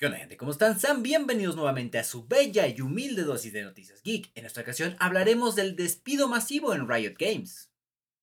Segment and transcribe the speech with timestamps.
[0.00, 0.38] ¿Qué onda gente?
[0.38, 0.80] ¿Cómo están?
[0.80, 4.30] Sean bienvenidos nuevamente a su bella y humilde dosis de noticias geek.
[4.34, 7.70] En esta ocasión hablaremos del despido masivo en Riot Games.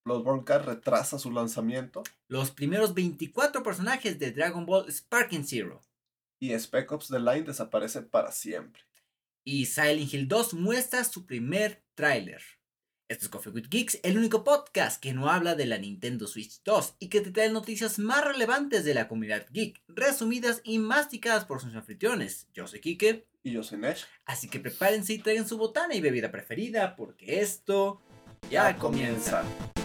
[0.03, 2.01] Bloodborne Card retrasa su lanzamiento.
[2.29, 5.83] Los primeros 24 personajes de Dragon Ball Sparking Zero.
[6.39, 8.81] Y Spec Ops The Line desaparece para siempre.
[9.43, 12.41] Y Silent Hill 2 muestra su primer tráiler.
[13.09, 16.61] Esto es Coffee with Geeks, el único podcast que no habla de la Nintendo Switch
[16.65, 21.45] 2 y que te trae noticias más relevantes de la comunidad geek, resumidas y masticadas
[21.45, 22.47] por sus anfitriones.
[22.53, 23.25] Yo soy Kike.
[23.43, 24.05] Y yo soy Nesh.
[24.25, 28.01] Así que prepárense y traigan su botana y bebida preferida porque esto
[28.51, 29.45] ya, Ya comienza.
[29.73, 29.76] ¿Y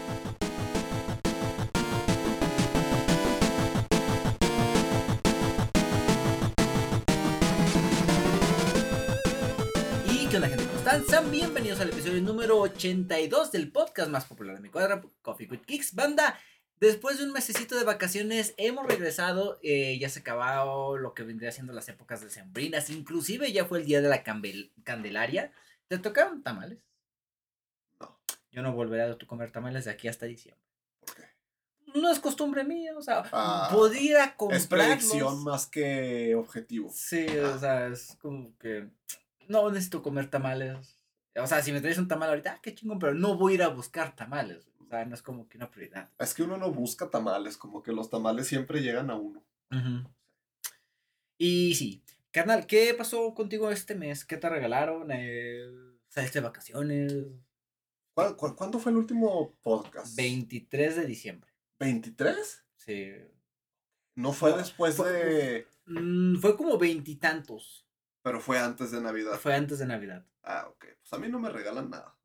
[10.93, 11.07] están?
[11.07, 15.61] Sean bienvenidos al episodio número 82 del podcast más popular de mi cuadra, Coffee with
[15.61, 15.95] Kicks.
[15.95, 16.39] Banda,
[16.81, 21.53] después de un mesecito de vacaciones hemos regresado, eh, ya se acabó lo que vendría
[21.53, 25.53] siendo las épocas decembrinas, inclusive ya fue el día de la Candelaria.
[25.89, 26.79] ¿Te tocaron tamales?
[28.01, 28.19] No.
[28.51, 30.63] Yo no volveré a comer tamales de aquí hasta diciembre.
[31.01, 31.23] ¿Por qué?
[31.99, 34.67] No es costumbre mía, o sea, Ah, podría Es comprarlos.
[34.69, 36.91] predicción más que objetivo.
[36.93, 37.53] Sí, Ah.
[37.55, 38.89] o sea, es como que
[39.49, 40.99] no necesito comer tamales.
[41.37, 43.55] O sea, si me traes un tamal ahorita, ah, qué chingón, pero no voy a
[43.57, 44.69] ir a buscar tamales.
[44.81, 46.11] O sea, no es como que una prioridad.
[46.19, 49.43] Es que uno no busca tamales, como que los tamales siempre llegan a uno.
[51.39, 54.25] Y sí, carnal, ¿qué pasó contigo este mes?
[54.25, 55.09] ¿Qué te regalaron?
[55.11, 55.65] Eh,
[56.09, 57.15] ¿Saliste de vacaciones?
[58.15, 60.15] ¿Cuál- cuál- cuándo fue el último podcast?
[60.15, 61.51] 23 de diciembre.
[61.81, 62.63] ¿23?
[62.77, 63.11] Sí.
[64.15, 65.67] No fue No, después fue- de...
[65.87, 67.82] Mm, fue como veintitantos.
[68.23, 69.39] Pero fue antes de Navidad.
[69.39, 70.25] Fue antes de Navidad.
[70.43, 70.87] Ah, ok.
[71.01, 72.17] Pues a mí no me regalan nada.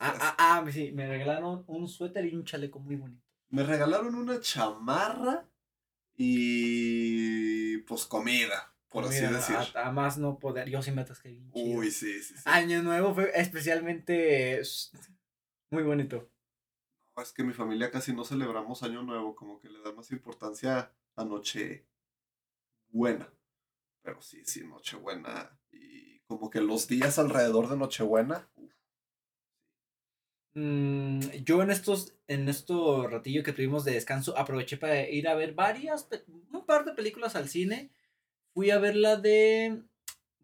[0.00, 3.24] Ah, ah, ah, sí, me regalaron un suéter y un chaleco muy bonito.
[3.50, 5.48] Me regalaron una chamarra
[6.14, 9.56] y pues comida, por así decir.
[9.74, 11.78] A, a más no poder, yo sí me atasqué bien chido.
[11.78, 12.42] Uy, sí, sí, sí.
[12.44, 14.60] Año Nuevo fue especialmente
[15.70, 16.30] muy bonito.
[17.16, 20.10] No, Es que mi familia casi no celebramos Año Nuevo, como que le da más
[20.12, 21.86] importancia a Noche
[22.90, 23.28] Buena.
[24.08, 25.60] Pero sí, sí, Nochebuena.
[25.70, 28.48] Y como que los días alrededor de Nochebuena.
[28.56, 28.72] uf,
[30.54, 35.34] Mm, yo en estos, en estos ratillo que tuvimos de descanso, aproveché para ir a
[35.34, 36.08] ver varias,
[36.50, 37.92] un par de películas al cine.
[38.54, 39.82] Fui a ver la de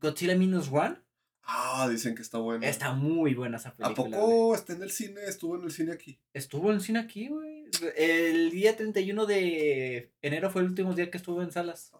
[0.00, 0.98] Godzilla Minus One.
[1.42, 2.68] Ah, dicen que está buena.
[2.68, 4.08] Está muy buena esa ¿A película.
[4.18, 4.20] güey.
[4.20, 5.20] poco está en el cine?
[5.26, 6.20] Estuvo en el cine aquí.
[6.32, 7.64] Estuvo en cine aquí, güey.
[7.96, 11.92] El día 31 de enero fue el último día que estuvo en salas.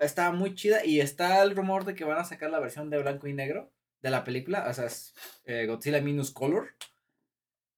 [0.00, 2.98] Estaba muy chida y está el rumor de que van a sacar la versión de
[2.98, 3.70] blanco y negro
[4.02, 4.66] de la película.
[4.68, 5.14] O sea, es
[5.44, 6.74] eh, Godzilla Minus Color.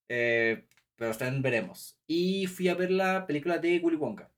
[0.07, 0.65] Eh,
[0.95, 1.97] pero está en veremos.
[2.07, 4.31] Y fui a ver la película de Willy Wonka.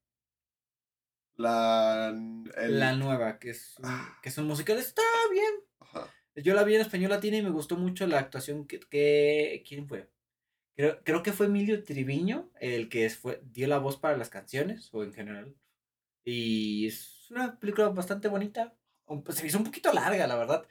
[1.36, 2.10] La.
[2.58, 4.20] el- La nueva, que es, un, Ah.
[4.22, 4.78] que es un musical.
[4.78, 5.02] Está
[5.32, 5.52] bien.
[5.80, 6.08] Ajá.
[6.36, 8.80] Yo la vi en español latina y me gustó mucho la actuación que...
[8.80, 10.10] que- ¿Quién fue?
[10.76, 14.90] Creo, creo que fue Emilio Triviño el que fue, dio la voz para las canciones,
[14.94, 15.56] o en general.
[16.24, 18.74] Y es una película bastante bonita.
[19.06, 20.66] Un- Se me hizo un poquito larga, la verdad.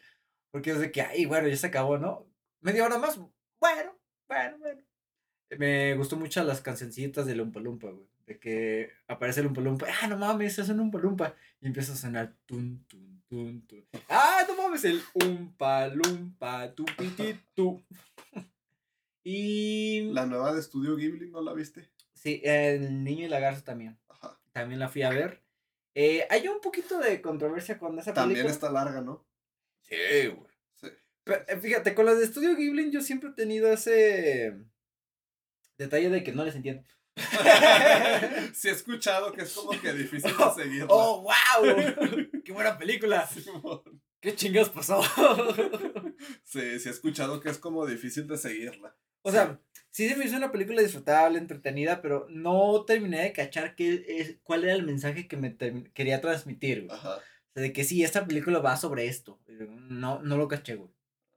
[0.50, 2.26] Porque es de que, ay, bueno, ya se acabó, ¿no?
[2.60, 3.18] Media hora más.
[3.60, 3.96] Bueno,
[4.28, 4.82] bueno, bueno.
[5.58, 8.06] Me gustó mucho las cancioncitas de Lumpa Lumpa, güey.
[8.26, 9.86] De que aparece el Lumpa Lumpa.
[10.02, 11.34] Ah, no mames, es un Lumpa Lumpa.
[11.60, 13.84] Y empieza a sonar tun, tun, tun, tun.
[14.08, 16.86] Ah, no mames, el Umpa Lumpa, tu.
[19.24, 20.10] Y.
[20.12, 21.90] La nueva de Estudio Ghibli, ¿no la viste?
[22.14, 23.98] Sí, el niño y la garza también.
[24.08, 24.38] Ajá.
[24.52, 25.42] También la fui a ver.
[25.94, 28.22] Eh, hay un poquito de controversia con esa película.
[28.22, 29.26] También está larga, ¿no?
[29.82, 30.50] Sí, güey.
[30.74, 30.88] Sí.
[31.24, 34.56] Pero, eh, fíjate, con las de Estudio Ghibli yo siempre he tenido ese
[35.78, 36.84] detalle de que no les entiendo.
[38.54, 40.86] sí he escuchado que es como que difícil de seguirla.
[40.88, 41.76] ¡Oh, wow!
[42.44, 43.26] ¡Qué buena película!
[43.26, 43.82] Simón.
[44.20, 45.02] ¿Qué chingados pasó?
[46.44, 48.94] Sí, sí he escuchado que es como difícil de seguirla.
[49.22, 49.60] O sea,
[49.90, 54.38] sí se me hizo una película disfrutable, entretenida, pero no terminé de cachar qué es,
[54.42, 55.56] cuál era el mensaje que me
[55.92, 56.96] quería transmitir, güey.
[56.96, 57.16] Ajá.
[57.16, 59.40] O sea, de que sí, esta película va sobre esto.
[59.88, 60.90] No, no lo caché, güey.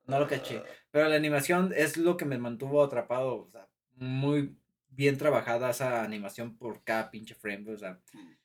[0.06, 0.58] No lo caché.
[0.58, 3.42] Ah, Pero la animación es lo que me mantuvo atrapado.
[3.42, 4.56] O sea, muy
[4.90, 7.72] bien trabajada esa animación por cada pinche frame.
[7.72, 8.36] O sea, mm,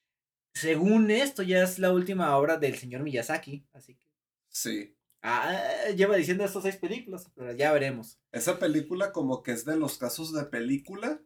[0.54, 3.66] según esto, ya es la última obra del señor Miyazaki.
[3.72, 4.08] Así que.
[4.48, 4.96] Sí.
[5.22, 8.18] Ah, lleva diciendo estas seis películas, pero ya veremos.
[8.32, 11.20] Esa película como que es de los casos de película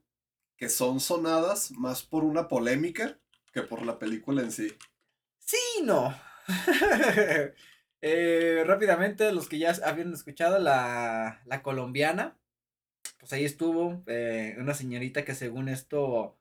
[0.56, 3.18] que son sonadas más por una polémica
[3.52, 4.72] que por la película en sí.
[5.38, 6.14] Sí, no.
[8.04, 12.36] Eh, rápidamente, los que ya habían escuchado, la, la colombiana,
[13.18, 16.38] pues ahí estuvo eh, una señorita que según esto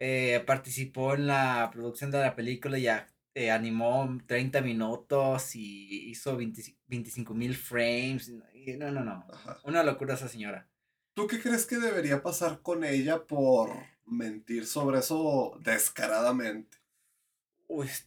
[0.00, 6.10] eh, participó en la producción de la película y, a- eh, animó 30 minutos y
[6.10, 8.30] hizo 25 mil frames.
[8.78, 9.26] no, no, no.
[9.64, 10.68] Una locura esa señora.
[11.14, 13.70] ¿Tú qué crees que debería pasar con ella por
[14.06, 16.78] mentir sobre eso descaradamente?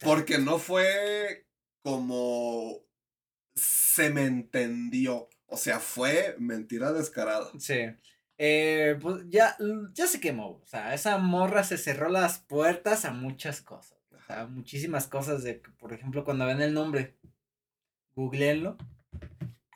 [0.02, 1.46] Porque no fue
[1.82, 2.82] como
[3.54, 5.28] se me entendió.
[5.46, 7.50] O sea, fue mentira descarada.
[7.58, 7.86] Sí.
[8.36, 9.56] Eh, pues ya,
[9.92, 10.60] ya se quemó.
[10.62, 13.93] O sea, esa morra se cerró las puertas a muchas cosas.
[14.24, 17.18] O sea, muchísimas cosas de, por ejemplo, cuando ven el nombre,
[18.14, 18.78] googleenlo.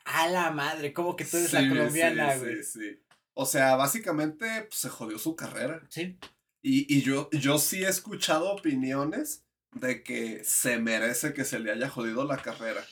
[0.05, 2.63] A la madre, como que tú eres la colombiana, güey.
[2.63, 2.99] Sí, sí,
[3.35, 5.85] O sea, básicamente pues, se jodió su carrera.
[5.89, 6.17] Sí.
[6.63, 11.71] Y, y yo, yo sí he escuchado opiniones de que se merece que se le
[11.71, 12.83] haya jodido la carrera.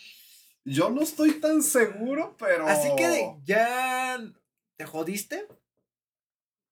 [0.64, 2.68] Yo no estoy tan seguro, pero.
[2.68, 4.20] Así que ya
[4.76, 5.48] te jodiste.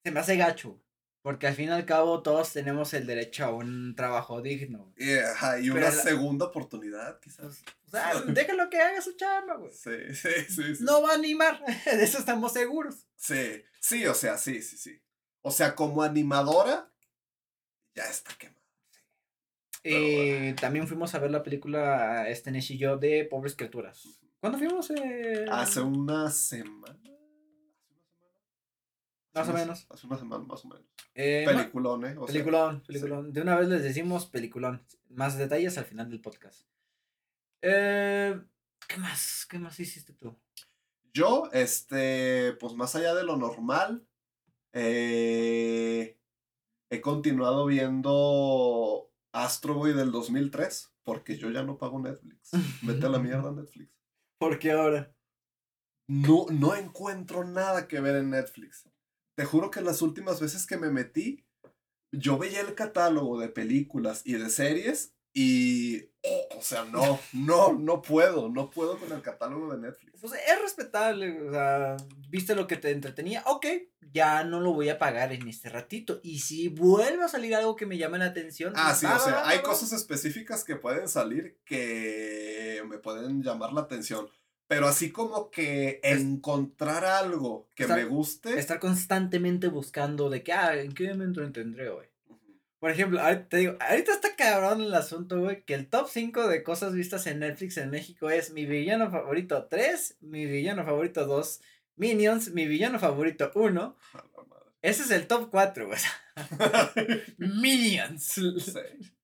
[0.04, 0.80] Se me hace gacho.
[1.25, 4.94] Porque al fin y al cabo todos tenemos el derecho a un trabajo digno.
[4.95, 7.63] y una segunda oportunidad, quizás.
[7.88, 9.72] O sea, déjalo que haga su chamba, güey.
[9.74, 13.07] Sí, sí, sí, No va a animar, de eso estamos seguros.
[13.16, 15.01] Sí, sí, o sea, sí, sí, sí.
[15.42, 16.94] O sea, como animadora,
[17.95, 18.62] ya está quemada.
[19.81, 24.19] Eh, también fuimos a ver la película Este y yo de Pobres Criaturas.
[24.39, 24.92] ¿Cuándo fuimos?
[24.92, 25.48] Eh?
[25.50, 27.15] Hace una semana.
[29.36, 29.86] Más o menos.
[29.90, 30.86] Hace una semana, más o menos.
[31.14, 32.16] Eh, peliculón, ¿eh?
[32.26, 33.34] peliculón, peliculón.
[33.34, 34.86] De una vez les decimos peliculón.
[35.10, 36.66] Más detalles al final del podcast.
[37.62, 38.40] Eh,
[38.88, 39.46] ¿Qué más?
[39.50, 40.38] ¿Qué más hiciste tú?
[41.14, 44.08] Yo, este, pues más allá de lo normal,
[44.74, 46.16] he
[47.02, 52.52] continuado viendo Astro Boy del 2003, porque yo ya no pago Netflix.
[52.82, 53.92] Vete a la mierda Netflix.
[54.38, 55.14] ¿Por qué ahora?
[56.08, 58.90] No, no encuentro nada que ver en Netflix.
[59.36, 61.46] Te juro que las últimas veces que me metí,
[62.12, 66.12] yo veía el catálogo de películas y de series y,
[66.56, 70.22] o sea, no, no, no puedo, no puedo con el catálogo de Netflix.
[70.22, 71.98] Pues es respetable, o sea,
[72.30, 73.66] viste lo que te entretenía, ok,
[74.14, 76.22] ya no lo voy a pagar en este ratito.
[76.24, 78.72] Y si vuelve a salir algo que me llame la atención.
[78.78, 83.82] Ah, sí, o sea, hay cosas específicas que pueden salir que me pueden llamar la
[83.82, 84.30] atención.
[84.68, 88.58] Pero así como que encontrar algo que me guste.
[88.58, 92.06] Estar constantemente buscando de que, ah, ¿en qué momento entendré hoy?
[92.80, 96.48] Por ejemplo, ahorita te digo, ahorita está cabrón el asunto, güey, que el top 5
[96.48, 101.26] de cosas vistas en Netflix en México es mi villano favorito 3, mi villano favorito
[101.26, 101.62] 2,
[101.96, 103.98] Minions, mi villano favorito 1.
[104.82, 106.00] Ese es el top 4, güey.
[107.38, 108.40] Minions.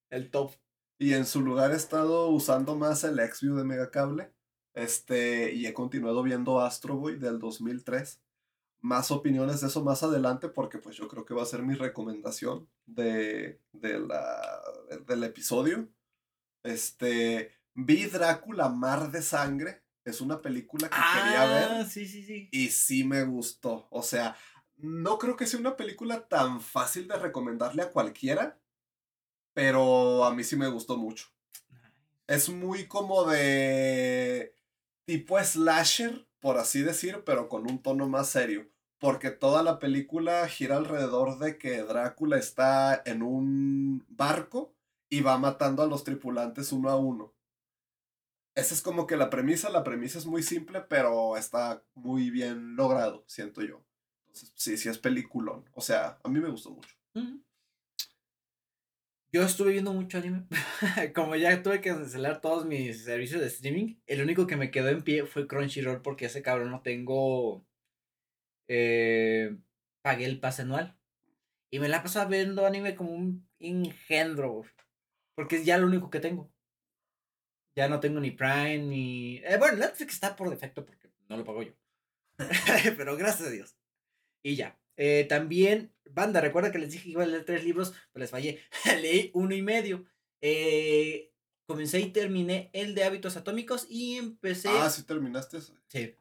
[0.09, 0.53] El top.
[0.97, 4.31] Y en su lugar he estado usando más el Xview de Megacable.
[4.73, 8.21] Este, y he continuado viendo Astro Boy del 2003
[8.81, 11.75] más opiniones de eso más adelante porque pues yo creo que va a ser mi
[11.75, 14.41] recomendación de, de la,
[15.07, 15.87] del episodio.
[16.63, 21.67] Este, vi Drácula Mar de Sangre, es una película que quería ver.
[21.71, 22.49] Ah, sí, sí, sí.
[22.51, 23.87] Y sí me gustó.
[23.91, 24.35] O sea,
[24.77, 28.59] no creo que sea una película tan fácil de recomendarle a cualquiera,
[29.53, 31.27] pero a mí sí me gustó mucho.
[32.25, 34.55] Es muy como de
[35.05, 38.71] tipo slasher, por así decir, pero con un tono más serio
[39.01, 44.75] porque toda la película gira alrededor de que Drácula está en un barco
[45.09, 47.33] y va matando a los tripulantes uno a uno.
[48.53, 52.75] Esa es como que la premisa, la premisa es muy simple, pero está muy bien
[52.75, 53.83] logrado, siento yo.
[54.27, 55.67] Entonces, sí, sí es peliculón.
[55.73, 56.95] O sea, a mí me gustó mucho.
[59.33, 60.45] Yo estuve viendo mucho anime.
[61.15, 64.89] Como ya tuve que cancelar todos mis servicios de streaming, el único que me quedó
[64.89, 67.65] en pie fue Crunchyroll porque ese cabrón no tengo
[68.73, 69.57] eh,
[70.01, 70.97] pagué el pase anual.
[71.71, 74.63] Y me la paso viendo anime como un engendro,
[75.35, 76.51] porque es ya lo único que tengo.
[77.75, 79.37] Ya no tengo ni Prime ni.
[79.37, 81.73] Eh, bueno, Netflix está por defecto porque no lo pago yo.
[82.97, 83.77] Pero gracias a Dios.
[84.43, 84.77] Y ya.
[84.97, 88.31] Eh, también, banda, recuerda que les dije que iba a leer tres libros, pero les
[88.31, 88.59] fallé.
[89.01, 90.05] Leí uno y medio.
[90.41, 91.31] Eh,
[91.65, 94.69] comencé y terminé el de hábitos atómicos y empecé.
[94.69, 95.59] Ah, sí, terminaste.
[95.87, 96.15] Sí.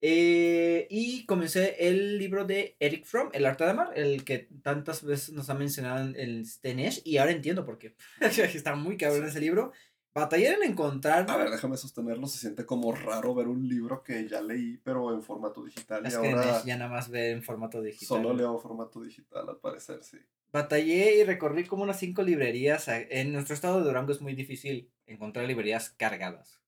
[0.00, 5.02] Eh, y comencé el libro de Eric Fromm, El arte de amar, el que tantas
[5.02, 7.96] veces nos ha mencionado en el Stenesh, y ahora entiendo por qué.
[8.20, 9.72] Está muy cabrón ese libro.
[10.18, 11.30] Batallé en encontrar.
[11.30, 12.26] A ver, déjame sostenerlo.
[12.26, 16.04] Se siente como raro ver un libro que ya leí, pero en formato digital.
[16.04, 18.08] Es que ahora ya nada más ve en formato digital.
[18.08, 20.18] Solo leo en formato digital, al parecer, sí.
[20.50, 22.88] Batallé y recorrí como unas cinco librerías.
[22.88, 26.60] En nuestro estado de Durango es muy difícil encontrar librerías cargadas.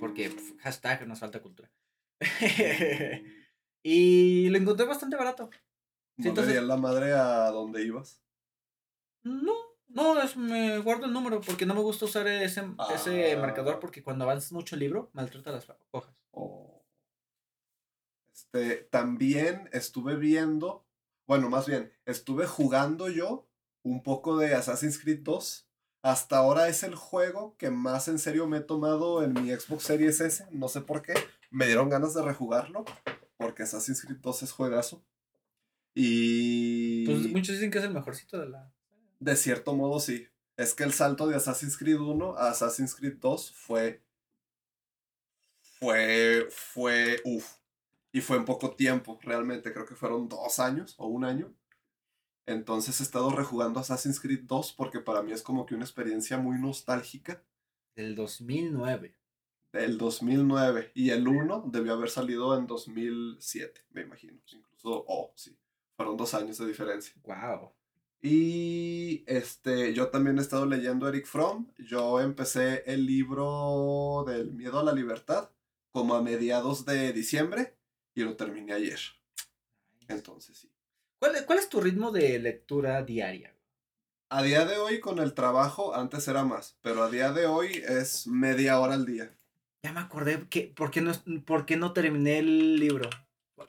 [0.00, 0.58] Porque mm.
[0.58, 1.70] hashtag nos falta cultura.
[3.84, 5.50] y lo encontré bastante barato.
[6.16, 8.20] ¿No te la madre a dónde ibas?
[9.22, 9.54] No,
[9.94, 13.38] No, es, me guardo el número porque no me gusta usar ese, ese Ah.
[13.40, 16.12] marcador porque cuando avanzas mucho el libro maltrata las hojas.
[16.30, 16.82] O-
[18.34, 20.84] Este, también estuve viendo,
[21.26, 23.46] bueno, más bien, estuve jugando yo
[23.82, 25.66] un poco de Assassin's Creed 2.
[26.02, 29.84] Hasta ahora es el juego que más en serio me he tomado en mi Xbox
[29.84, 30.46] Series S.
[30.50, 31.14] No sé por qué.
[31.50, 32.84] Me dieron ganas de rejugarlo.
[33.36, 35.04] Porque Assassin's Creed 2 es juegazo.
[35.94, 37.04] Y...
[37.06, 38.72] Pues muchos dicen que es el mejorcito de la...
[39.22, 40.26] De cierto modo, sí.
[40.56, 44.02] Es que el salto de Assassin's Creed 1 a Assassin's Creed 2 fue.
[45.78, 46.48] Fue.
[46.50, 47.20] Fue.
[47.24, 47.46] Uf.
[48.12, 49.72] Y fue en poco tiempo, realmente.
[49.72, 51.54] Creo que fueron dos años o un año.
[52.46, 56.38] Entonces he estado rejugando Assassin's Creed 2 porque para mí es como que una experiencia
[56.38, 57.42] muy nostálgica
[57.96, 59.14] Del 2009.
[59.72, 60.92] del 2009.
[60.94, 64.40] Y el 1 debió haber salido en 2007, me imagino.
[64.52, 65.56] Incluso, oh, sí.
[65.96, 67.14] Fueron dos años de diferencia.
[67.24, 67.72] Wow.
[68.24, 71.66] Y este, yo también he estado leyendo Eric Fromm.
[71.78, 75.50] Yo empecé el libro del miedo a la libertad
[75.90, 77.74] como a mediados de diciembre
[78.14, 79.00] y lo terminé ayer.
[80.06, 80.70] Entonces sí.
[81.18, 83.54] ¿Cuál, ¿Cuál es tu ritmo de lectura diaria?
[84.30, 87.82] A día de hoy con el trabajo antes era más, pero a día de hoy
[87.86, 89.36] es media hora al día.
[89.84, 91.12] Ya me acordé que por qué no,
[91.44, 93.10] por qué no terminé el libro.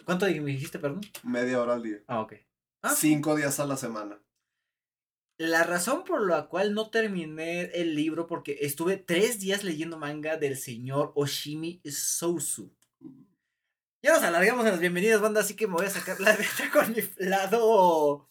[0.05, 1.01] ¿Cuánto me dijiste, perdón?
[1.23, 1.97] Media hora al día.
[2.07, 2.33] Ah, ok.
[2.83, 4.19] Ah, Cinco días a la semana.
[5.43, 10.37] La razón por la cual no terminé el libro, porque estuve tres días leyendo manga
[10.37, 12.73] del señor Oshimi Sousu.
[14.01, 16.71] Ya nos alargamos en las bienvenidas, banda, así que me voy a sacar la letra
[16.71, 18.29] con mi lado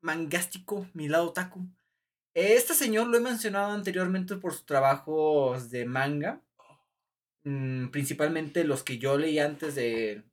[0.00, 1.68] mangástico, mi lado taku.
[2.34, 6.42] Este señor lo he mencionado anteriormente por sus trabajos de manga,
[7.44, 10.24] mm, principalmente los que yo leí antes de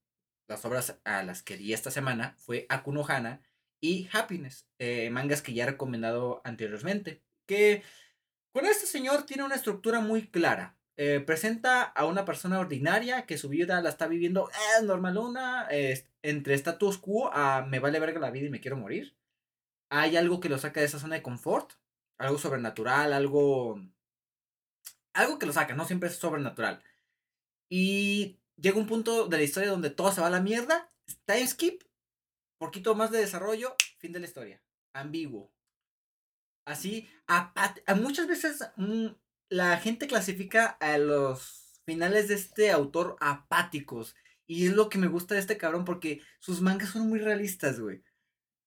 [0.48, 3.44] las obras a las que di esta semana, fue Akuno Hana
[3.82, 7.22] y Happiness, eh, mangas que ya he recomendado anteriormente.
[7.48, 7.84] Que
[8.54, 10.78] con este señor tiene una estructura muy clara.
[10.98, 15.68] Eh, presenta a una persona ordinaria que su vida la está viviendo eh, normalona,
[16.22, 19.16] entre status quo a me vale verga la vida y me quiero morir.
[19.90, 21.74] Hay algo que lo saca de esa zona de confort,
[22.20, 23.82] algo sobrenatural, algo.
[25.14, 26.82] Algo que lo saca, no siempre es sobrenatural.
[27.68, 30.90] Y llega un punto de la historia donde todo se va a la mierda,
[31.26, 31.84] time skip,
[32.62, 34.64] poquito más de desarrollo, fin de la historia.
[34.94, 35.52] Ambiguo.
[36.66, 39.08] Así, apat- a muchas veces mm,
[39.50, 44.16] la gente clasifica a los finales de este autor apáticos.
[44.48, 47.80] Y es lo que me gusta de este cabrón porque sus mangas son muy realistas,
[47.80, 48.04] güey.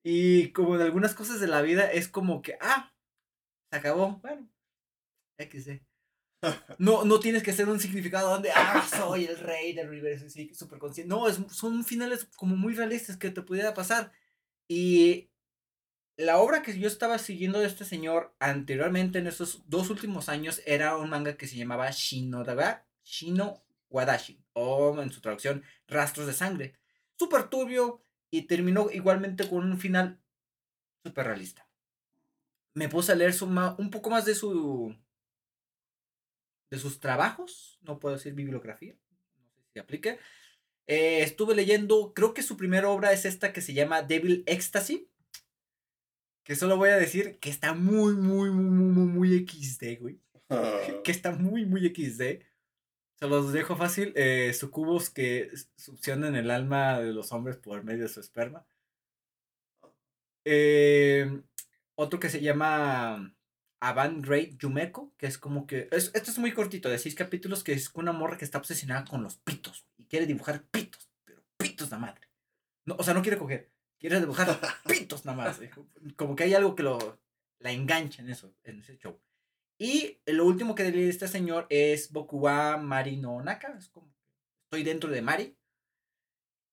[0.05, 2.93] Y como de algunas cosas de la vida es como que, ah,
[3.71, 4.19] se acabó.
[4.23, 4.49] Bueno,
[5.39, 5.83] XD.
[6.79, 10.79] No, no tienes que hacer un significado donde, ah, soy el rey del universo, súper
[10.79, 11.09] consciente.
[11.09, 14.13] No, es, son finales como muy realistas que te pudiera pasar.
[14.69, 15.31] Y
[16.17, 20.63] la obra que yo estaba siguiendo de este señor anteriormente en estos dos últimos años
[20.65, 26.33] era un manga que se llamaba Shinodaga, Shino Wadashi, o en su traducción, Rastros de
[26.33, 26.75] Sangre.
[27.19, 30.21] Súper turbio y terminó igualmente con un final
[31.05, 31.69] súper realista.
[32.75, 34.97] Me puse a leer su un poco más de su
[36.75, 38.97] de sus trabajos, no puedo decir bibliografía,
[39.37, 40.19] no sé si aplique.
[40.87, 45.09] Eh, estuve leyendo, creo que su primera obra es esta que se llama Devil Ecstasy,
[46.45, 50.21] que solo voy a decir que está muy, muy, muy, muy, muy, XD, güey.
[51.05, 52.45] Que está muy, muy XD.
[53.19, 54.13] Se los dejo fácil.
[54.15, 58.67] Eh, sucubos que succionan el alma de los hombres por medio de su esperma.
[60.45, 61.43] Eh,
[61.95, 63.34] otro que se llama
[63.85, 65.89] Avant Great Yumeko, que es como que.
[65.93, 69.05] Es, esto es muy cortito, de seis capítulos, que es una morra que está obsesionada
[69.05, 69.87] con los pitos.
[69.99, 72.29] Y quiere dibujar pitos, pero pitos la madre.
[72.87, 75.61] No, o sea, no quiere coger, quiere dibujar pitos nada más.
[76.17, 77.21] Como que hay algo que lo
[77.59, 79.21] la engancha en eso, en ese show.
[79.79, 83.75] Y lo último que leí este señor es Bokuwa Mari no Naka.
[83.79, 84.15] Es como
[84.65, 85.59] estoy dentro de Mari.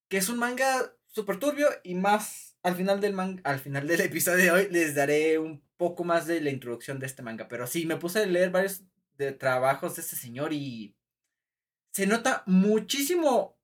[0.10, 1.68] Que es un manga súper turbio.
[1.84, 5.62] Y más al final del manga, al final del episodio de hoy, les daré un
[5.82, 7.48] poco más de la introducción de este manga.
[7.48, 8.84] Pero sí, me puse a leer varios
[9.18, 10.54] de trabajos de este señor.
[10.54, 10.96] Y
[11.92, 13.58] se nota muchísimo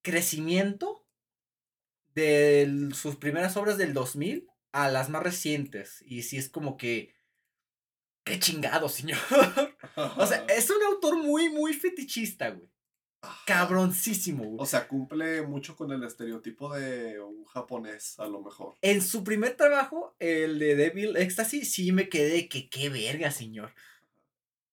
[0.00, 1.06] crecimiento
[2.14, 6.02] de sus primeras obras del 2000 a las más recientes.
[6.06, 7.14] Y sí es como que.
[8.24, 9.18] ¡Qué chingado, señor!
[10.16, 12.71] o sea, es un autor muy, muy fetichista, güey.
[13.46, 14.56] Cabroncísimo, güey.
[14.58, 18.74] O sea, cumple mucho con el estereotipo de un japonés, a lo mejor.
[18.82, 23.72] En su primer trabajo, el de Devil Ecstasy, sí me quedé que qué verga, señor.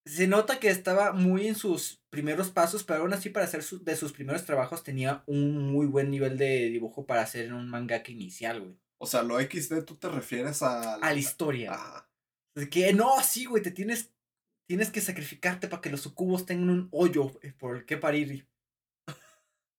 [0.06, 3.84] Se nota que estaba muy en sus primeros pasos, pero aún así para hacer su-
[3.84, 8.12] de sus primeros trabajos tenía un muy buen nivel de dibujo para hacer un mangaka
[8.12, 8.76] inicial, güey.
[8.98, 10.96] O sea, lo XD tú te refieres a...
[10.96, 11.78] A la historia.
[12.56, 14.12] De que no, sí, güey, te tienes,
[14.70, 18.48] tienes que sacrificarte para que los sucubos tengan un hoyo eh, por el que parir.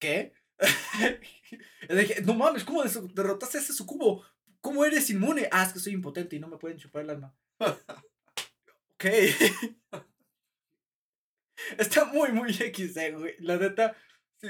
[0.01, 0.35] ¿Qué?
[2.25, 4.25] no mames, ¿cómo derrotaste a ese sucubo?
[4.61, 5.49] ¿Cómo eres inmune?
[5.53, 7.33] Ah, es que soy impotente y no me pueden chupar el alma.
[7.61, 9.05] ok.
[11.79, 13.37] Está muy, muy XD, güey.
[13.39, 13.95] La neta,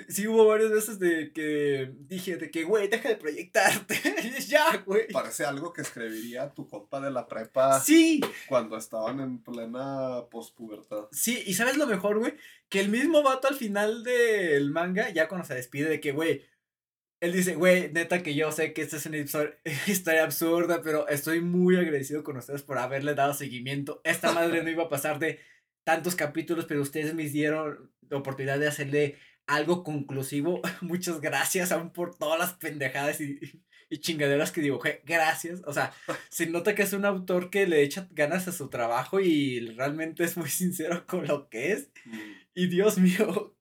[0.08, 3.96] Sí, hubo varias veces de que dije de que, güey, deja de proyectarte.
[4.46, 5.08] ya, güey.
[5.12, 7.80] Parece algo que escribiría tu compa de la prepa.
[7.80, 8.20] Sí.
[8.48, 11.08] Cuando estaban en plena pospubertad.
[11.10, 12.34] Sí, y ¿sabes lo mejor, güey?
[12.68, 16.44] Que el mismo vato al final del manga, ya cuando se despide de que, güey,
[17.20, 19.18] él dice, güey, neta que yo sé que esta es una
[19.86, 24.00] historia absurda, pero estoy muy agradecido con ustedes por haberle dado seguimiento.
[24.04, 25.40] Esta madre no iba a pasar de
[25.84, 29.18] tantos capítulos, pero ustedes me dieron la oportunidad de hacerle
[29.50, 30.60] algo conclusivo.
[30.80, 33.40] Muchas gracias aún por todas las pendejadas y,
[33.98, 35.02] chingaderas que dibujé.
[35.04, 35.62] Gracias.
[35.66, 35.92] O sea,
[36.28, 40.22] se nota que es un autor que le echa ganas a su trabajo y realmente
[40.24, 41.90] es muy sincero con lo que es.
[42.04, 42.18] Mm.
[42.54, 43.56] Y Dios mío.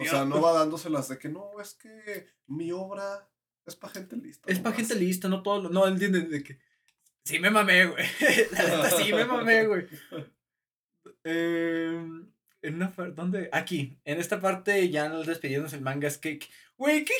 [0.00, 3.28] O sea, no va dándoselas de que no, es que mi obra
[3.66, 4.50] es para gente lista.
[4.50, 5.68] Es para gente lista, no todo.
[5.68, 6.60] no, entienden de que.
[7.24, 8.06] Sí me mamé, güey.
[8.52, 9.86] La sí me mamé, güey.
[11.24, 12.00] Eh,
[12.62, 13.48] en una ¿dónde?
[13.52, 16.40] Aquí, en esta parte ya nos despedimos el manga es que,
[16.76, 17.14] güey, ¿qué,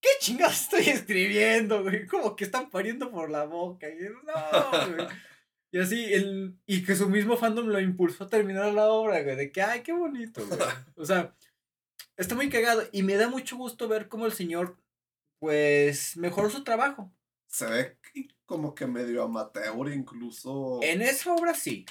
[0.00, 2.06] qué chingados estoy escribiendo, güey?
[2.06, 3.88] Como que están pariendo por la boca.
[3.88, 5.06] Y, no, güey.
[5.70, 9.34] Y así, el, y que su mismo fandom lo impulsó a terminar la obra, güey,
[9.34, 10.60] de que, ay, qué bonito, güey.
[10.94, 11.34] O sea,
[12.16, 14.78] está muy cagado y me da mucho gusto ver cómo el señor,
[15.40, 17.12] pues, mejoró su trabajo.
[17.48, 17.98] Se ve
[18.46, 20.78] como que medio amateur incluso.
[20.82, 21.84] En esa obra sí.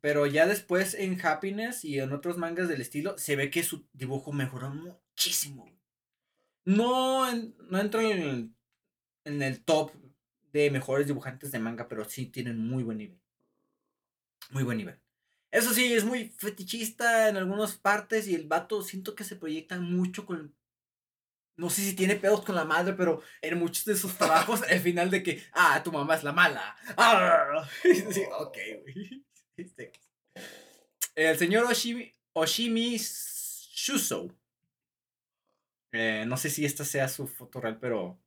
[0.00, 3.86] Pero ya después en Happiness y en otros mangas del estilo, se ve que su
[3.92, 5.70] dibujo mejoró muchísimo.
[6.64, 8.54] No, no entro en el,
[9.24, 9.92] en el top
[10.52, 13.20] de mejores dibujantes de manga, pero sí tienen muy buen nivel.
[14.50, 14.98] Muy buen nivel.
[15.50, 19.78] Eso sí, es muy fetichista en algunas partes y el vato siento que se proyecta
[19.80, 20.54] mucho con...
[21.56, 24.80] No sé si tiene pedos con la madre, pero en muchos de sus trabajos, el
[24.80, 26.76] final de que, ah, tu mamá es la mala.
[26.96, 29.24] Ah, sí, ok, güey.
[29.60, 29.92] Este,
[31.14, 34.34] el señor Oshimi, Oshimi Shuso.
[35.92, 38.18] Eh, no sé si esta sea su foto real, pero.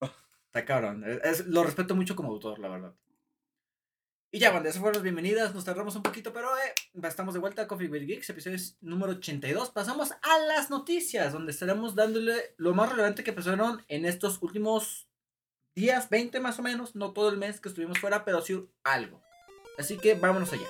[0.46, 1.04] Está cabrón.
[1.46, 2.94] lo respeto mucho como autor, la verdad.
[4.30, 5.54] Y ya, bueno, esas fueron las bienvenidas.
[5.54, 9.12] Nos tardamos un poquito, pero eh, estamos de vuelta a Coffee with Geeks, episodio número
[9.12, 9.70] 82.
[9.70, 15.08] Pasamos a las noticias, donde estaremos dándole lo más relevante que pasaron en estos últimos
[15.74, 16.94] días, 20 más o menos.
[16.94, 19.22] No todo el mes que estuvimos fuera, pero sí algo.
[19.78, 20.66] Así que vámonos allá.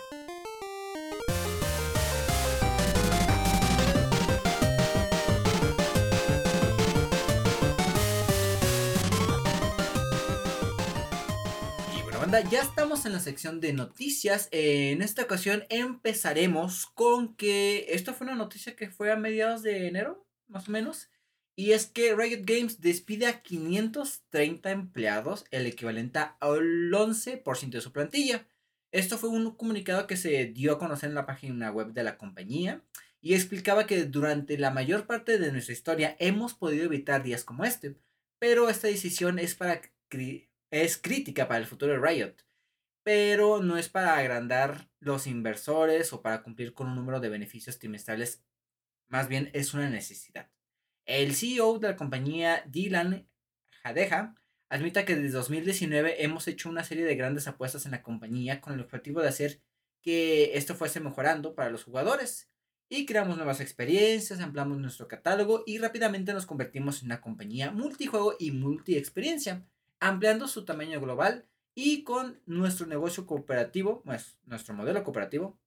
[11.96, 14.48] Y bueno, banda, ya estamos en la sección de noticias.
[14.50, 19.88] En esta ocasión empezaremos con que esto fue una noticia que fue a mediados de
[19.88, 21.08] enero, más o menos.
[21.56, 27.90] Y es que Riot Games despide a 530 empleados, el equivalente al 11% de su
[27.90, 28.46] plantilla.
[28.90, 32.16] Esto fue un comunicado que se dio a conocer en la página web de la
[32.16, 32.82] compañía
[33.20, 37.64] y explicaba que durante la mayor parte de nuestra historia hemos podido evitar días como
[37.64, 37.96] este,
[38.38, 39.82] pero esta decisión es, para
[40.70, 42.34] es crítica para el futuro de Riot,
[43.02, 47.78] pero no es para agrandar los inversores o para cumplir con un número de beneficios
[47.78, 48.42] trimestrales,
[49.08, 50.50] más bien es una necesidad.
[51.04, 53.28] El CEO de la compañía, Dylan
[53.82, 54.34] Jadeja,
[54.68, 58.74] admita que desde 2019 hemos hecho una serie de grandes apuestas en la compañía con
[58.74, 59.60] el objetivo de hacer
[60.02, 62.50] que esto fuese mejorando para los jugadores.
[62.90, 68.34] Y creamos nuevas experiencias, ampliamos nuestro catálogo y rápidamente nos convertimos en una compañía multijuego
[68.38, 69.66] y multi-experiencia,
[70.00, 74.02] ampliando su tamaño global y con nuestro negocio cooperativo,
[74.46, 75.58] nuestro modelo cooperativo,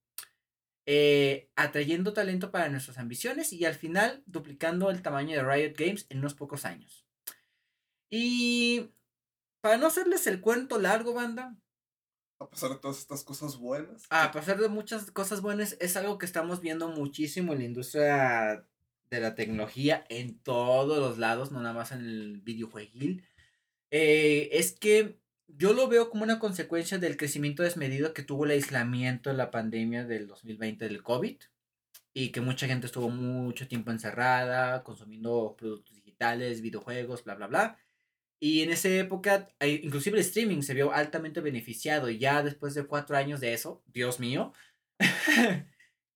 [0.88, 6.08] eh, atrayendo talento para nuestras ambiciones y al final duplicando el tamaño de Riot Games
[6.10, 7.06] en unos pocos años.
[8.12, 8.92] Y
[9.62, 11.58] para no hacerles el cuento largo, banda.
[12.40, 14.04] A pesar de todas estas cosas buenas.
[14.10, 18.68] A pesar de muchas cosas buenas, es algo que estamos viendo muchísimo en la industria
[19.10, 23.24] de la tecnología en todos los lados, no nada más en el videojueguil.
[23.92, 28.52] Eh, es que yo lo veo como una consecuencia del crecimiento desmedido que tuvo el
[28.52, 31.38] aislamiento de la pandemia del 2020 del COVID
[32.14, 37.78] y que mucha gente estuvo mucho tiempo encerrada, consumiendo productos digitales, videojuegos, bla, bla, bla.
[38.44, 42.10] Y en esa época, eh, inclusive el streaming se vio altamente beneficiado.
[42.10, 44.52] Y ya después de cuatro años de eso, Dios mío,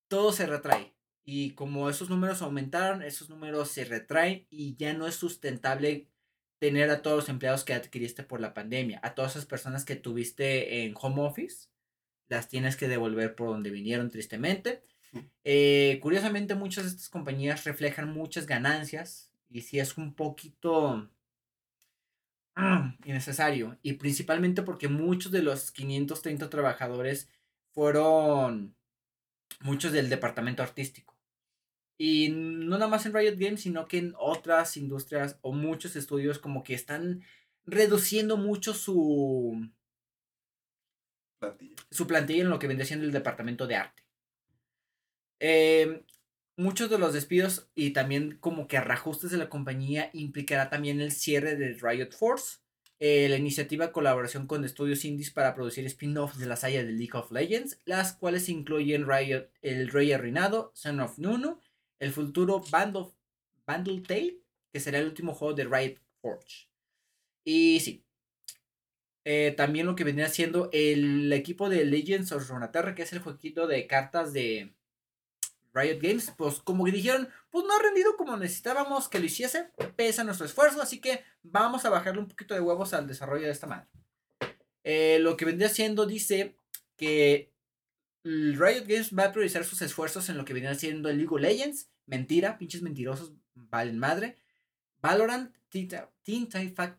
[0.08, 0.96] todo se retrae.
[1.24, 6.10] Y como esos números aumentaron, esos números se retraen y ya no es sustentable
[6.58, 9.96] tener a todos los empleados que adquiriste por la pandemia, a todas esas personas que
[9.96, 11.68] tuviste en home office,
[12.28, 14.82] las tienes que devolver por donde vinieron tristemente.
[15.44, 21.08] Eh, curiosamente, muchas de estas compañías reflejan muchas ganancias y si es un poquito
[22.56, 23.78] ah, innecesario.
[23.82, 27.30] Y principalmente porque muchos de los 530 trabajadores
[27.74, 28.76] fueron
[29.62, 31.16] muchos del departamento artístico.
[31.98, 36.40] Y no nada más en Riot Games, sino que en otras industrias o muchos estudios
[36.40, 37.24] como que están
[37.66, 39.70] reduciendo mucho su
[41.40, 41.76] Plantilla.
[41.92, 44.04] su plantilla en lo que vendría siendo el departamento de arte.
[45.40, 46.02] Em,
[46.58, 51.12] muchos de los despidos y también como que reajustes de la compañía implicará también el
[51.12, 52.60] cierre de Riot Force,
[53.00, 56.94] eh, la iniciativa de colaboración con estudios indies para producir spin-offs de la saga de
[56.94, 61.60] League of Legends, las cuales incluyen Riot, el Rey Arruinado, Son of Nunu,
[62.00, 63.14] el futuro Band of,
[63.68, 64.38] Bundle Tale,
[64.72, 66.70] que será el último juego de Riot Forge.
[67.44, 68.06] Y sí.
[69.24, 73.20] eh, también lo que vendría siendo el equipo de Legends of Runeterra, que es el
[73.20, 74.76] jueguito de cartas de
[75.76, 79.68] Riot Games, pues como que dijeron, pues no ha rendido como necesitábamos que lo hiciese,
[79.98, 83.52] pesa nuestro esfuerzo, así que vamos a bajarle un poquito de huevos al desarrollo de
[83.52, 83.88] esta madre.
[84.84, 86.58] Eh, lo que vendría siendo dice
[86.96, 87.52] que
[88.24, 91.42] Riot Games va a priorizar sus esfuerzos en lo que vendría siendo el League of
[91.42, 94.38] Legends, mentira, pinches mentirosos, valen madre,
[95.02, 95.90] Valorant, Team
[96.24, 96.98] Teamfight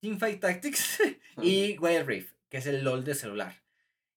[0.00, 0.98] Teamfight Tactics
[1.42, 3.63] y Wild Rift, que es el LOL de celular.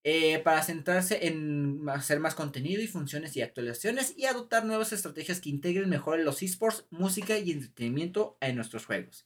[0.04, 5.42] Eh, para centrarse en hacer más contenido y funciones y actualizaciones y adoptar nuevas estrategias
[5.42, 9.26] que integren mejor los esports, música y entretenimiento en nuestros juegos.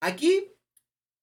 [0.00, 0.52] Aquí,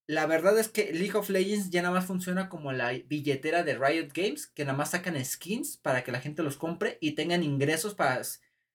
[0.06, 3.78] la verdad es que League of Legends ya nada más funciona como la billetera de
[3.78, 7.44] Riot Games, que nada más sacan skins para que la gente los compre y tengan
[7.44, 8.22] ingresos para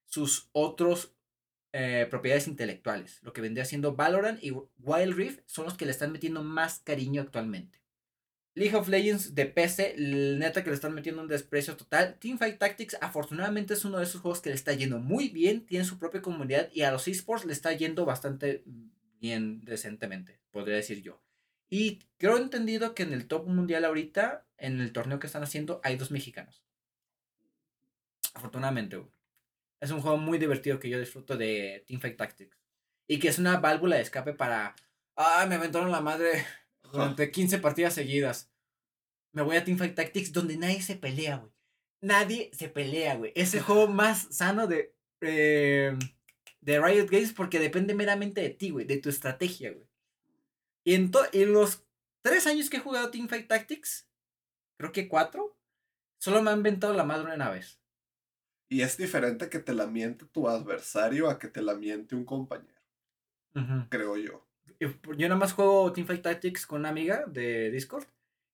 [0.07, 1.15] sus otros
[1.73, 3.23] eh, propiedades intelectuales.
[3.23, 6.79] Lo que vendría siendo Valorant y Wild Rift son los que le están metiendo más
[6.79, 7.84] cariño actualmente.
[8.55, 12.17] League of Legends de PC, neta que le están metiendo un desprecio total.
[12.21, 15.85] Teamfight Tactics, afortunadamente, es uno de esos juegos que le está yendo muy bien, tiene
[15.85, 18.63] su propia comunidad y a los esports le está yendo bastante
[19.21, 21.21] bien, decentemente, podría decir yo.
[21.69, 25.81] Y creo entendido que en el top mundial ahorita, en el torneo que están haciendo,
[25.83, 26.63] hay dos mexicanos.
[28.35, 29.05] Afortunadamente.
[29.81, 32.57] Es un juego muy divertido que yo disfruto de Teamfight Tactics.
[33.09, 34.77] Y que es una válvula de escape para.
[35.17, 36.45] Ah, me aventaron la madre
[36.93, 38.51] durante 15 partidas seguidas.
[39.33, 41.53] Me voy a Teamfight Tactics donde nadie se pelea, güey.
[42.01, 43.33] Nadie se pelea, güey.
[43.35, 45.97] Es el juego más sano de, eh,
[46.61, 49.89] de Riot Games porque depende meramente de ti, güey, de tu estrategia, güey.
[50.85, 51.85] Y en, en los
[52.23, 54.07] tres años que he jugado Teamfight Tactics,
[54.79, 55.57] creo que cuatro,
[56.19, 57.81] solo me han inventado la madre una vez.
[58.69, 62.25] Y es diferente que te la miente tu adversario a que te la miente un
[62.25, 62.81] compañero.
[63.55, 63.89] Uh -huh.
[63.89, 64.47] Creo yo.
[64.81, 68.07] Yo nada más juego Teamfight Tactics con una amiga de Discord.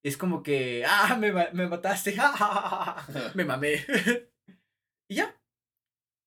[0.03, 2.16] Y es como que, ah, me, me mataste,
[3.35, 3.85] me mamé.
[5.09, 5.37] y ya.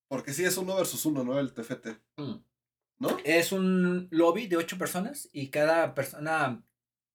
[0.09, 1.39] Porque sí es uno versus uno, ¿no?
[1.39, 1.87] El TFT.
[2.17, 2.35] Mm.
[2.99, 3.17] ¿No?
[3.23, 6.63] Es un lobby de ocho personas y cada persona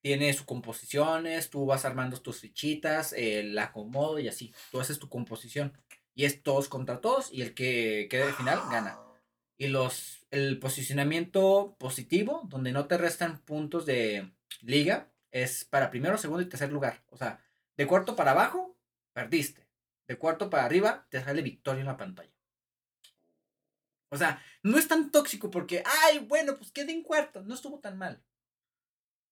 [0.03, 4.53] tiene sus composiciones, tú vas armando tus fichitas, el acomodo y así.
[4.71, 5.73] Tú haces tu composición.
[6.15, 8.99] Y es todos contra todos y el que quede de final gana.
[9.59, 16.19] Y los el posicionamiento positivo, donde no te restan puntos de liga, es para primero,
[16.19, 17.03] segundo y tercer lugar.
[17.11, 17.43] O sea,
[17.77, 18.77] de cuarto para abajo,
[19.13, 19.67] perdiste.
[20.07, 22.33] De cuarto para arriba, te sale victoria en la pantalla.
[24.11, 27.79] O sea, no es tan tóxico porque, ay, bueno, pues quedé en cuarto, no estuvo
[27.79, 28.23] tan mal.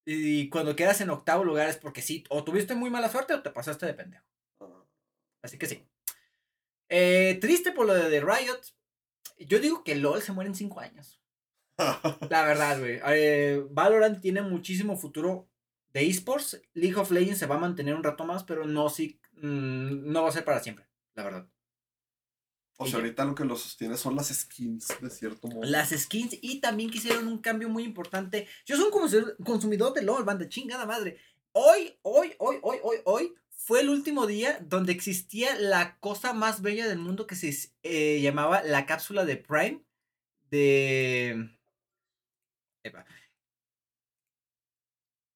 [0.05, 3.43] Y cuando quedas en octavo lugar es porque sí, o tuviste muy mala suerte o
[3.43, 4.25] te pasaste de pendejo.
[5.43, 5.85] Así que sí.
[6.89, 8.61] Eh, triste por lo de The Riot.
[9.39, 11.21] Yo digo que LOL se muere en 5 años.
[12.31, 13.01] La verdad, güey.
[13.09, 15.49] Eh, Valorant tiene muchísimo futuro
[15.93, 16.61] de esports.
[16.75, 20.23] League of Legends se va a mantener un rato más, pero no, sí, mmm, no
[20.23, 21.49] va a ser para siempre, la verdad.
[22.79, 25.65] O sea, ahorita lo que lo sostiene son las skins, de cierto modo.
[25.65, 28.47] Las skins y también quisieron un cambio muy importante.
[28.67, 31.17] Yo soy un consumidor de LOL, banda, chingada madre.
[31.53, 36.63] Hoy, hoy, hoy, hoy, hoy, hoy, fue el último día donde existía la cosa más
[36.63, 39.83] bella del mundo que se eh, llamaba la cápsula de Prime
[40.51, 41.51] de...
[42.85, 43.05] Epa.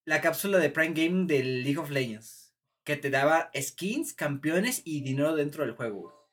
[0.04, 2.54] La cápsula de Prime Gaming de League of Legends.
[2.84, 6.28] Que te daba skins, campeones y dinero dentro del juego.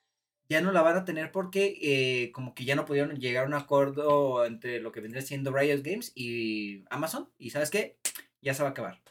[0.50, 3.48] Ya no la van a tener porque eh, como que ya no pudieron llegar a
[3.48, 7.30] un acuerdo entre lo que vendría siendo Riot Games y Amazon.
[7.38, 7.98] Y sabes qué?
[8.42, 9.02] Ya se va a acabar.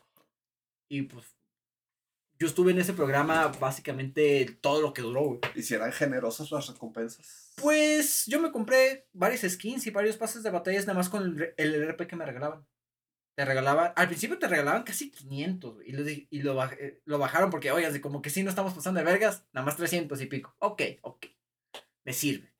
[0.89, 1.36] Y pues
[2.39, 5.41] yo estuve en ese programa básicamente todo lo que duró, güey.
[5.55, 7.53] ¿Y si eran generosas las recompensas?
[7.57, 11.55] Pues yo me compré varios skins y varios pases de batallas nada más con el,
[11.57, 12.67] el RP que me regalaban.
[13.37, 17.03] Te regalaban, al principio te regalaban casi 500, güey, y, lo, y lo, baj- eh,
[17.05, 19.77] lo bajaron porque, oye, así como que sí, no estamos pasando de vergas, nada más
[19.77, 20.57] 300 y pico.
[20.59, 21.27] Ok, ok,
[22.05, 22.51] me sirve.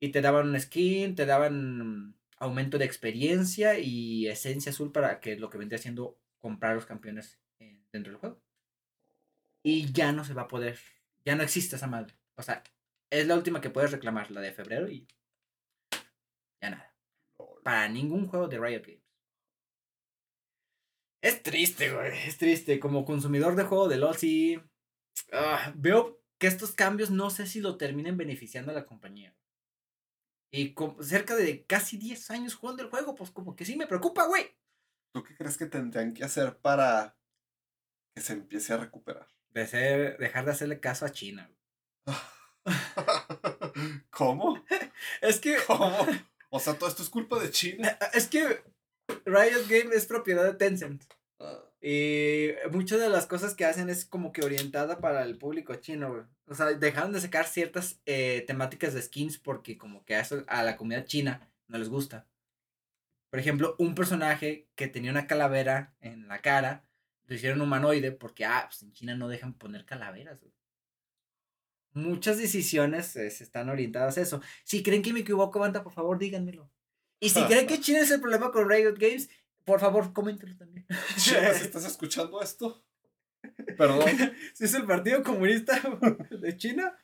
[0.00, 5.36] Y te daban un skin, te daban aumento de experiencia y esencia azul para que
[5.36, 8.43] lo que vendría siendo comprar los campeones eh, dentro del juego.
[9.64, 10.78] Y ya no se va a poder,
[11.24, 12.14] ya no existe esa madre.
[12.36, 12.62] O sea,
[13.10, 15.08] es la última que puedes reclamar, la de febrero y
[16.62, 16.94] ya nada.
[17.62, 19.04] Para ningún juego de Riot Games.
[21.22, 22.12] Es triste, güey.
[22.28, 22.78] Es triste.
[22.78, 24.60] Como consumidor de juego de LOL, sí.
[25.32, 29.34] ah, veo que estos cambios no sé si lo terminen beneficiando a la compañía.
[30.52, 33.86] Y con cerca de casi 10 años jugando el juego, pues como que sí me
[33.86, 34.54] preocupa, güey.
[35.14, 37.16] ¿Tú qué crees que tendrían que hacer para
[38.14, 39.33] que se empiece a recuperar?
[39.54, 41.50] De ser- dejar de hacerle caso a China.
[44.10, 44.62] ¿Cómo?
[45.20, 45.96] Es que, ¿Cómo?
[46.50, 47.98] O sea, todo esto es culpa de China.
[48.12, 48.62] es que
[49.24, 51.02] Riot Games es propiedad de Tencent.
[51.40, 55.74] Ah, Y muchas de las cosas que hacen es como que orientada para el público
[55.74, 56.22] chino, güey.
[56.46, 60.44] O sea, dejaron de sacar ciertas eh, temáticas de skins porque como que a, eso,
[60.46, 62.28] a la comunidad china no les gusta.
[63.30, 66.84] Por ejemplo, un personaje que tenía una calavera en la cara,
[67.26, 70.52] lo hicieron humanoide porque, ah, pues en China no dejan poner calaveras, güey.
[71.92, 74.42] Muchas decisiones eh, se están orientadas a eso.
[74.64, 76.70] Si creen que me equivoco, banda, por favor, díganmelo.
[77.20, 79.30] Y si creen que China es el problema con Riot Games,
[79.64, 80.86] por favor, coméntenlo también.
[81.16, 82.84] China, si estás escuchando esto,
[83.78, 84.10] perdón.
[84.52, 85.80] Si es el Partido Comunista
[86.30, 86.98] de China.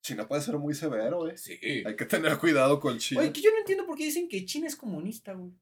[0.00, 1.36] China puede ser muy severo, eh.
[1.36, 1.58] Sí.
[1.84, 3.22] Hay que tener cuidado con China.
[3.22, 5.52] Oye, que yo no entiendo por qué dicen que China es comunista, güey.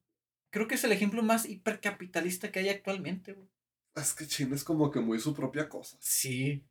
[0.51, 3.49] Creo que es el ejemplo más hipercapitalista que hay actualmente, güey.
[3.95, 5.97] Es que China es como que muy su propia cosa.
[6.01, 6.65] Sí.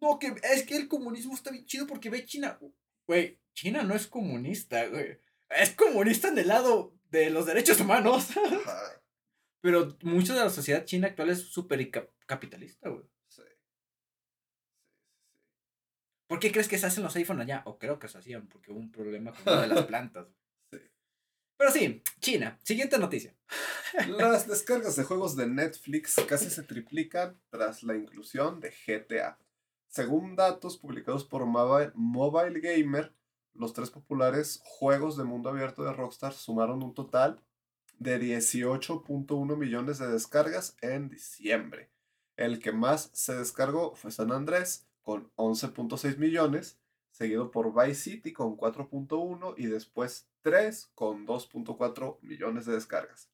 [0.00, 2.58] No, que es que el comunismo está bien chido porque ve China.
[3.06, 5.18] Güey, China no es comunista, güey.
[5.50, 8.30] Es comunista en el lado de los derechos humanos.
[8.36, 9.02] Ajá,
[9.60, 11.90] Pero mucho de la sociedad china actual es súper
[12.26, 13.04] capitalista, güey.
[13.28, 13.42] sí.
[13.42, 13.42] Sí, sí,
[16.26, 17.62] ¿Por qué crees que se hacen los iPhone allá?
[17.66, 20.26] O creo que se hacían porque hubo un problema con una de las plantas.
[20.28, 20.41] Sí.
[21.62, 22.58] Pero sí, China.
[22.64, 23.32] Siguiente noticia.
[24.08, 29.38] Las descargas de juegos de Netflix casi se triplican tras la inclusión de GTA.
[29.86, 33.14] Según datos publicados por Mobile Gamer,
[33.54, 37.40] los tres populares juegos de mundo abierto de Rockstar sumaron un total
[37.96, 41.90] de 18.1 millones de descargas en diciembre.
[42.36, 46.80] El que más se descargó fue San Andrés con 11.6 millones,
[47.12, 53.30] seguido por Vice City con 4.1 y después 3 con 2.4 millones de descargas.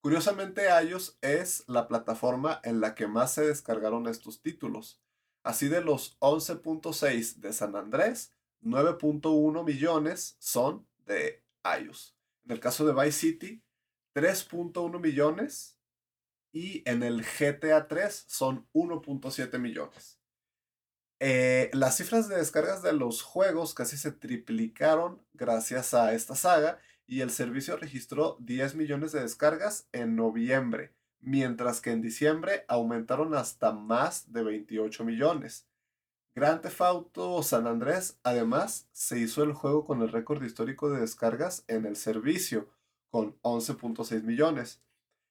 [0.00, 5.00] Curiosamente, iOS es la plataforma en la que más se descargaron estos títulos.
[5.44, 12.16] Así de los 11.6 de San Andrés, 9.1 millones son de iOS.
[12.44, 13.62] En el caso de Vice City,
[14.14, 15.78] 3.1 millones
[16.52, 20.21] y en el GTA 3 son 1.7 millones.
[21.24, 26.80] Eh, las cifras de descargas de los juegos casi se triplicaron gracias a esta saga
[27.06, 33.36] y el servicio registró 10 millones de descargas en noviembre, mientras que en diciembre aumentaron
[33.36, 35.68] hasta más de 28 millones.
[36.34, 36.80] Grand Theft
[37.44, 41.94] San Andrés además se hizo el juego con el récord histórico de descargas en el
[41.94, 42.68] servicio,
[43.10, 44.82] con 11.6 millones.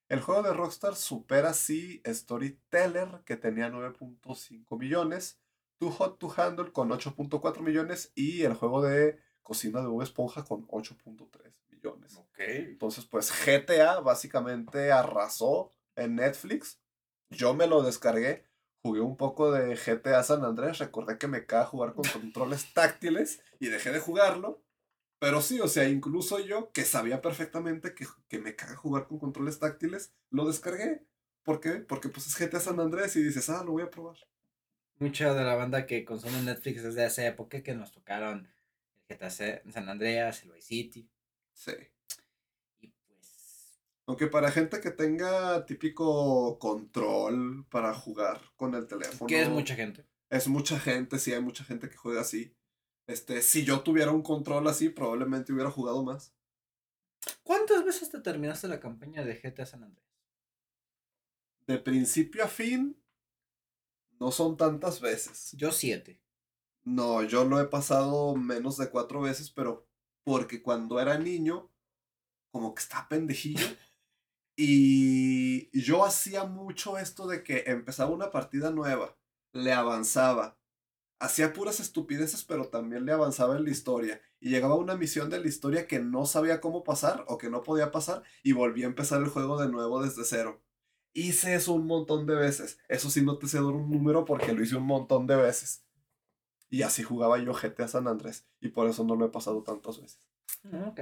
[0.08, 5.42] El juego de Rockstar supera así Storyteller, que tenía 9.5 millones,
[5.82, 10.44] Too Hot to Handle con 8.4 millones y el juego de Cocina de Bob Esponja
[10.44, 12.18] con 8.3 millones.
[12.18, 12.38] Ok.
[12.38, 16.80] Entonces, pues GTA básicamente arrasó en Netflix.
[17.32, 18.46] Yo me lo descargué,
[18.84, 23.42] jugué un poco de GTA San Andrés, recordé que me caga jugar con controles táctiles
[23.60, 24.64] y dejé de jugarlo.
[25.18, 29.18] Pero sí, o sea, incluso yo, que sabía perfectamente que, que me caga jugar con
[29.18, 31.08] controles táctiles, lo descargué.
[31.42, 31.72] ¿Por qué?
[31.72, 34.18] Porque pues es GTA San Andrés y dices, ah, lo voy a probar.
[35.02, 38.48] Mucha de la banda que consume Netflix desde esa época que nos tocaron
[39.08, 41.10] el GTA C- San Andreas, el Vice City.
[41.54, 41.72] Sí.
[42.82, 43.82] Y pues.
[44.06, 49.28] Aunque para gente que tenga típico control para jugar con el teléfono.
[49.28, 50.06] Que es mucha gente.
[50.30, 52.56] Es mucha gente, sí, hay mucha gente que juega así.
[53.08, 56.36] Este, si yo tuviera un control así, probablemente hubiera jugado más.
[57.42, 60.08] ¿Cuántas veces te terminaste la campaña de GTA San Andreas?
[61.66, 63.01] De principio a fin,
[64.22, 65.52] no son tantas veces.
[65.54, 66.22] Yo siete.
[66.84, 69.88] No, yo lo he pasado menos de cuatro veces, pero
[70.24, 71.72] porque cuando era niño,
[72.52, 73.66] como que estaba pendejillo.
[74.64, 79.18] Y yo hacía mucho esto de que empezaba una partida nueva,
[79.54, 80.60] le avanzaba,
[81.20, 84.22] hacía puras estupideces, pero también le avanzaba en la historia.
[84.40, 87.50] Y llegaba a una misión de la historia que no sabía cómo pasar o que
[87.50, 90.62] no podía pasar y volví a empezar el juego de nuevo desde cero.
[91.14, 92.80] Hice eso un montón de veces.
[92.88, 95.84] Eso sí no te sé dar un número porque lo hice un montón de veces.
[96.70, 98.48] Y así jugaba yo GTA San Andrés.
[98.62, 100.20] Y por eso no lo he pasado tantas veces.
[100.72, 101.00] Ah, ok.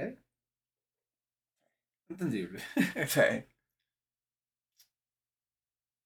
[2.10, 2.60] Entendible.
[3.08, 3.20] Sí.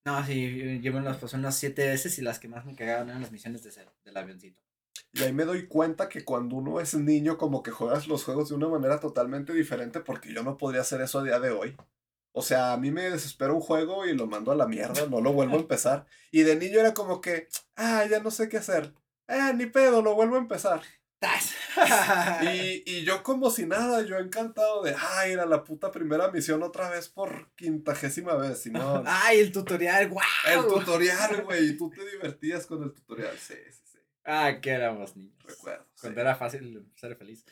[0.07, 3.09] No, sí, yo me las pasé unas siete veces y las que más me cagaban
[3.09, 4.61] eran las misiones de cero, del avioncito.
[5.13, 8.51] Y ahí me doy cuenta que cuando uno es niño, como que juegas los juegos
[8.51, 11.77] de una manera totalmente diferente, porque yo no podría hacer eso a día de hoy.
[12.37, 15.21] O sea, a mí me desespera un juego y lo mando a la mierda, no
[15.21, 16.07] lo vuelvo a empezar.
[16.33, 18.93] Y de niño era como que, ah, ya no sé qué hacer.
[19.29, 20.83] Ah, ni pedo, lo vuelvo a empezar.
[22.43, 26.31] y, y yo como si nada, yo encantado de, ay, ir a la puta primera
[26.33, 29.05] misión otra vez por quintagésima vez, Simón.
[29.07, 30.27] Ay, el tutorial, guau.
[30.47, 33.99] El tutorial, güey, y tú te divertías con el tutorial, sí, sí, sí.
[34.25, 35.43] Ah, que éramos niños.
[35.45, 35.87] Recuerdo.
[36.01, 37.45] Cuando era fácil ser feliz.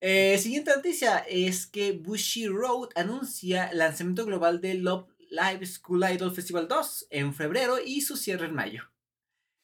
[0.00, 6.34] Eh, siguiente noticia es que Bushy Road anuncia lanzamiento global de Love Live School Idol
[6.34, 8.92] Festival 2 en febrero y su cierre en mayo.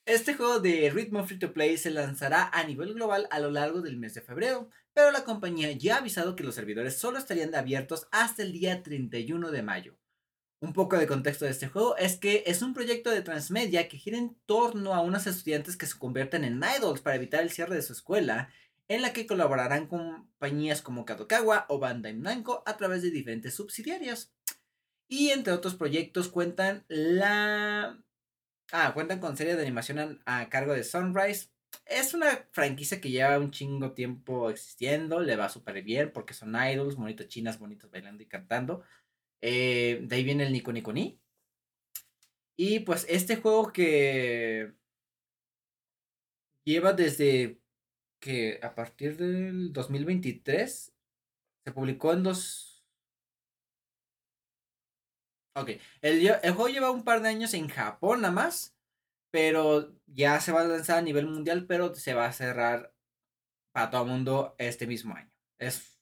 [0.07, 3.83] Este juego de ritmo free to play se lanzará a nivel global a lo largo
[3.83, 7.55] del mes de febrero, pero la compañía ya ha avisado que los servidores solo estarían
[7.55, 9.99] abiertos hasta el día 31 de mayo.
[10.61, 13.99] Un poco de contexto de este juego es que es un proyecto de transmedia que
[13.99, 17.75] gira en torno a unos estudiantes que se convierten en idols para evitar el cierre
[17.75, 18.49] de su escuela,
[18.89, 24.33] en la que colaborarán compañías como Kadokawa o Bandai Namco a través de diferentes subsidiarias.
[25.09, 28.03] Y entre otros proyectos cuentan la
[28.75, 31.51] Ah, cuentan con serie de animación a, cargo de Sunrise.
[31.87, 36.55] Es una franquicia que lleva un chingo tiempo existiendo, le va súper bien porque son
[36.55, 38.83] idols, bonitas chinas, bonitos bailando y cantando.
[39.43, 41.21] Eh, de ahí viene el Nico Nico Ni.
[42.57, 44.73] Y pues este juego que
[46.65, 47.61] lleva desde
[48.23, 50.95] que a partir del 2023
[51.65, 52.73] se publicó en dos
[55.55, 58.75] Ok, el, juego lleva un par de años en Japón nada más,
[59.31, 62.95] pero ya se va a lanzar a nivel mundial, pero se va a cerrar
[63.73, 65.31] para todo el mundo este mismo año.
[65.59, 66.01] Es,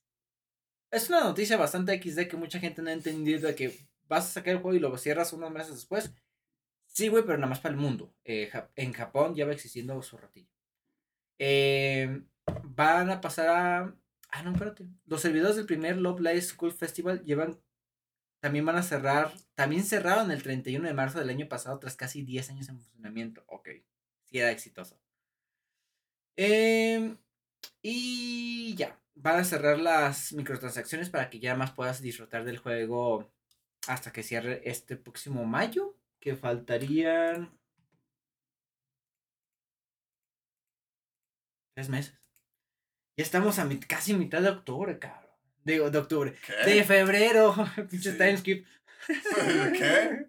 [0.93, 4.33] es una noticia bastante XD que mucha gente no ha entendido de que vas a
[4.35, 6.13] sacar el juego y lo cierras unos meses después.
[6.87, 8.15] Sí, güey, pero nada más para el mundo.
[8.25, 10.60] Eh, en Japón ya va existiendo su ratillo.
[11.43, 12.23] Eh,
[12.65, 13.97] van a pasar a...
[14.29, 14.87] Ah, no, espérate.
[15.07, 17.59] Los servidores del primer Love Live School Festival llevan
[18.41, 22.23] también van a cerrar, también cerraron el 31 de marzo del año pasado tras casi
[22.23, 23.45] 10 años en funcionamiento.
[23.47, 23.69] Ok,
[24.25, 24.99] sí era exitoso.
[26.37, 27.19] Em,
[27.83, 33.31] y ya, van a cerrar las microtransacciones para que ya más puedas disfrutar del juego
[33.87, 37.51] hasta que cierre este próximo mayo, que faltarían
[41.75, 42.15] tres meses.
[43.17, 45.31] Ya estamos a casi mitad de octubre, cabrón.
[45.65, 46.35] Digo, de octubre.
[46.65, 47.55] De febrero.
[47.91, 48.67] Pinche time skip.
[49.07, 50.27] ¿Qué?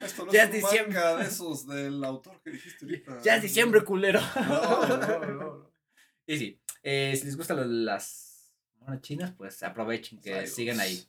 [0.00, 1.00] Esto no ya es diciembre.
[1.00, 3.22] de esos del autor que dijiste ahorita.
[3.22, 4.20] Ya es diciembre, culero.
[4.36, 5.74] No, no, no.
[6.26, 11.04] Y sí, eh, si les gustan las monas chinas, pues aprovechen que sigan ahí.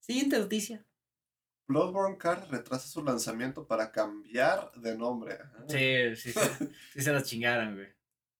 [0.00, 0.84] Siguiente noticia.
[1.68, 5.38] Bloodborne Card retrasa su lanzamiento para cambiar de nombre.
[5.68, 6.40] Sí, sí, sí.
[6.92, 7.88] sí se las chingaron, güey.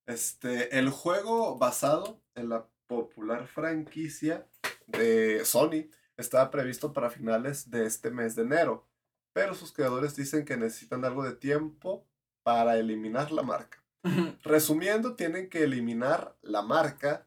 [0.07, 4.47] Este, el juego basado en la popular franquicia
[4.87, 8.87] de Sony estaba previsto para finales de este mes de enero,
[9.33, 12.07] pero sus creadores dicen que necesitan algo de tiempo
[12.45, 13.83] para eliminar la marca.
[14.45, 17.27] Resumiendo, tienen que eliminar la marca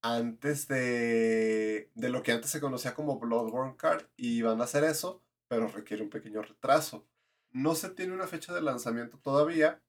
[0.00, 4.84] antes de, de lo que antes se conocía como Bloodborne Card y van a hacer
[4.84, 7.04] eso, pero requiere un pequeño retraso.
[7.50, 9.82] No se tiene una fecha de lanzamiento todavía,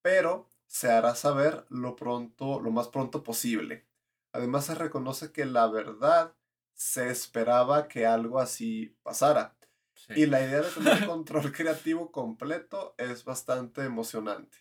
[0.00, 3.86] pero se hará saber lo pronto, lo más pronto posible.
[4.32, 6.34] Además se reconoce que la verdad
[6.72, 9.54] se esperaba que algo así pasara.
[10.16, 14.56] Y la idea de tener control creativo completo es bastante emocionante.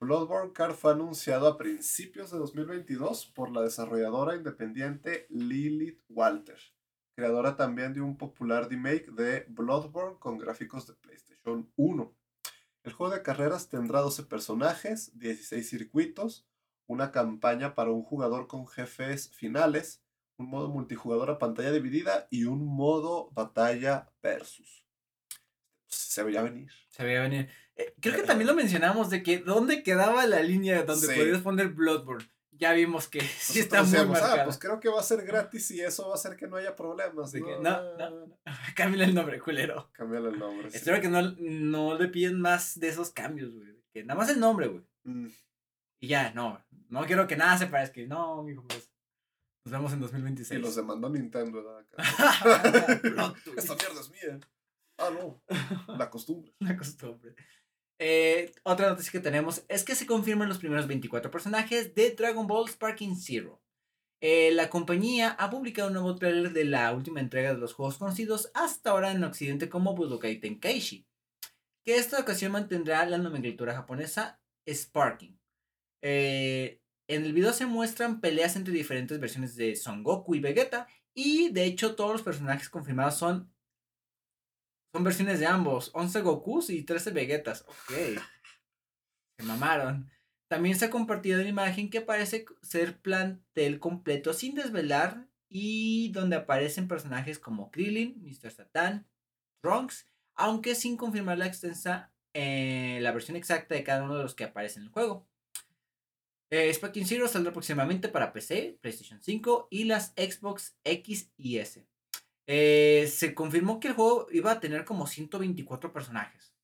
[0.00, 6.60] Bloodborne Card fue anunciado a principios de 2022 por la desarrolladora independiente Lilith Walter,
[7.16, 12.14] creadora también de un popular remake de Bloodborne con gráficos de PlayStation 1.
[12.84, 16.46] El juego de carreras tendrá 12 personajes, 16 circuitos,
[16.86, 20.02] una campaña para un jugador con jefes finales,
[20.36, 24.84] un modo multijugador a pantalla dividida y un modo batalla versus.
[25.86, 26.70] Se veía venir.
[26.90, 27.48] Se veía venir.
[27.76, 31.68] Eh, creo que también lo mencionamos de que dónde quedaba la línea donde podías poner
[31.68, 32.28] Bloodborne.
[32.56, 34.42] Ya vimos que sí está Nosotros muy marcada.
[34.42, 36.56] ah, pues creo que va a ser gratis y eso va a hacer que no
[36.56, 37.32] haya problemas.
[37.32, 38.38] De que, no, no, no, no.
[38.76, 39.90] Cámbiale el nombre, culero.
[39.92, 40.70] Cámbiale el nombre.
[40.70, 40.76] sí.
[40.76, 43.74] Espero que no, no le piden más de esos cambios, güey.
[43.92, 44.84] Que nada más el nombre, güey.
[45.04, 45.28] Mm,
[46.00, 46.64] Y ya, no.
[46.88, 48.00] No quiero que nada se parezca.
[48.06, 48.90] No, mijo, pues.
[49.64, 50.58] Nos vemos en 2026.
[50.58, 51.86] Y los demandó Nintendo, ¿verdad?
[53.44, 53.58] Twist.
[53.58, 54.40] Esta mierda es mía.
[54.98, 55.42] Ah, no.
[55.96, 56.54] La costumbre.
[56.60, 57.34] Una costumbre.
[57.98, 62.46] Eh, otra noticia que tenemos es que se confirman los primeros 24 personajes de Dragon
[62.46, 63.60] Ball Sparking Zero.
[64.20, 67.98] Eh, la compañía ha publicado un nuevo trailer de la última entrega de los juegos
[67.98, 71.06] conocidos hasta ahora en Occidente como Budokai Tenkaichi,
[71.84, 75.38] que esta ocasión mantendrá la nomenclatura japonesa Sparking.
[76.02, 80.88] Eh, en el video se muestran peleas entre diferentes versiones de Son Goku y Vegeta,
[81.14, 83.53] y de hecho todos los personajes confirmados son
[84.94, 87.64] son versiones de ambos, 11 Gokus y 13 Vegetas.
[87.66, 88.20] Ok.
[89.36, 90.08] Se mamaron.
[90.46, 96.36] También se ha compartido una imagen que parece ser plantel completo sin desvelar y donde
[96.36, 98.52] aparecen personajes como Krillin, Mr.
[98.52, 99.08] Satan,
[99.62, 104.36] Trunks, aunque sin confirmar la extensa eh, la versión exacta de cada uno de los
[104.36, 105.26] que aparecen en el juego.
[106.50, 111.84] Eh, Sparking Zero saldrá próximamente para PC, PlayStation 5 y las Xbox X y S.
[112.46, 116.54] Eh, se confirmó que el juego iba a tener como 124 personajes.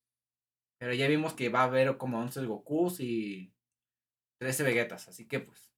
[0.79, 3.53] Pero ya vimos que va a haber como 11 Gokus y
[4.39, 5.07] 13 Vegetas.
[5.07, 5.71] Así que pues.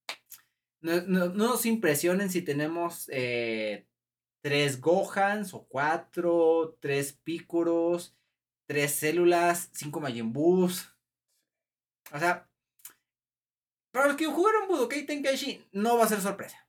[0.81, 3.07] No, no- no nos impresionen si tenemos
[4.41, 8.17] 3 Gohans o 4, 3 Pícoros,
[8.67, 10.33] 3 células, 5 Majin.
[10.35, 10.69] O
[12.19, 12.49] sea,
[13.91, 16.67] para los que jugaron Budokai Tenkaichi, no va a ser sorpresa.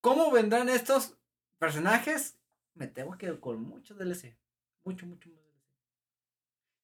[0.00, 1.15] ¿Cómo vendrán estos
[1.58, 2.38] personajes?
[2.74, 4.36] Me temo que con mucho DLC.
[4.84, 5.56] Mucho, mucho más DLC.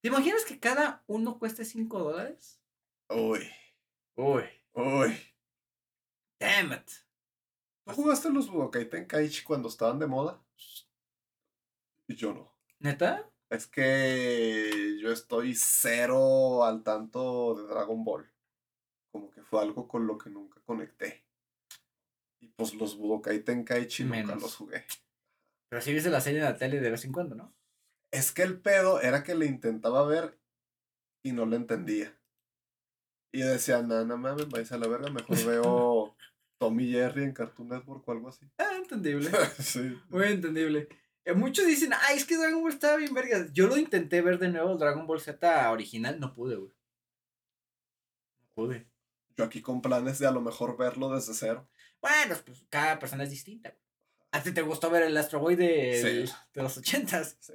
[0.02, 2.60] ¿Te imaginas que cada uno cueste 5 dólares?
[3.10, 3.42] Uy,
[4.16, 4.44] Uy,
[4.74, 5.10] uy.
[6.40, 6.90] damn it.
[7.84, 10.42] ¿Tú jugaste los Budokai Tenkaichi cuando estaban de moda?
[12.08, 12.52] Y yo no.
[12.80, 13.30] ¿Neta?
[13.50, 18.32] Es que yo estoy cero al tanto de Dragon Ball.
[19.12, 21.21] Como que fue algo con lo que nunca conecté.
[22.70, 24.84] Pues los Budokai Tenkaichi nunca los jugué.
[25.68, 27.54] Pero sí viste la serie en la tele de vez en cuando, ¿no?
[28.12, 30.38] Es que el pedo era que le intentaba ver
[31.24, 32.18] y no le entendía.
[33.34, 36.16] Y decía, no, no mames, vais a la verga, mejor veo
[36.58, 38.46] Tommy Jerry en Cartoon Network o algo así.
[38.58, 39.30] Ah, entendible.
[39.58, 39.98] sí.
[40.10, 40.88] Muy entendible.
[41.24, 43.52] Eh, muchos dicen, ay, es que Dragon Ball estaba bien vergas.
[43.52, 46.72] Yo lo intenté ver de nuevo, Dragon Ball Z original, no pude, güey.
[48.42, 48.86] No pude.
[49.36, 51.68] Yo aquí con planes de a lo mejor verlo desde cero.
[52.02, 53.74] Bueno, pues cada persona es distinta.
[54.32, 56.32] A ti te gustó ver el Astro Boy de, Sí.
[56.52, 57.36] de los ochentas.
[57.40, 57.52] Sí.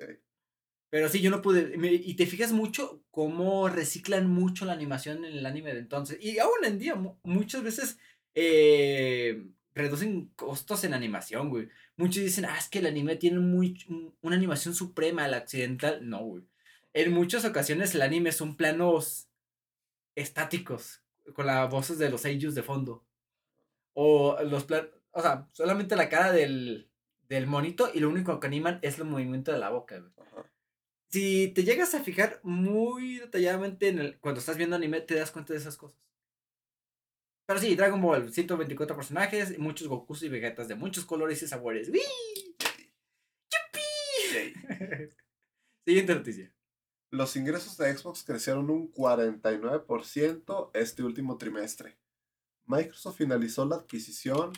[0.90, 1.78] Pero sí, yo no pude.
[1.78, 6.18] Me- Y te fijas mucho cómo reciclan mucho la animación en el anime de entonces.
[6.22, 7.98] Y aún en día, mu- muchas veces
[8.36, 9.44] eh,
[9.74, 11.68] reducen costos en animación, güey.
[11.98, 13.84] Muchos dicen, ah, es que el anime tiene muy,
[14.22, 16.08] una animación suprema, la occidental.
[16.08, 16.44] No, güey.
[16.94, 19.28] En muchas ocasiones el anime son planos
[20.16, 21.02] estáticos,
[21.34, 23.04] con las voces de los seiyus de fondo.
[24.00, 26.88] O los planos, o sea, solamente la cara del,
[27.28, 30.52] del monito y lo único que animan es el movimiento de la boca, güey Ajá.
[31.10, 35.32] si te llegas a fijar muy detalladamente en el, cuando estás viendo anime, te das
[35.32, 36.00] cuenta de esas cosas.
[37.48, 41.90] Pero sí, Dragon Ball, 124 personajes, muchos Gokus y Vegetas de muchos colores y sabores.
[41.90, 42.56] ¡Wii!
[44.34, 44.54] Yay.
[45.86, 46.54] Siguiente noticia.
[47.10, 51.98] Los ingresos de Xbox crecieron un 49% este último trimestre.
[52.68, 54.52] Microsoft finalizó la adquisición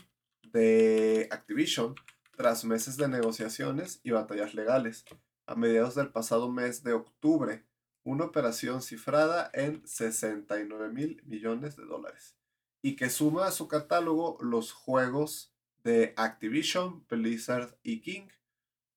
[0.51, 1.95] de Activision
[2.36, 5.05] tras meses de negociaciones y batallas legales.
[5.45, 7.66] A mediados del pasado mes de octubre,
[8.03, 12.36] una operación cifrada en 69 mil millones de dólares
[12.82, 15.53] y que suma a su catálogo los juegos
[15.84, 18.28] de Activision, Blizzard y King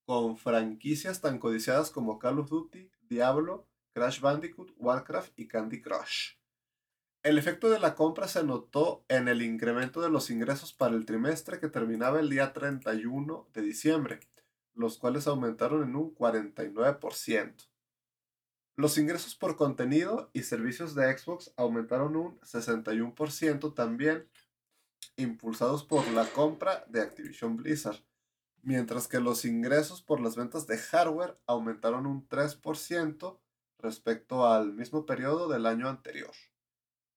[0.05, 6.33] con franquicias tan codiciadas como Call of Duty, Diablo, Crash Bandicoot, Warcraft y Candy Crush.
[7.23, 11.05] El efecto de la compra se notó en el incremento de los ingresos para el
[11.05, 14.19] trimestre que terminaba el día 31 de diciembre,
[14.73, 17.69] los cuales aumentaron en un 49%.
[18.75, 24.27] Los ingresos por contenido y servicios de Xbox aumentaron un 61% también,
[25.15, 28.03] impulsados por la compra de Activision Blizzard
[28.63, 33.39] mientras que los ingresos por las ventas de hardware aumentaron un 3%
[33.79, 36.31] respecto al mismo periodo del año anterior.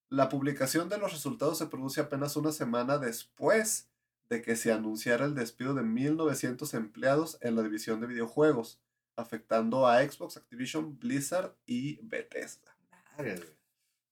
[0.09, 3.89] La publicación de los resultados se produce apenas una semana después
[4.29, 8.81] de que se anunciara el despido de 1.900 empleados en la división de videojuegos,
[9.17, 12.77] afectando a Xbox, Activision, Blizzard y Bethesda.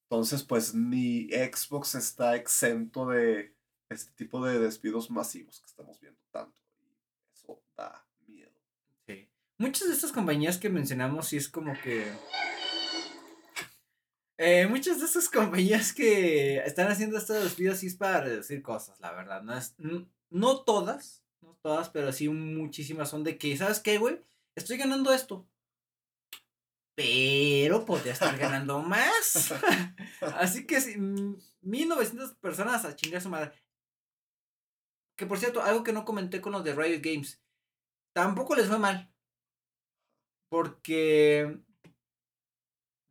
[0.05, 3.55] Entonces, pues ni Xbox está exento de
[3.88, 6.57] este tipo de despidos masivos que estamos viendo tanto.
[6.80, 6.90] Y
[7.32, 8.53] eso da miedo.
[9.07, 9.28] Sí.
[9.59, 12.07] Muchas de estas compañías que mencionamos sí es como que...
[14.39, 18.99] Eh, muchas de estas compañías que están haciendo estos despidos sí es para reducir cosas,
[19.01, 19.43] la verdad.
[19.43, 19.74] No, es,
[20.30, 24.20] no todas, no todas, pero sí muchísimas son de que, ¿sabes qué, güey?
[24.55, 25.47] Estoy ganando esto.
[26.97, 29.53] Pero podría estar ganando más.
[30.39, 30.97] Así que si,
[31.62, 33.53] 1900 personas a chingar su madre.
[35.16, 37.41] Que por cierto, algo que no comenté con los de Riot Games.
[38.12, 39.12] Tampoco les fue mal.
[40.49, 41.59] Porque.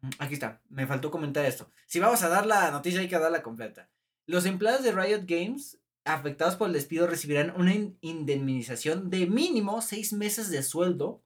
[0.03, 1.71] Mm, aquí está, me faltó comentar esto.
[1.87, 3.89] Si vamos a dar la noticia, hay que darla completa.
[4.27, 10.11] Los empleados de Riot Games afectados por el despido recibirán una indemnización de mínimo seis
[10.11, 11.23] meses de sueldo,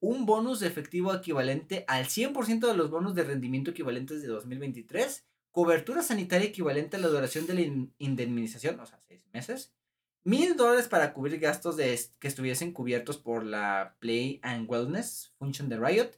[0.00, 5.24] un bonus de efectivo equivalente al 100% de los bonos de rendimiento equivalentes de 2023,
[5.52, 9.72] cobertura sanitaria equivalente a la duración de la indemnización, o sea, seis meses,
[10.24, 15.68] mil dólares para cubrir gastos de que estuviesen cubiertos por la Play and Wellness función
[15.68, 16.10] de Riot,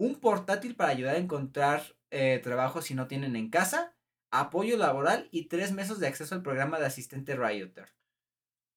[0.00, 3.94] un portátil para ayudar a encontrar eh, trabajo si no tienen en casa,
[4.30, 7.90] apoyo laboral y tres meses de acceso al programa de asistente Rioter.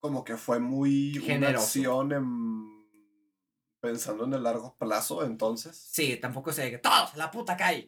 [0.02, 2.02] Como que fue muy Generoso.
[2.02, 2.20] una
[3.80, 5.78] pensando en el largo plazo, entonces.
[5.78, 7.88] Sí, tampoco se que todos la puta calle.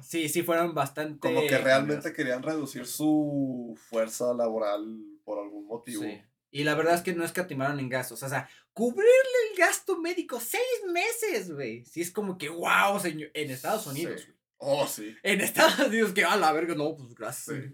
[0.00, 1.18] Sí, sí fueron bastante.
[1.18, 4.84] Como que realmente querían reducir su fuerza laboral
[5.24, 6.04] por algún motivo.
[6.04, 6.22] Sí.
[6.54, 8.22] Y la verdad es que no escatimaron en gastos.
[8.22, 10.62] O sea, cubrirle el gasto médico seis
[10.92, 11.84] meses, güey.
[11.84, 13.30] Sí, es como que, wow, señor.
[13.34, 14.38] En Estados Unidos, güey.
[14.58, 15.16] Oh, sí.
[15.22, 17.72] En Estados Unidos, que a la verga, no, pues gracias.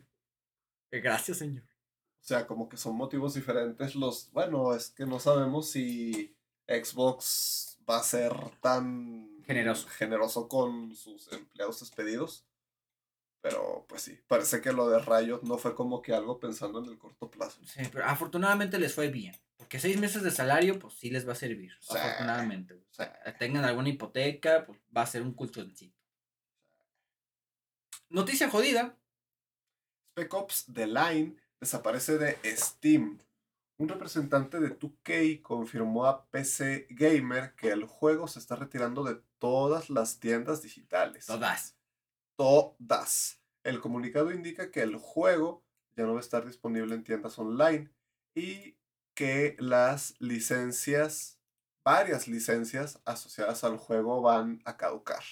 [0.90, 1.64] Gracias, señor.
[1.64, 4.30] O sea, como que son motivos diferentes los.
[4.32, 6.34] Bueno, es que no sabemos si
[6.66, 12.44] Xbox va a ser tan generoso, generoso con sus empleados despedidos.
[13.40, 16.86] Pero pues sí, parece que lo de Riot no fue como que algo pensando en
[16.86, 17.60] el corto plazo.
[17.64, 19.34] Sí, pero afortunadamente les fue bien.
[19.58, 21.72] Porque seis meses de salario, pues sí les va a servir.
[21.90, 22.74] afortunadamente.
[22.74, 25.98] O sea, tengan alguna hipoteca, pues va a ser un colchoncito.
[28.08, 28.96] Noticia jodida.
[30.12, 33.18] Spec Ops The Line desaparece de Steam.
[33.78, 39.20] Un representante de 2K confirmó a PC Gamer que el juego se está retirando de
[39.38, 41.26] todas las tiendas digitales.
[41.26, 41.76] Todas.
[42.36, 43.40] Todas.
[43.64, 45.64] El comunicado indica que el juego
[45.96, 47.90] ya no va a estar disponible en tiendas online
[48.34, 48.77] y
[49.18, 51.40] que las licencias,
[51.84, 55.24] varias licencias asociadas al juego van a caducar.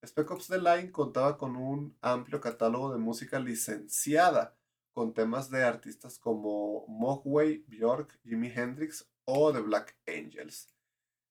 [0.00, 4.56] Spec Ops The Line contaba con un amplio catálogo de música licenciada,
[4.92, 10.72] con temas de artistas como Mogwai, Björk, Jimi Hendrix o The Black Angels.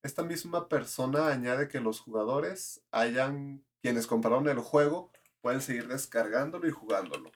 [0.04, 6.68] Esta misma persona añade que los jugadores hayan, quienes compraron el juego, pueden seguir descargándolo
[6.68, 7.32] y jugándolo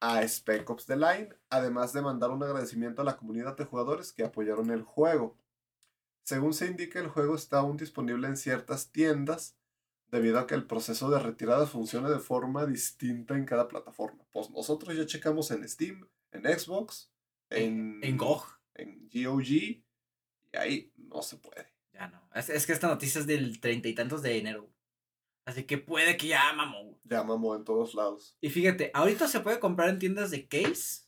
[0.00, 4.12] a Spec Ops The Line, además de mandar un agradecimiento a la comunidad de jugadores
[4.12, 5.36] que apoyaron el juego.
[6.22, 9.56] Según se indica, el juego está aún disponible en ciertas tiendas,
[10.10, 14.24] debido a que el proceso de retirada funciona de forma distinta en cada plataforma.
[14.32, 17.10] Pues nosotros ya checamos en Steam, en Xbox,
[17.50, 19.84] en, en GOG, en GOG, y
[20.52, 21.72] ahí no se puede.
[21.92, 22.28] Ya no.
[22.34, 24.70] Es, que esta noticia es del treinta y tantos de enero.
[25.48, 27.00] Así que puede que ya mamó.
[27.04, 28.36] Ya mamó en todos lados.
[28.42, 31.06] Y fíjate, ahorita se puede comprar en tiendas de case,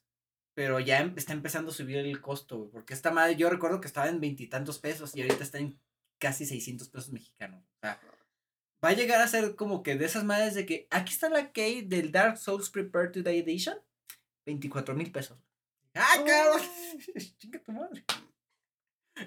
[0.54, 3.86] pero ya em, está empezando a subir el costo, Porque esta madre, yo recuerdo que
[3.86, 5.78] estaba en veintitantos pesos y ahorita está en
[6.18, 7.62] casi 600 pesos mexicanos.
[7.62, 8.00] O sea,
[8.82, 11.52] va a llegar a ser como que de esas madres de que aquí está la
[11.52, 13.76] key del Dark Souls Prepare to Die Edition,
[14.46, 15.36] 24 mil pesos.
[15.92, 16.62] ¡Ah, cabrón!
[17.38, 18.06] ¡Chinga tu madre!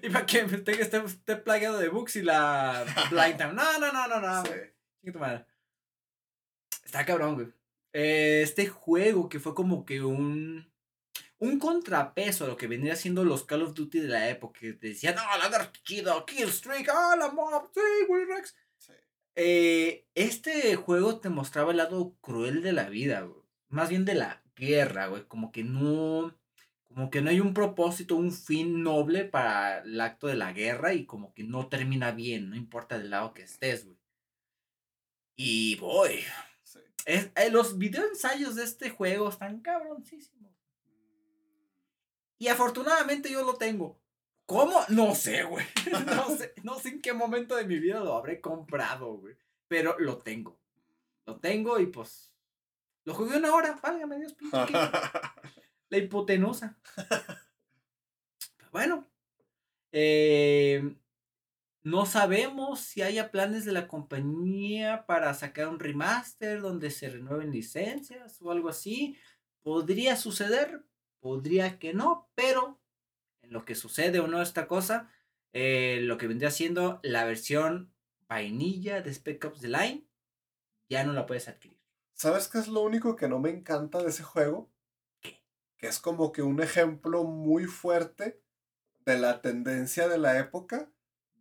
[0.02, 3.54] Y para que esté, esté, plagado de bugs y la Blind Time.
[3.54, 4.44] No, no, no, no, no.
[5.04, 5.46] Chinga tu madre.
[6.86, 7.48] Está cabrón, güey.
[7.92, 10.72] este juego que fue como que un.
[11.40, 14.62] Un contrapeso a lo que vendría siendo los Call of Duty de la época.
[14.62, 18.56] Que decían, no, la guerra chido, Kill Streak, ah, la mob, sí, Willy Rex.
[19.36, 23.42] Eh, este juego te mostraba el lado cruel de la vida, güey.
[23.68, 25.26] Más bien de la guerra, güey.
[25.28, 26.34] Como que no.
[26.86, 30.94] Como que no hay un propósito, un fin noble para el acto de la guerra
[30.94, 33.98] y como que no termina bien, no importa del lado que estés, güey.
[35.36, 36.24] Y voy.
[37.06, 40.54] Es, eh, los video ensayos de este juego están cabroncísimos.
[42.38, 44.00] Y afortunadamente yo lo tengo.
[44.46, 44.82] ¿Cómo?
[44.90, 45.66] No sé, güey.
[46.06, 49.36] No sé, no sé en qué momento de mi vida lo habré comprado, güey.
[49.68, 50.60] Pero lo tengo.
[51.26, 52.34] Lo tengo y pues.
[53.06, 53.80] Lo jugué una hora.
[53.82, 54.58] Válgame Dios, pinche.
[55.90, 56.78] La hipotenusa.
[58.72, 59.08] bueno.
[59.92, 60.96] Eh,
[61.84, 67.52] No sabemos si haya planes de la compañía para sacar un remaster donde se renueven
[67.52, 69.18] licencias o algo así.
[69.64, 70.86] Podría suceder,
[71.20, 72.80] podría que no, pero
[73.42, 75.12] en lo que sucede o no esta cosa,
[75.52, 77.94] eh, lo que vendría siendo la versión
[78.30, 80.08] vainilla de Spec Ops The Line,
[80.88, 81.80] ya no la puedes adquirir.
[82.14, 84.72] ¿Sabes qué es lo único que no me encanta de ese juego?
[85.22, 88.42] Que es como que un ejemplo muy fuerte
[89.00, 90.90] de la tendencia de la época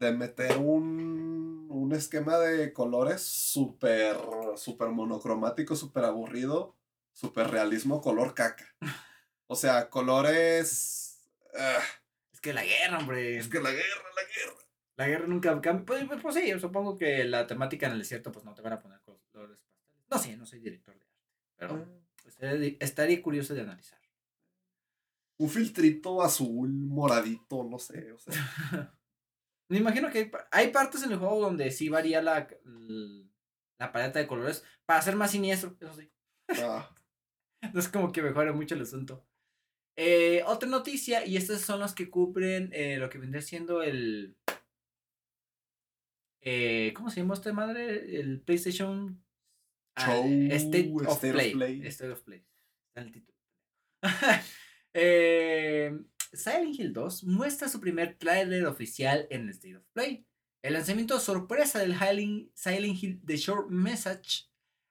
[0.03, 4.16] de meter un, un esquema de colores súper,
[4.57, 6.76] súper monocromático, súper aburrido,
[7.12, 8.66] súper realismo, color caca.
[9.46, 11.30] O sea, colores...
[11.59, 11.78] ah,
[12.32, 13.36] Es que la guerra, hombre.
[13.38, 13.86] es que la guerra,
[14.16, 14.59] la guerra.
[14.96, 15.84] La guerra nunca cambia.
[15.86, 18.62] Pues, pues, pues sí, yo supongo que la temática en el desierto, pues no te
[18.62, 19.59] van a poner colores pasteles.
[20.11, 21.16] No sé, no soy director de arte.
[21.57, 23.98] Pero estaría, estaría curioso de analizar.
[25.38, 28.32] Un filtrito azul, moradito, no sé, o sea.
[29.68, 32.48] Me imagino que hay, hay partes en el juego donde sí varía la,
[33.78, 36.10] la paleta de colores para ser más siniestro, eso sí.
[36.62, 36.94] ah,
[37.72, 39.24] No es como que mejore mucho el asunto.
[39.96, 44.36] Eh, otra noticia, y estas son las que cubren eh, lo que vendría siendo el.
[46.40, 48.18] eh, ¿Cómo se llama esta madre?
[48.18, 49.22] El PlayStation
[49.96, 51.52] ah, Show, State, of, State of Play.
[51.52, 51.86] Play.
[51.86, 52.44] State of Play.
[52.88, 53.38] Está el título.
[56.33, 60.26] Silent Hill 2 muestra su primer tráiler oficial en el State of Play.
[60.62, 61.95] El lanzamiento sorpresa del
[62.55, 64.49] Silent Hill The Short Message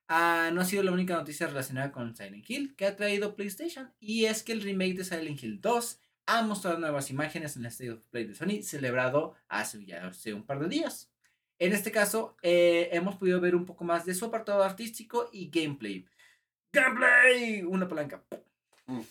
[0.07, 3.93] ah, no ha sido la única noticia relacionada con Silent Hill que ha traído PlayStation
[3.99, 7.71] y es que el remake de Silent Hill 2 ha mostrado nuevas imágenes en el
[7.71, 11.11] State of Play de Sony celebrado hace ya hace un par de días.
[11.57, 15.49] En este caso, eh, hemos podido ver un poco más de su apartado artístico y
[15.49, 16.05] gameplay.
[16.73, 17.61] ¡Gameplay!
[17.61, 18.23] Una palanca.
[18.87, 19.01] Mm.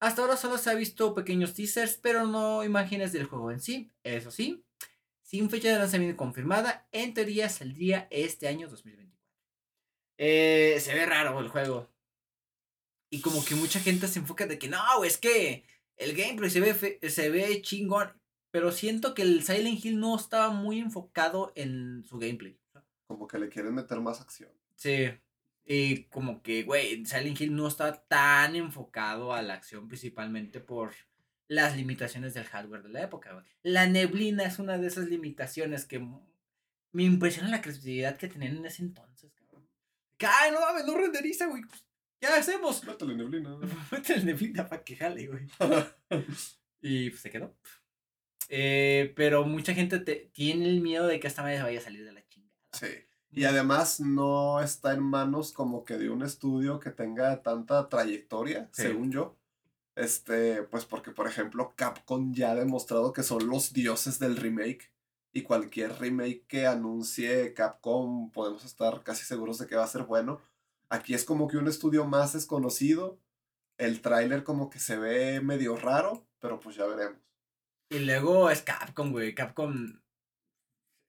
[0.00, 3.90] Hasta ahora solo se ha visto pequeños teasers, pero no imágenes del juego en sí.
[4.04, 4.64] Eso sí,
[5.22, 9.18] sin fecha de lanzamiento confirmada, en teoría saldría este año 2024.
[10.18, 11.88] Eh, se ve raro el juego.
[13.10, 15.64] Y como que mucha gente se enfoca de que no, es que
[15.96, 18.12] el gameplay se ve, fe- se ve chingón.
[18.50, 22.58] Pero siento que el Silent Hill no estaba muy enfocado en su gameplay.
[23.06, 24.50] como que le quieren meter más acción.
[24.76, 25.08] Sí.
[25.70, 30.94] Y como que, güey, Silent Hill no está tan enfocado a la acción principalmente por
[31.46, 33.44] las limitaciones del hardware de la época, güey.
[33.62, 35.98] La neblina es una de esas limitaciones que
[36.92, 39.68] me impresiona la creatividad que tenían en ese entonces, cabrón.
[40.20, 41.62] Ay, no mames, no renderiza, güey.
[41.62, 41.84] Pues,
[42.18, 42.82] ¿Qué hacemos?
[42.84, 43.56] Métele neblina.
[43.92, 45.46] Mete la neblina para que jale, güey.
[46.80, 47.56] Y pues, se quedó.
[48.48, 52.04] Eh, pero mucha gente te- tiene el miedo de que esta madre vaya a salir
[52.04, 52.54] de la chingada.
[52.72, 52.86] sí.
[53.30, 58.68] Y además no está en manos como que de un estudio que tenga tanta trayectoria,
[58.72, 58.82] Sí.
[58.82, 59.36] según yo.
[59.96, 64.92] Este, pues porque por ejemplo Capcom ya ha demostrado que son los dioses del remake.
[65.32, 70.04] Y cualquier remake que anuncie Capcom podemos estar casi seguros de que va a ser
[70.04, 70.40] bueno.
[70.88, 73.20] Aquí es como que un estudio más desconocido.
[73.76, 77.18] El tráiler como que se ve medio raro, pero pues ya veremos.
[77.90, 79.34] Y luego es Capcom, güey.
[79.34, 80.00] Capcom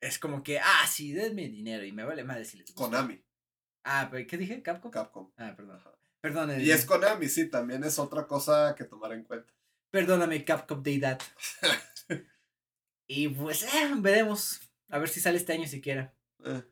[0.02, 2.72] es como que, ah, sí, denme dinero y me vale más decirles.
[2.72, 3.22] Konami,
[3.84, 4.62] Ah, pero ¿qué dije?
[4.62, 4.92] ¿Capcom?
[4.92, 5.32] Capcom.
[5.38, 5.82] Ah, perdón.
[6.22, 9.54] Perdón, Y es Konami, sí, también es otra cosa que tomar en cuenta.
[9.90, 11.20] Perdóname, Capcom Deidad.
[13.08, 14.62] y pues, eh, veremos.
[14.90, 16.14] A ver si sale este año siquiera.
[16.44, 16.64] Eh.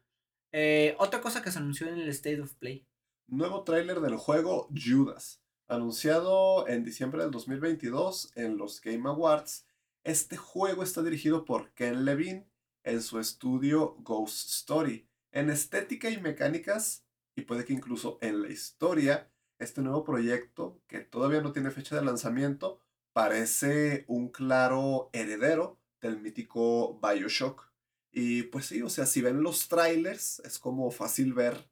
[0.52, 2.88] Eh, otra cosa que se anunció en el State of Play.
[3.28, 9.66] Nuevo tráiler del juego Judas, anunciado en diciembre del 2022 en los Game Awards.
[10.04, 12.48] Este juego está dirigido por Ken Levine
[12.84, 15.08] en su estudio Ghost Story.
[15.32, 17.06] En estética y mecánicas,
[17.36, 21.96] y puede que incluso en la historia, este nuevo proyecto, que todavía no tiene fecha
[21.96, 22.80] de lanzamiento,
[23.14, 27.72] parece un claro heredero del mítico Bioshock.
[28.12, 31.70] Y pues sí, o sea, si ven los trailers, es como fácil ver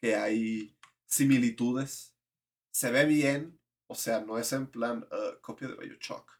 [0.00, 0.76] que hay
[1.06, 2.14] similitudes.
[2.72, 6.35] Se ve bien, o sea, no es en plan "Ah, copia de Bioshock.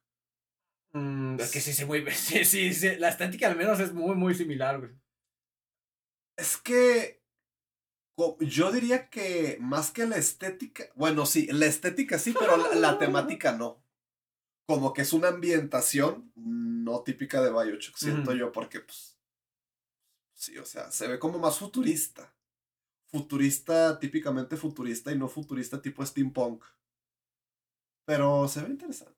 [0.97, 4.16] Mm, es que sí, sí, muy, sí, sí, sí, La estética al menos es muy,
[4.16, 4.92] muy similar, güey.
[6.38, 7.22] Es que
[8.40, 12.99] yo diría que más que la estética, bueno, sí, la estética sí, pero la, la
[12.99, 13.84] temática no.
[14.66, 19.18] Como que es una ambientación no típica de Bioshock, siento yo, porque pues
[20.34, 22.34] sí, o sea, se ve como más futurista.
[23.12, 26.64] Futurista, típicamente futurista y no futurista tipo steampunk.
[28.07, 29.15] Pero se ve interesante.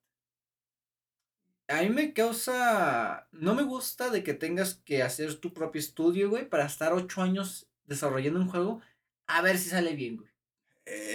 [1.68, 3.28] A mí me causa.
[3.32, 7.20] No me gusta de que tengas que hacer tu propio estudio, güey, para estar ocho
[7.22, 8.80] años desarrollando un juego.
[9.26, 10.30] A ver si sale bien, güey.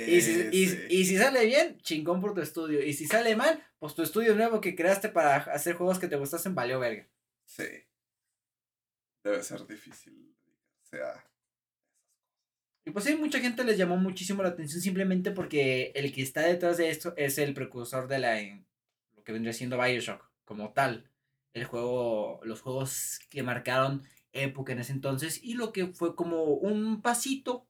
[0.07, 2.83] Y si, y- si sale bien, chingón por tu estudio.
[2.85, 6.15] Y si sale mal, pues tu estudio nuevo que creaste para hacer juegos que te
[6.15, 7.07] gustasen valió verga.
[7.45, 7.63] Sí.
[9.23, 11.25] debe ser difícil dedicarse a
[12.85, 16.41] Y pues sí, mucha gente les llamó muchísimo la atención simplemente porque el que está
[16.41, 18.39] detrás de esto es el precursor de la
[19.15, 21.09] lo que vendría siendo Bioshock como tal.
[21.53, 26.43] El juego, los juegos que marcaron época en ese entonces y lo que fue como
[26.45, 27.67] un pasito,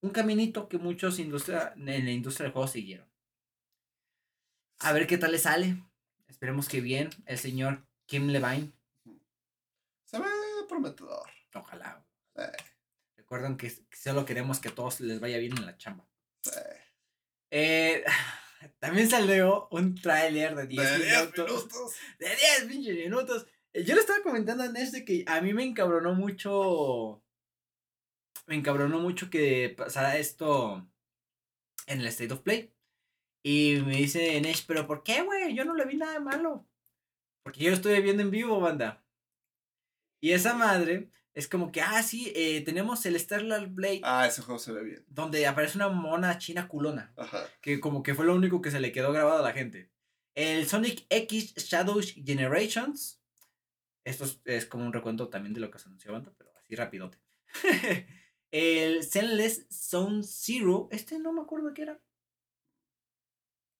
[0.00, 3.08] un caminito que muchos industria, en la industria del juego siguieron.
[4.80, 5.82] A ver qué tal le sale.
[6.28, 7.10] Esperemos que bien.
[7.24, 8.72] El señor Kim Levine.
[10.04, 10.26] Se ve
[10.68, 11.30] prometedor.
[11.54, 12.04] Ojalá.
[13.16, 16.06] Recuerden que solo queremos que a todos les vaya bien en la chamba.
[17.50, 18.04] Eh,
[18.78, 22.28] también salió un tráiler de 10 minutos, De
[22.64, 23.46] 10 minutos.
[23.72, 27.22] Eh, yo le estaba comentando a Nesh de que a mí me encabronó mucho.
[28.46, 30.88] Me encabronó mucho que pasara esto
[31.86, 32.72] en el State of Play.
[33.42, 35.54] Y me dice Nesh, pero ¿por qué, güey?
[35.54, 36.66] Yo no le vi nada de malo.
[37.42, 39.04] Porque yo lo estoy viendo en vivo, banda.
[40.20, 44.00] Y esa madre es como que, ah, sí, eh, tenemos el Stellar Blade.
[44.04, 45.04] Ah, ese juego se ve bien.
[45.06, 47.12] Donde aparece una mona china culona.
[47.14, 47.46] Ajá.
[47.60, 49.92] Que como que fue lo único que se le quedó grabado a la gente.
[50.34, 53.22] El Sonic X Shadows Generations.
[54.02, 57.18] Esto es, como un recuento también de lo que se anunció banda, pero así rapidote.
[58.50, 60.88] el Zenless Zone Zero.
[60.90, 62.00] Este no me acuerdo qué era.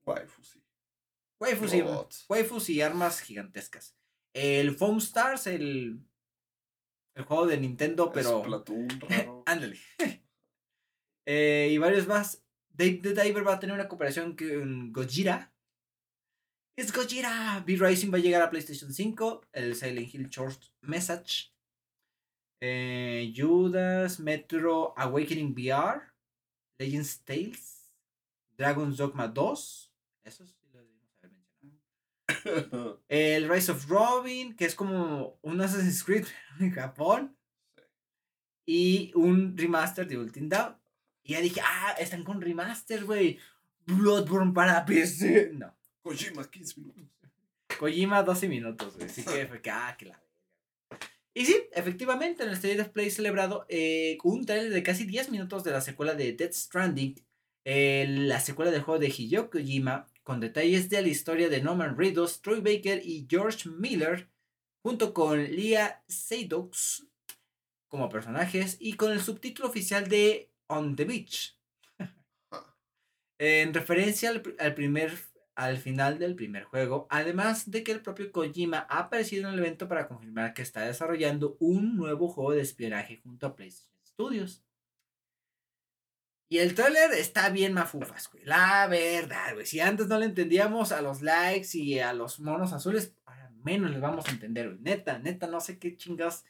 [0.05, 0.63] Waifu, sí.
[1.41, 1.83] Waifu, sí.
[2.29, 3.97] Waifus y armas gigantescas.
[4.35, 6.03] El Foam Stars, el
[7.17, 8.45] el juego de Nintendo, pero.
[9.47, 9.79] Ándale.
[11.27, 12.45] eh, y varios más.
[12.69, 15.51] Dave the Diver va a tener una cooperación con Gojira.
[16.79, 17.65] ¡Es Gojira!
[17.67, 19.47] B-Rising va a llegar a PlayStation 5.
[19.53, 21.55] El Silent Hill Short Message.
[22.61, 26.03] Eh, Judas, Metro Awakening VR.
[26.79, 27.95] Legends Tales.
[28.59, 29.91] Dragon's Dogma 2.
[30.25, 31.81] Eso sí lo debimos haber mencionado.
[33.09, 36.27] El Rise of Robin, que es como un Assassin's Creed
[36.61, 37.37] en Japón.
[38.69, 40.77] Y un remaster de Ultimate Down.
[41.23, 43.39] Y ya dije, ah, están con remaster, güey.
[43.87, 45.51] Bloodborne para PC.
[45.53, 45.73] No.
[46.03, 47.13] Kojima 15 minutos.
[47.79, 49.07] Kojima 12 minutos, güey.
[49.07, 50.21] Así que fue que, ah, que la
[51.37, 55.29] y sí, efectivamente, en el State of Play celebrado eh, un trailer de casi 10
[55.29, 57.15] minutos de la secuela de Death Stranding,
[57.67, 61.97] eh, la secuela del juego de Hideo Kojima, con detalles de la historia de Norman
[61.97, 64.29] Reedus, Troy Baker y George Miller,
[64.85, 67.07] junto con Leah Seydoux
[67.87, 71.57] como personajes y con el subtítulo oficial de On the Beach.
[73.39, 75.17] en referencia al, primer,
[75.55, 79.61] al final del primer juego, además de que el propio Kojima ha aparecido en el
[79.61, 84.66] evento para confirmar que está desarrollando un nuevo juego de espionaje junto a PlayStation Studios.
[86.49, 88.45] Y el trailer está bien mafufas, güey.
[88.45, 89.67] La verdad, güey.
[89.67, 93.15] Si antes no le entendíamos a los likes y a los monos azules,
[93.65, 94.81] menos les vamos a entender, güey.
[94.81, 96.45] Neta, neta, no sé qué chingas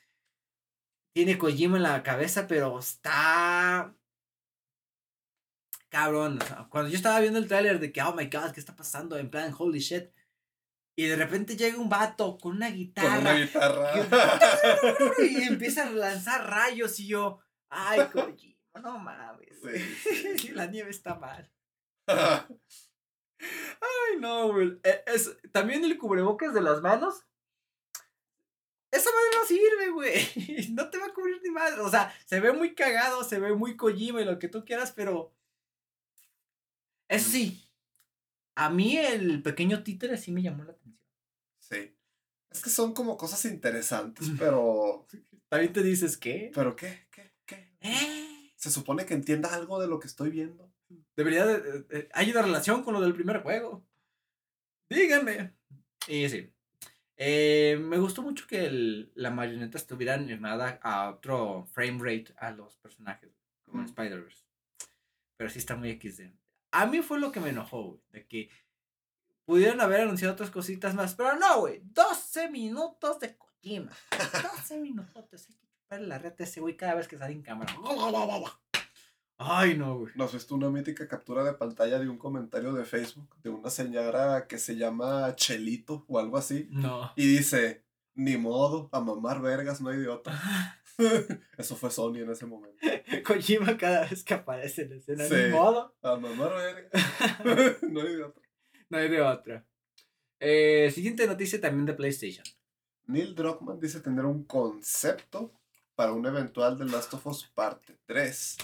[1.17, 3.95] tiene Kojima en la cabeza, pero está.
[5.89, 6.39] Cabrón.
[6.69, 9.17] cuando yo estaba viendo el tráiler de que, oh my god, ¿qué está pasando?
[9.17, 10.11] En plan, holy shit.
[10.95, 13.15] Y de repente llega un vato con una guitarra.
[13.15, 13.93] Con una guitarra.
[15.27, 17.39] y empieza a lanzar rayos y yo,
[17.71, 19.63] ay, Kojima, no mames.
[20.55, 21.51] la nieve está mal.
[22.07, 24.79] Ay, no, güey.
[24.83, 27.25] E, es, también el cubrebocas de las manos.
[28.91, 30.71] Esa madre no sirve, güey.
[30.75, 31.81] No te va a cubrir ni madre.
[31.81, 34.93] O sea, se ve muy cagado, se ve muy Kojima y lo que tú quieras,
[34.93, 35.35] pero.
[37.09, 37.63] Eso sí.
[38.55, 40.99] A mí el pequeño títere sí me llamó la atención.
[41.59, 41.95] Sí.
[42.51, 45.07] Es que son como cosas interesantes, pero.
[45.49, 46.51] También te dices, ¿qué?
[46.55, 47.07] ¿Pero qué?
[47.11, 47.33] ¿Qué?
[47.45, 47.77] ¿Qué?
[47.81, 48.26] ¿Eh?
[48.67, 50.69] Se supone que entienda algo de lo que estoy viendo.
[51.15, 53.87] Debería de, hay una relación con lo del primer juego.
[54.91, 55.55] Díganme.
[56.09, 56.53] Y sí.
[57.17, 62.77] Eh, me gustó mucho que la marioneta estuviera animada a otro frame rate a los
[62.79, 63.31] personajes,
[63.65, 64.43] como en Spider-Verse.
[65.37, 66.23] Pero sí está muy XD.
[66.73, 68.51] A mí fue lo que me enojó, güey, de que
[69.45, 73.93] pudieron haber anunciado otras cositas más, pero no, güey, 12 minutos de Kojima.
[74.57, 75.49] 12 minutos,
[75.87, 77.73] chuparle la reta ese güey cada vez que sale en cámara.
[79.39, 80.13] Ay, no, güey.
[80.17, 84.47] ¿Nos viste una mítica captura de pantalla de un comentario de Facebook de una señora
[84.49, 86.69] que se llama Chelito o algo así?
[86.71, 87.13] No.
[87.17, 87.85] Y dice,
[88.15, 90.33] ni modo, a mamar vergas, no hay idiota.
[91.59, 92.79] Eso fue Sony en ese momento.
[93.27, 95.95] Kojima cada vez que aparece en la escena, ni modo.
[96.03, 97.83] A mamar vergas.
[97.83, 98.43] no hay de otra.
[98.89, 99.67] No hay de otra.
[100.41, 102.45] Eh, siguiente noticia también de PlayStation.
[103.07, 105.53] Neil Druckmann dice tener un concepto
[105.97, 108.59] para un eventual The Last of Us Parte 3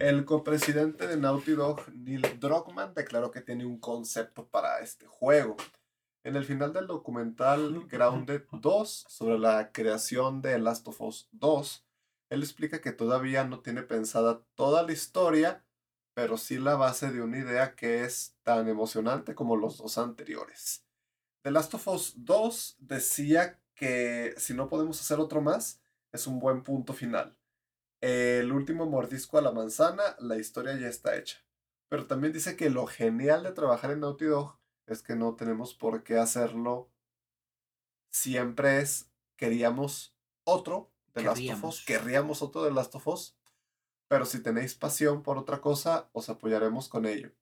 [0.00, 5.58] el copresidente de Naughty Dog, Neil Druckmann, declaró que tiene un concepto para este juego.
[6.24, 11.84] En el final del documental Grounded 2, sobre la creación de Last of Us 2,
[12.30, 15.66] él explica que todavía no tiene pensada toda la historia,
[16.14, 20.82] pero sí la base de una idea que es tan emocionante como los dos anteriores.
[21.42, 25.78] The Last of Us 2 decía que si no podemos hacer otro más,
[26.12, 27.36] es un buen punto final.
[28.00, 31.38] El último mordisco a la manzana, la historia ya está hecha.
[31.88, 35.74] Pero también dice que lo genial de trabajar en Naughty Dog es que no tenemos
[35.74, 36.90] por qué hacerlo.
[38.10, 43.36] Siempre es, queríamos otro de Last of Us, querríamos otro de Last of Us,
[44.08, 47.32] pero si tenéis pasión por otra cosa, os apoyaremos con ello.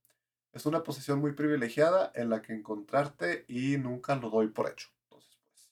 [0.53, 4.89] Es una posición muy privilegiada en la que encontrarte y nunca lo doy por hecho.
[5.05, 5.71] Entonces, pues,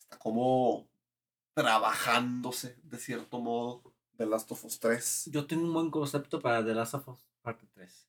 [0.00, 0.91] está como
[1.54, 3.82] trabajándose de cierto modo
[4.12, 5.30] de Last of Us 3.
[5.32, 8.08] Yo tengo un buen concepto para The Last of Us parte 3.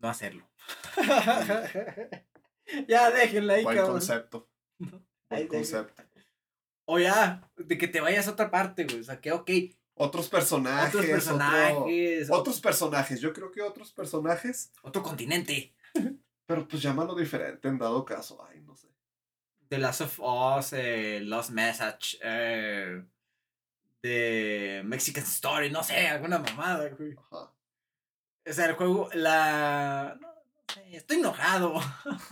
[0.00, 0.48] No hacerlo.
[2.88, 4.48] ya déjenla ahí, Buen concepto.
[5.30, 6.02] Buen concepto.
[6.86, 9.00] O ya, de que te vayas a otra parte, güey.
[9.00, 9.50] O sea, que ok.
[9.94, 10.94] Otros personajes.
[10.94, 12.30] Otros personajes.
[12.30, 13.20] otros personajes.
[13.20, 14.72] Yo creo que otros personajes.
[14.82, 15.74] Otro continente.
[16.46, 18.42] Pero pues llámalo diferente en dado caso.
[18.48, 18.87] Ay, no sé.
[19.68, 23.02] The Last of Us, eh, Lost Message, eh,
[24.02, 27.14] The Mexican Story, no sé, alguna mamada, güey.
[27.30, 27.52] Ajá.
[28.46, 30.16] O sea, el juego, la...
[30.20, 30.28] No,
[30.72, 31.80] sé, estoy enojado.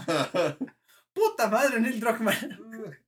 [1.12, 2.58] Puta madre, Neil Druckmann.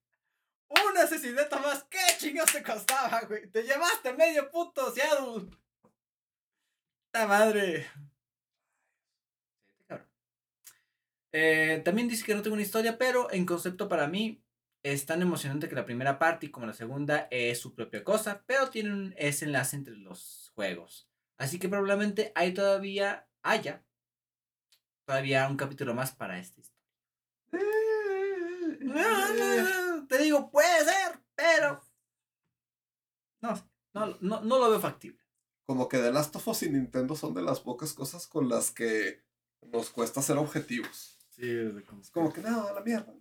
[0.68, 1.84] Un asesinato más.
[1.84, 3.50] ¿Qué chingados te costaba, güey?
[3.50, 5.50] Te llevaste medio puto Seattle.
[7.06, 7.86] Puta madre.
[11.32, 14.42] Eh, también dice que no tengo una historia, pero en concepto para mí
[14.82, 18.44] es tan emocionante que la primera parte y como la segunda es su propia cosa,
[18.46, 21.08] pero tienen ese enlace entre los juegos.
[21.36, 23.84] Así que probablemente hay todavía, haya,
[25.04, 26.78] todavía un capítulo más para esta historia.
[30.08, 31.82] te digo, puede ser, pero
[33.40, 35.20] no, no, no, no lo veo factible.
[35.66, 38.70] Como que The Last of Us y Nintendo son de las pocas cosas con las
[38.70, 39.22] que
[39.60, 41.17] nos cuesta ser objetivos.
[41.38, 41.48] Sí,
[42.00, 43.14] es como que no, a la mierda.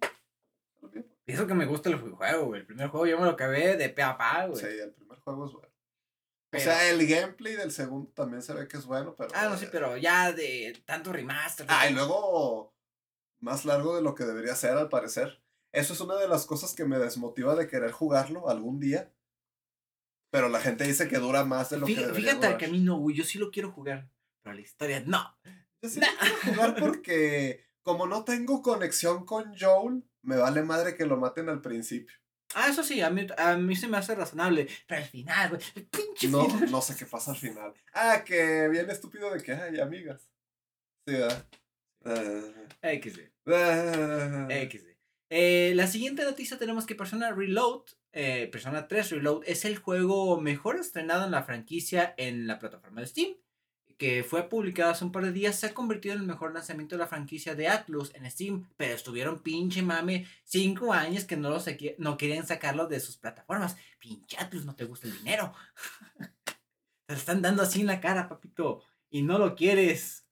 [1.26, 2.62] Y eso que me gusta el juego, güey.
[2.62, 4.60] El primer juego yo me lo acabé de pe a pa, güey.
[4.60, 5.68] Sí, el primer juego es bueno.
[6.54, 9.30] O sea, el gameplay del segundo también se ve que es bueno, pero.
[9.36, 11.66] Ah, no, sí, pero ya de tanto remaster.
[11.70, 12.74] Ah, y luego
[13.40, 15.42] más largo de lo que debería ser, al parecer.
[15.74, 19.14] Eso es una de las cosas que me desmotiva de querer jugarlo algún día.
[20.32, 22.80] Pero la gente dice que dura más de lo que debería Fíjate que a mí
[22.80, 23.16] no, güey.
[23.16, 24.10] Yo sí lo quiero jugar.
[24.42, 25.38] Pero la historia, no.
[25.82, 30.94] Yo sí lo quiero jugar porque como no tengo conexión con Joel, me vale madre
[30.94, 32.14] que lo maten al principio.
[32.54, 34.68] Ah, eso sí, a mí, a mí se me hace razonable.
[34.86, 37.74] Pero al final, güey, el pinche no, No sé qué pasa al final.
[37.94, 40.30] Ah, que bien estúpido de que hay amigas.
[41.08, 41.46] Sí, ¿verdad?
[42.04, 43.20] Uh, XD.
[43.46, 44.88] XD.
[45.30, 50.42] Eh, la siguiente noticia tenemos que Persona Reload, eh, Persona 3 Reload, es el juego
[50.42, 53.38] mejor estrenado en la franquicia en la plataforma de Steam
[53.98, 56.96] que fue publicado hace un par de días, se ha convertido en el mejor lanzamiento
[56.96, 61.50] de la franquicia de Atlus en Steam, pero estuvieron pinche mame cinco años que no,
[61.50, 61.66] los
[61.98, 63.76] no querían sacarlo de sus plataformas.
[64.00, 65.54] Pinche Atlus, no te gusta el dinero.
[66.46, 70.26] te lo están dando así en la cara, papito, y no lo quieres.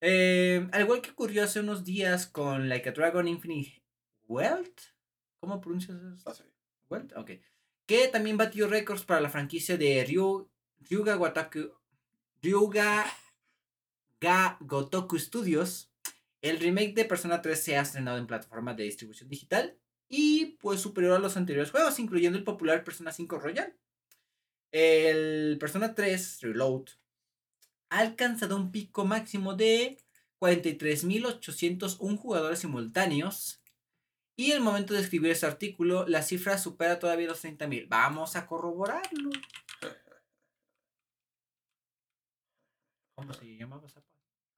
[0.00, 3.82] Eh, al igual que ocurrió hace unos días con Like a Dragon Infinite
[4.26, 4.80] Wealth,
[5.40, 6.30] ¿cómo pronuncias eso?
[6.30, 6.34] Ah,
[6.88, 7.32] Wealth, ok.
[7.86, 10.48] Que también batió récords para la franquicia de Ryu
[10.80, 11.72] Ryuga Wataku,
[14.20, 15.90] Ga Gotoku Studios,
[16.40, 19.76] el remake de Persona 3 se ha estrenado en plataformas de distribución digital
[20.08, 23.76] y pues superior a los anteriores juegos, incluyendo el popular Persona 5 Royal.
[24.70, 26.84] El Persona 3 Reload
[27.90, 29.98] ha alcanzado un pico máximo de
[30.40, 33.60] 43.801 jugadores simultáneos.
[34.36, 37.86] Y el momento de escribir este artículo, la cifra supera todavía los 30.000.
[37.88, 39.30] Vamos a corroborarlo.
[43.18, 44.00] ¿Cómo se llamaba esa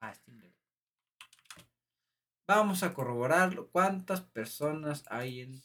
[0.01, 0.39] Ah, Steam
[2.47, 5.63] Vamos a corroborar cuántas personas hay en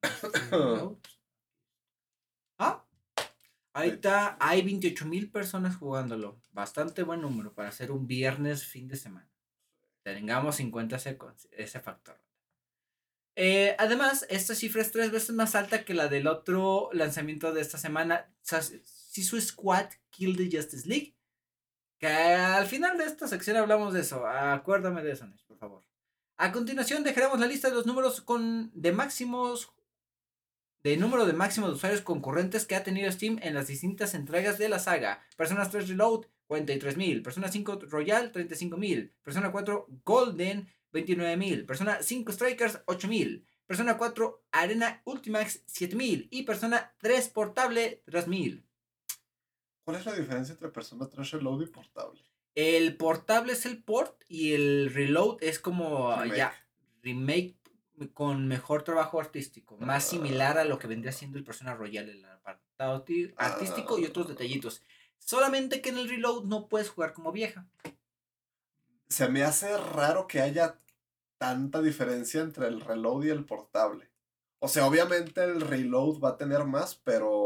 [0.00, 0.46] Persona
[2.58, 2.84] ah,
[3.72, 6.40] ahí está, hay 28 mil personas jugándolo.
[6.52, 9.28] Bastante buen número para hacer un viernes fin de semana.
[10.04, 11.18] Tengamos en cuenta ese,
[11.50, 12.20] ese factor.
[13.34, 17.60] Eh, además, esta cifra es tres veces más alta que la del otro lanzamiento de
[17.60, 18.32] esta semana,
[19.22, 21.14] su Squad Kill the Justice League.
[21.98, 24.26] Que al final de esta sección hablamos de eso.
[24.26, 25.84] Acuérdame de eso, por favor.
[26.36, 29.72] A continuación dejaremos la lista de los números con, de máximos
[30.86, 34.56] de número de máximo de usuarios concurrentes que ha tenido Steam en las distintas entregas
[34.56, 35.26] de la saga.
[35.36, 37.24] Persona 3 Reload, 43.000.
[37.24, 39.12] Persona 5 Royal, 35.000.
[39.22, 41.66] Persona 4 Golden, 29.000.
[41.66, 43.44] Persona 5 Strikers, 8.000.
[43.66, 46.28] Persona 4 Arena Ultimax, 7.000.
[46.30, 48.65] Y Persona 3 Portable, 3.000.
[49.86, 52.20] ¿Cuál es la diferencia entre Persona 3 Reload y Portable?
[52.56, 56.36] El portable es el port y el reload es como Remake.
[56.36, 56.52] ya
[57.02, 57.54] remake
[58.12, 60.08] con mejor trabajo artístico, más Ah.
[60.10, 64.26] similar a lo que vendría siendo el Persona Royal, el apartado ti- artístico y otros
[64.26, 64.30] Ah.
[64.30, 64.82] detallitos.
[65.20, 67.68] Solamente que en el reload no puedes jugar como vieja.
[69.08, 70.80] Se me hace raro que haya
[71.38, 74.10] tanta diferencia entre el reload y el portable.
[74.58, 77.45] O sea, obviamente el reload va a tener más, pero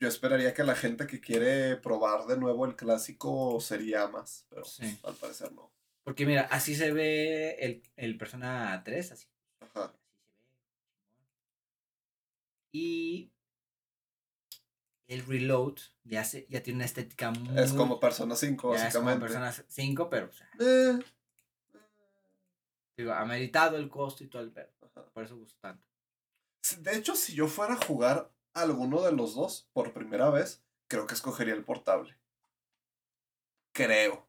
[0.00, 4.46] yo esperaría que la gente que quiere probar de nuevo el clásico sería más.
[4.48, 4.82] Pero Sí.
[4.82, 5.70] pues, al parecer no.
[6.04, 9.26] Porque mira, así se ve el, el Persona 3, así.
[9.60, 9.84] Ajá.
[9.86, 11.26] así se ve.
[12.72, 13.32] Y
[15.08, 17.58] el reload ya, se, ya tiene una estética muy...
[17.58, 19.34] Es como Persona 5, ya es como básicamente.
[19.34, 20.98] Persona 5, pero o sea, Eh,
[22.96, 25.04] digo, ameritado el costo y todo el ajá.
[25.12, 25.84] Por eso gusta tanto.
[26.80, 31.06] De hecho, si yo fuera a jugar alguno de los dos por primera vez, creo
[31.06, 32.18] que escogería el portable.
[33.72, 34.26] Creo.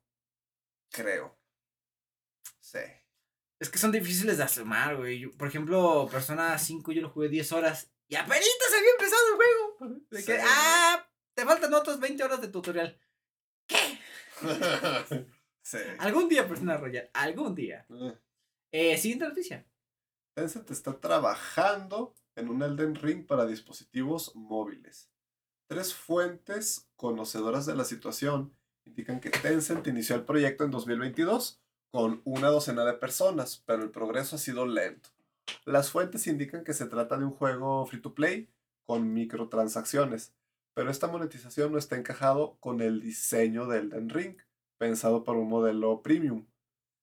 [0.91, 1.37] Creo.
[2.59, 2.79] Sí.
[3.59, 5.19] Es que son difíciles de asomar, güey.
[5.19, 8.47] Yo, por ejemplo, Persona 5 yo lo jugué 10 horas y apenas
[8.77, 10.01] había empezado el juego.
[10.11, 12.99] De que, ah, te faltan otras 20 horas de tutorial.
[13.67, 13.99] ¿Qué?
[15.61, 15.77] sí.
[15.99, 17.85] Algún día, Persona Royal, algún día.
[17.89, 18.17] Eh,
[18.71, 19.65] Eh, siguiente noticia.
[20.35, 25.09] Tencent está trabajando en un Elden Ring para dispositivos móviles.
[25.67, 28.53] Tres fuentes conocedoras de la situación
[28.85, 31.61] indican que Tencent inició el proyecto en 2022
[31.91, 35.09] con una docena de personas, pero el progreso ha sido lento.
[35.65, 38.49] Las fuentes indican que se trata de un juego free to play
[38.85, 40.33] con microtransacciones,
[40.73, 44.37] pero esta monetización no está encajado con el diseño de Elden Ring,
[44.77, 46.45] pensado para un modelo premium.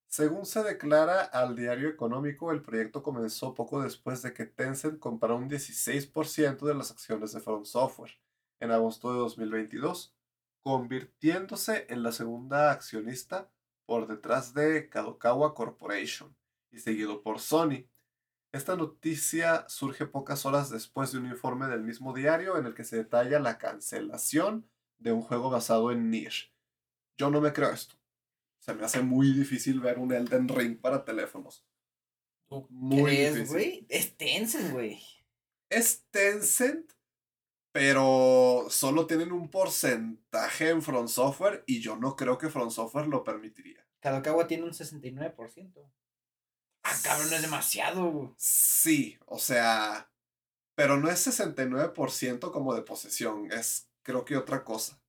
[0.07, 5.35] Según se declara al diario económico, el proyecto comenzó poco después de que Tencent comprara
[5.35, 8.13] un 16% de las acciones de From Software
[8.61, 10.15] en agosto de 2022,
[10.63, 13.51] convirtiéndose en la segunda accionista
[13.87, 16.37] por detrás de Kadokawa Corporation
[16.71, 17.87] y seguido por Sony.
[18.53, 22.85] Esta noticia surge pocas horas después de un informe del mismo diario en el que
[22.85, 26.33] se detalla la cancelación de un juego basado en Nier.
[27.19, 27.97] Yo no me creo esto.
[28.65, 31.67] Se me hace muy difícil ver un Elden Ring para teléfonos.
[32.71, 33.85] Muy ¿Crees, güey?
[33.91, 35.03] Es Tencent, güey.
[35.69, 36.91] Es Tencent,
[37.73, 43.07] pero solo tienen un porcentaje en Front Software y yo no creo que Front Software
[43.07, 43.87] lo permitiría.
[44.01, 45.93] Kadokawa tiene un 69%.
[46.85, 48.35] Ah, cabrón, es demasiado.
[48.39, 50.11] Sí, o sea,
[50.75, 55.04] pero no es 69% como de posesión, es creo que otra cosa.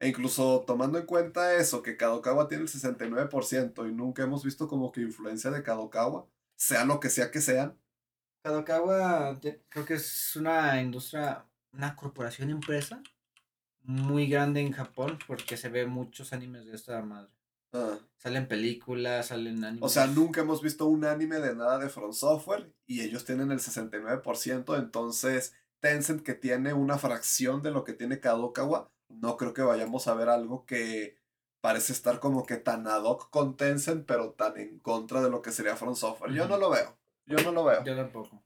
[0.00, 4.66] E incluso tomando en cuenta eso, que Kadokawa tiene el 69% y nunca hemos visto
[4.66, 6.26] como que influencia de Kadokawa,
[6.56, 7.78] sea lo que sea que sean.
[8.42, 9.38] Kadokawa
[9.68, 13.02] creo que es una industria, una corporación empresa
[13.82, 17.30] muy grande en Japón porque se ve muchos animes de esta madre.
[17.74, 19.82] ah, Salen películas, salen animes.
[19.82, 23.50] O sea, nunca hemos visto un anime de nada de Front Software y ellos tienen
[23.50, 29.52] el 69%, entonces Tencent que tiene una fracción de lo que tiene Kadokawa, no creo
[29.52, 31.18] que vayamos a ver algo que
[31.60, 35.42] parece estar como que tan ad hoc con Tencent, pero tan en contra de lo
[35.42, 36.32] que sería Front Software.
[36.32, 36.96] Yo no lo veo,
[37.26, 38.42] yo no lo veo, Yo tampoco.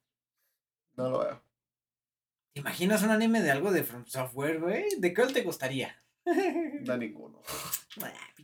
[0.96, 1.40] no lo veo.
[2.54, 4.84] ¿Te imaginas un anime de algo de From Software, güey?
[4.98, 6.00] ¿De cuál te gustaría?
[6.24, 7.40] De ninguno.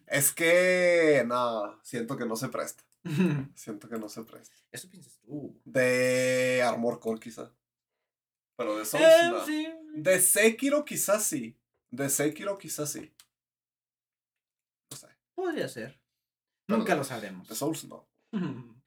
[0.07, 2.83] Es que, no, siento que no se presta,
[3.55, 4.57] siento que no se presta.
[4.73, 5.57] Eso piensas tú.
[5.65, 7.53] De Armor Core quizá,
[8.57, 9.47] pero de Souls Eh, no.
[9.47, 9.69] sí.
[9.95, 11.57] De Sekiro quizás sí.
[11.91, 13.13] De Sekiro quizás sí.
[14.91, 15.09] No sé.
[15.35, 16.01] Podría ser.
[16.67, 17.49] Pero Nunca lo sabremos.
[17.49, 18.09] De Souls no.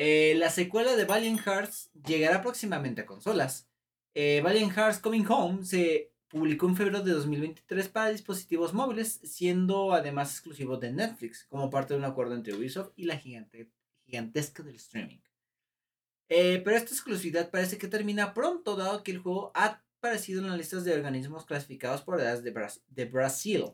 [0.00, 3.68] Eh, la secuela de Valiant Hearts llegará próximamente a consolas.
[4.14, 9.92] Eh, Valiant Hearts Coming Home se publicó en febrero de 2023 para dispositivos móviles, siendo
[9.92, 13.72] además exclusivo de Netflix, como parte de un acuerdo entre Ubisoft y la gigante,
[14.04, 15.18] gigantesca del streaming.
[16.28, 20.48] Eh, pero esta exclusividad parece que termina pronto, dado que el juego ha aparecido en
[20.48, 23.64] las listas de organismos clasificados por edades de, Bras- de Brasil.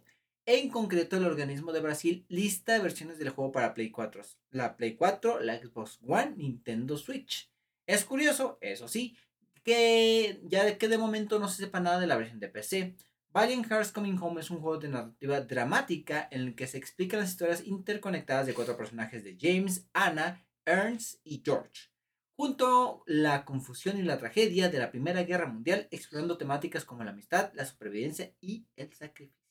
[0.47, 4.95] En concreto, el organismo de Brasil lista versiones del juego para Play 4, la Play
[4.97, 7.51] 4, la Xbox One, Nintendo Switch.
[7.87, 9.17] Es curioso, eso sí,
[9.63, 12.95] que ya de que de momento no se sepa nada de la versión de PC.
[13.31, 17.21] Valiant Hearts Coming Home es un juego de narrativa dramática en el que se explican
[17.21, 21.91] las historias interconectadas de cuatro personajes de James, Anna, Ernst y George.
[22.37, 27.13] Junto la confusión y la tragedia de la Primera Guerra Mundial, explorando temáticas como la
[27.13, 29.45] amistad, la supervivencia y el sacrificio.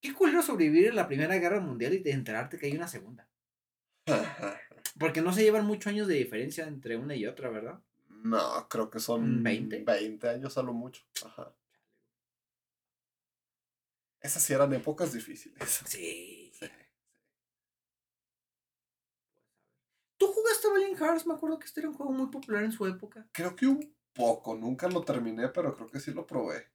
[0.00, 3.28] Qué culero sobrevivir en la Primera Guerra Mundial y de enterarte que hay una segunda.
[4.98, 7.80] Porque no se llevan muchos años de diferencia entre una y otra, ¿verdad?
[8.08, 9.84] No, creo que son 20.
[9.84, 11.02] 20 años a lo mucho.
[11.24, 11.54] Ajá.
[14.20, 15.82] Esas sí eran épocas difíciles.
[15.86, 16.52] Sí.
[16.60, 16.66] ¿Tú
[20.72, 21.26] Valiant Hearts?
[21.26, 23.26] Me acuerdo que este era un juego muy popular en su época.
[23.32, 26.66] Creo que un poco, nunca lo terminé, pero creo que sí lo probé.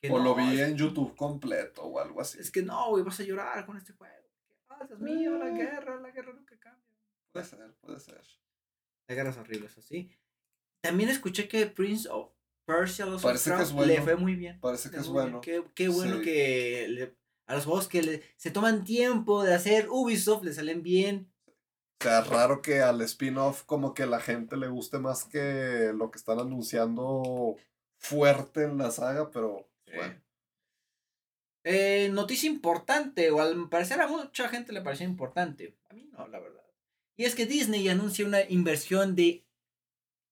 [0.00, 2.38] Que o lo vi es- en YouTube completo o algo así.
[2.38, 4.14] Es que no, güey, vas a llorar con este juego.
[4.68, 6.82] Ah, Dios mío, la guerra, la guerra nunca cambia.
[7.32, 8.20] Puede ser, puede ser.
[9.08, 10.10] La guerra es horrible, eso sí.
[10.82, 12.32] También escuché que Prince of
[12.64, 13.92] Persia Lost Parece que es bueno.
[13.92, 14.60] le fue muy bien.
[14.60, 15.40] Parece que es bueno.
[15.40, 16.22] Qué, qué bueno Sí.
[16.24, 17.16] que le-
[17.46, 21.31] a los juegos que le- se toman tiempo de hacer Ubisoft le salen bien.
[22.02, 26.10] O sea, raro que al spin-off como que la gente le guste más que lo
[26.10, 27.56] que están anunciando
[27.96, 30.20] fuerte en la saga, pero bueno.
[31.62, 35.76] Eh, noticia importante, o al parecer a mucha gente le pareció importante.
[35.88, 36.64] A mí no, la verdad.
[37.16, 39.44] Y es que Disney anuncia una inversión de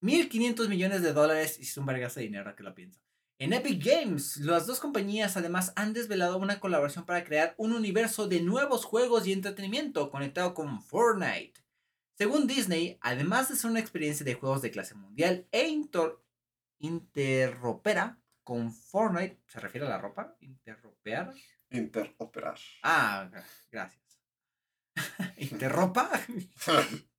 [0.02, 3.00] 1.500 millones de dólares, y es un vergazo de dinero que lo pienso.
[3.40, 8.28] En Epic Games, las dos compañías además han desvelado una colaboración para crear un universo
[8.28, 11.54] de nuevos juegos y entretenimiento conectado con Fortnite.
[12.18, 16.18] Según Disney, además de ser una experiencia de juegos de clase mundial e inter-
[16.80, 20.36] interopera con Fortnite, ¿se refiere a la ropa?
[20.40, 21.32] ¿Interropear?
[21.70, 22.58] Interoperar.
[22.82, 24.20] Ah, gra- gracias.
[25.38, 26.10] ¿Interropa?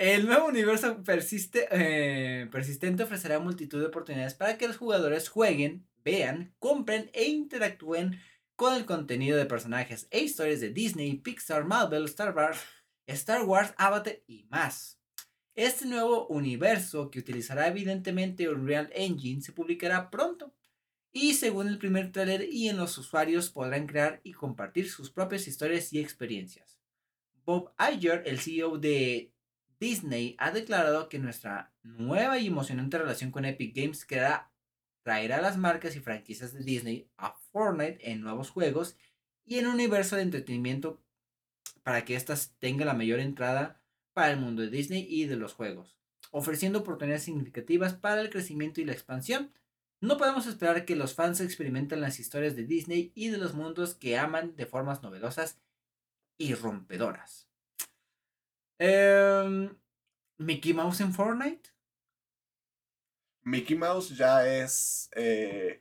[0.00, 5.86] El nuevo universo persiste, eh, persistente ofrecerá multitud de oportunidades para que los jugadores jueguen,
[6.02, 8.18] vean, compren e interactúen
[8.56, 12.60] con el contenido de personajes e historias de Disney, Pixar, Marvel, Star Wars,
[13.06, 14.98] Star Wars, Avatar y más.
[15.54, 20.54] Este nuevo universo, que utilizará evidentemente Unreal Engine, se publicará pronto.
[21.12, 25.46] Y según el primer tráiler, y en los usuarios podrán crear y compartir sus propias
[25.46, 26.80] historias y experiencias.
[27.44, 29.34] Bob Iger, el CEO de
[29.80, 34.52] Disney, ha declarado que nuestra nueva y emocionante relación con Epic Games creará,
[35.02, 38.96] traerá las marcas y franquicias de Disney a Fortnite en nuevos juegos
[39.46, 41.02] y en un universo de entretenimiento
[41.82, 43.80] para que éstas tengan la mayor entrada
[44.12, 45.98] para el mundo de Disney y de los juegos,
[46.30, 49.50] ofreciendo oportunidades significativas para el crecimiento y la expansión.
[50.02, 53.94] No podemos esperar que los fans experimenten las historias de Disney y de los mundos
[53.94, 55.58] que aman de formas novedosas
[56.38, 57.49] y rompedoras.
[58.80, 59.76] Em,
[60.38, 61.68] Mickey Mouse en Fortnite.
[63.42, 65.08] Mickey Mouse ya es.
[65.14, 65.80] eh,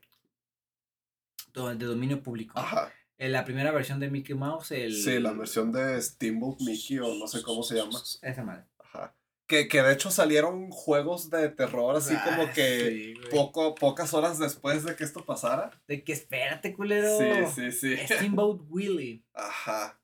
[1.53, 2.57] De dominio público.
[2.59, 2.93] ajá.
[3.17, 4.93] En la primera versión de Mickey Mouse, el.
[4.95, 7.99] Sí, la versión de Steamboat Mickey o no sé cómo se llama.
[8.21, 8.63] Esa madre.
[8.79, 9.13] Ajá.
[9.45, 13.29] Que, que de hecho salieron juegos de terror así como Ah, que sí, güey.
[13.29, 15.71] poco, pocas horas después de que esto pasara.
[15.87, 17.17] De que espérate, culero.
[17.17, 17.97] Sí, sí, sí.
[18.05, 19.25] Steamboat Willie.
[19.33, 19.99] Ajá.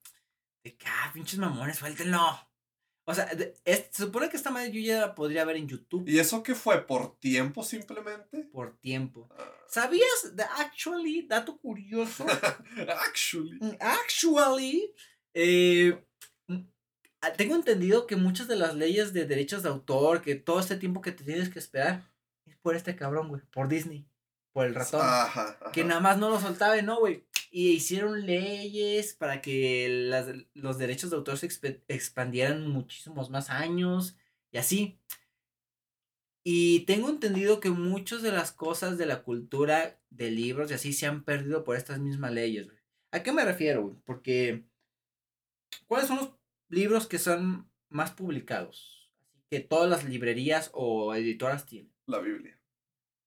[0.63, 2.19] De que, ah, pinches mamones, suéltenlo.
[3.08, 3.26] O sea,
[3.66, 6.41] es- se supone que esta madre yo ya la podría ver en YouTube ¿Y eso
[6.41, 6.86] qué fue?
[6.88, 8.39] ¿Por tiempo simplemente?
[8.51, 9.30] por tiempo.
[9.38, 10.36] Ah, ¿Sabías?
[10.36, 12.26] de- actually, dato curioso.
[12.89, 13.58] Actually.
[13.62, 14.93] Mm, Actually,
[15.34, 16.03] eh,
[16.47, 16.62] mm,
[17.22, 20.76] ah, tengo entendido que muchas de las leyes de derechos de autor, que todo este
[20.78, 22.03] tiempo que te tienes que esperar,
[22.47, 24.08] es por este cabrón, güey, por Disney,
[24.53, 25.72] por el ratón, Ajá, ajá.
[25.72, 27.24] que nada más no lo soltaba, ¿no, güey?
[27.58, 31.47] Y hicieron leyes para que las- los derechos de autor se
[31.88, 34.18] expandieran muchísimos más años
[34.51, 34.99] y así.
[36.43, 40.91] Y tengo entendido que muchas de las cosas de la cultura de libros y así
[40.91, 42.68] se han perdido por estas mismas leyes.
[43.12, 44.01] ¿A qué me refiero?
[44.03, 44.66] Porque,
[45.88, 46.32] ¿cuáles son los
[46.68, 49.10] libros que son más publicados?
[49.49, 51.93] Que todas las librerías o editoras tienen.
[52.06, 52.60] La Biblia.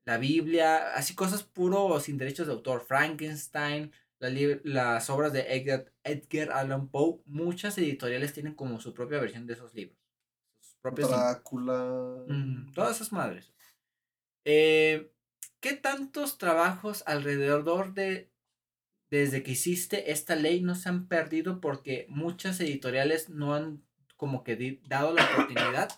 [0.04, 2.84] La Biblia, así cosas puro sin derechos de autor.
[2.86, 4.30] Frankenstein, la
[4.64, 7.20] las obras de Edgar, Edgar Allan Poe.
[7.26, 9.98] Muchas editoriales tienen como su propia versión de esos libros.
[10.60, 12.24] Sus propios Drácula.
[12.26, 13.52] Mm, todas esas madres.
[14.44, 15.12] Eh,
[15.60, 18.30] ¿Qué tantos trabajos alrededor de
[19.10, 23.82] desde que hiciste esta ley no se han perdido porque muchas editoriales no han
[24.16, 25.88] como que dado la oportunidad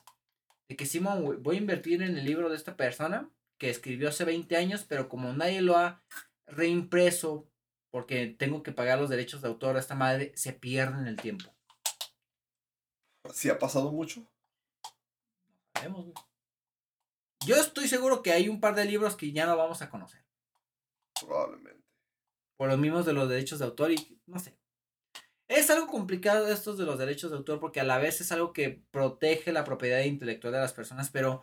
[0.69, 3.29] de que Simón voy a invertir en el libro de esta persona
[3.59, 6.03] que escribió hace 20 años, pero como nadie lo ha
[6.47, 7.50] reimpreso
[7.91, 11.55] porque tengo que pagar los derechos de autor a esta madre, se pierden el tiempo.
[13.33, 14.27] ¿Sí ha pasado mucho?
[15.75, 16.15] Sabemos, güey.
[17.47, 20.25] Yo estoy seguro que hay un par de libros que ya no vamos a conocer.
[21.21, 21.85] Probablemente.
[22.59, 24.59] Por los mismos de los derechos de autor y no sé.
[25.49, 28.53] Es algo complicado esto de los derechos de autor porque a la vez es algo
[28.53, 31.43] que protege la propiedad intelectual de las personas, pero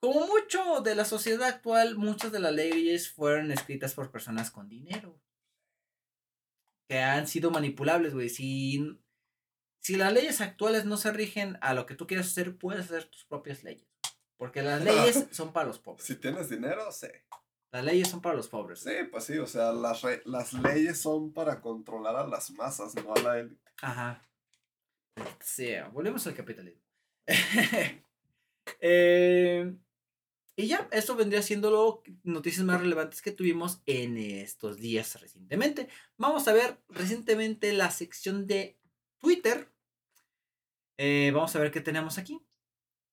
[0.00, 4.68] como mucho de la sociedad actual, muchas de las leyes fueron escritas por personas con
[4.68, 5.20] dinero.
[6.88, 8.28] Que han sido manipulables, güey.
[8.28, 8.98] Si,
[9.80, 13.04] si las leyes actuales no se rigen a lo que tú quieres hacer, puedes hacer
[13.04, 13.86] tus propias leyes.
[14.36, 16.06] Porque las leyes son para los pobres.
[16.06, 17.08] Si tienes dinero, sí.
[17.70, 18.80] Las leyes son para los pobres.
[18.80, 23.12] Sí, pues sí, o sea, las, las leyes son para controlar a las masas, no
[23.12, 23.70] a la élite.
[23.82, 24.26] Ajá.
[25.40, 26.80] Sí, volvemos al capitalismo.
[28.80, 29.74] eh,
[30.58, 35.88] y ya, esto vendría siendo lo noticias más relevantes que tuvimos en estos días recientemente.
[36.16, 38.76] Vamos a ver recientemente la sección de
[39.18, 39.70] Twitter.
[40.96, 42.44] Eh, vamos a ver qué tenemos aquí.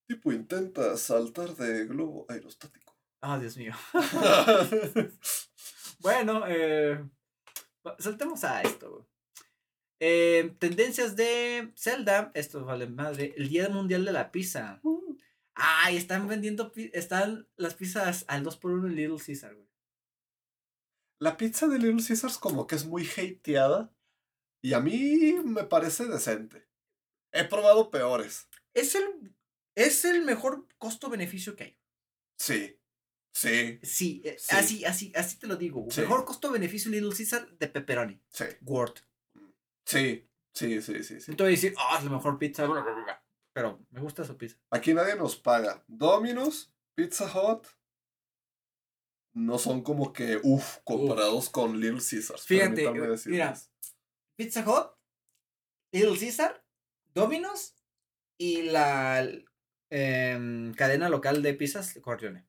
[0.07, 2.97] Tipo intenta saltar de globo aerostático.
[3.21, 3.75] Ah, Dios mío.
[5.99, 6.99] bueno, eh,
[7.99, 9.07] saltemos a esto.
[9.99, 12.31] Eh, tendencias de Zelda.
[12.33, 13.35] Esto vale madre.
[13.37, 14.79] El Día Mundial de la Pizza.
[14.81, 15.15] Uh.
[15.55, 16.71] Ay, están vendiendo.
[16.93, 19.67] Están las pizzas al 2x1 en Little Caesar, güey.
[21.19, 23.93] La pizza de Little Caesars, como que es muy hateada.
[24.61, 26.67] Y a mí me parece decente.
[27.31, 28.49] He probado peores.
[28.73, 29.35] Es el,
[29.75, 31.79] es el mejor costo-beneficio que hay.
[32.37, 32.79] Sí.
[33.33, 33.79] Sí.
[33.83, 35.85] Sí, eh, así, así, así te lo digo.
[35.97, 38.21] Mejor costo-beneficio Little Caesar de pepperoni.
[38.29, 38.45] Sí.
[38.61, 38.95] Word.
[39.85, 41.21] Sí, sí, sí, sí.
[41.21, 41.35] sí.
[41.37, 42.65] a decir, ah, es la mejor pizza.
[43.55, 44.57] Pero me gusta su pizza.
[44.69, 45.81] Aquí nadie nos paga.
[45.87, 47.65] Domino's, Pizza Hut.
[49.33, 52.45] No son como que, uff, comparados con Little Caesars.
[52.45, 52.91] Fíjate,
[53.27, 53.55] mira.
[54.37, 54.91] Pizza Hut,
[55.93, 56.65] Little Caesar,
[57.13, 57.75] Domino's
[58.37, 59.25] y la
[59.89, 62.45] em, cadena local de pizzas Corleone.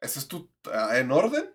[0.00, 0.50] ¿Eso es tu.
[0.64, 1.54] Ah, en orden?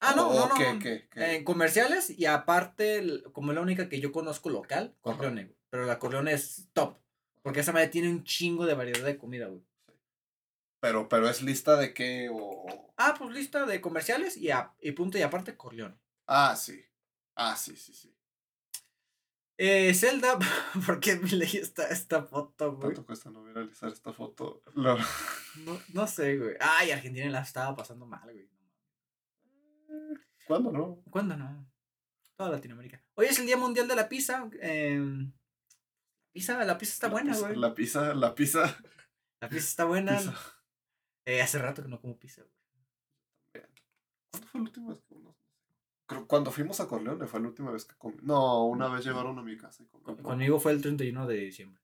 [0.00, 0.78] Ah, no, no, no.
[0.78, 5.56] ¿qué, En comerciales y aparte, como es la única que yo conozco local, Corleone.
[5.70, 6.98] Pero la Corleone es top.
[7.42, 9.62] Porque esa madre tiene un chingo de variedad de comida, güey.
[10.80, 12.92] Pero, pero es lista de qué o.
[12.96, 14.48] Ah, pues lista de comerciales y,
[14.80, 15.96] y punto y aparte Corleone.
[16.26, 16.84] Ah, sí.
[17.34, 18.14] Ah, sí, sí, sí.
[19.62, 20.38] Eh, Zelda,
[20.86, 22.80] ¿por qué me leí esta, esta foto, güey?
[22.80, 24.62] ¿Cuánto cuesta no viralizar esta foto?
[24.74, 24.96] No.
[25.92, 26.54] no, sé, güey.
[26.60, 28.48] Ay, Argentina la estaba pasando mal, güey.
[30.46, 31.02] ¿Cuándo no?
[31.10, 31.70] ¿Cuándo no?
[32.36, 33.02] Toda Latinoamérica.
[33.14, 34.48] Hoy es el Día Mundial de la Pizza.
[34.62, 35.30] Eh,
[36.32, 37.56] pizza la pizza está buena, güey.
[37.56, 38.78] La pizza, la pizza.
[39.40, 40.20] La pizza está buena.
[41.24, 43.64] Eh, hace rato que no como pizza, güey.
[44.30, 45.36] ¿Cuándo fue la última vez que uno
[46.26, 48.16] cuando fuimos a Corleone fue la última vez que comí.
[48.22, 50.22] No, una vez llevaron a mi casa y comí.
[50.22, 51.80] Conmigo fue el 31 de diciembre.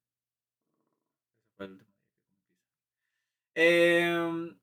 [1.56, 2.56] Fue el último día que comí pizza.
[3.54, 4.56] Eh,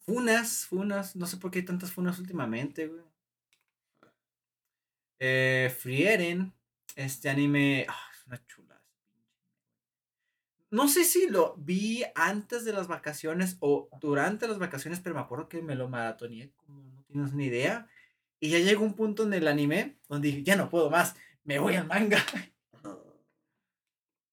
[0.00, 1.16] funas, funas.
[1.16, 3.02] No sé por qué hay tantas funas últimamente, güey.
[5.20, 6.54] Eh, Frieren.
[6.96, 7.86] Este anime.
[7.88, 8.80] Ah, una chula.
[10.70, 15.22] No sé si lo vi antes de las vacaciones o durante las vacaciones, pero me
[15.22, 17.88] acuerdo que me lo maratoneé, como no tienes ni idea.
[18.38, 21.58] Y ya llegó un punto en el anime donde dije, ya no puedo más, me
[21.58, 22.24] voy al manga.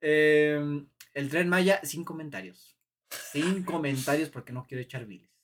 [0.08, 2.78] Em, el tren Maya, sin comentarios.
[3.10, 5.35] Sin comentarios porque no quiero echar biles.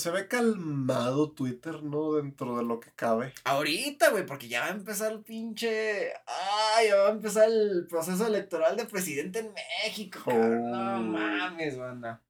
[0.00, 2.14] Se ve calmado Twitter, ¿no?
[2.14, 3.34] Dentro de lo que cabe.
[3.44, 6.12] Ahorita, güey, porque ya va a empezar el pinche.
[6.26, 6.88] ¡Ay!
[6.88, 10.20] Ya va a empezar el proceso electoral de presidente en México.
[10.26, 11.00] No oh.
[11.00, 12.22] mames, banda.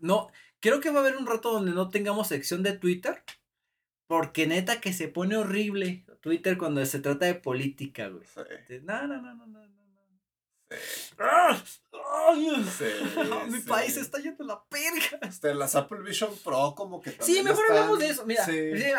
[0.00, 0.30] No,
[0.66, 3.22] Creo que va a haber un rato donde no tengamos sección de Twitter.
[4.08, 8.24] Porque neta que se pone horrible Twitter cuando se trata de política, güey.
[8.82, 9.75] No, no, no, no, no,
[13.48, 15.18] Mi país está yendo la perga.
[15.22, 18.26] Este, las Apple Vision Pro como que Sí, mejor hablemos de eso.
[18.26, 18.44] Mira,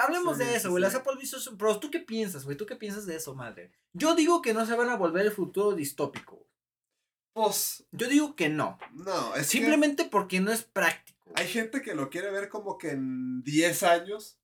[0.04, 0.82] hablemos de eso, güey.
[0.82, 1.80] Las Apple Vision Pro.
[1.80, 2.58] ¿Tú qué piensas, güey?
[2.58, 3.72] ¿Tú qué piensas de eso, madre?
[3.94, 6.46] Yo digo que no se van a volver el futuro distópico.
[7.34, 7.86] Pues.
[7.92, 8.80] Yo digo que no.
[8.94, 11.18] No, es Simplemente porque no es práctico.
[11.36, 14.40] Hay gente que lo quiere ver como que en 10 años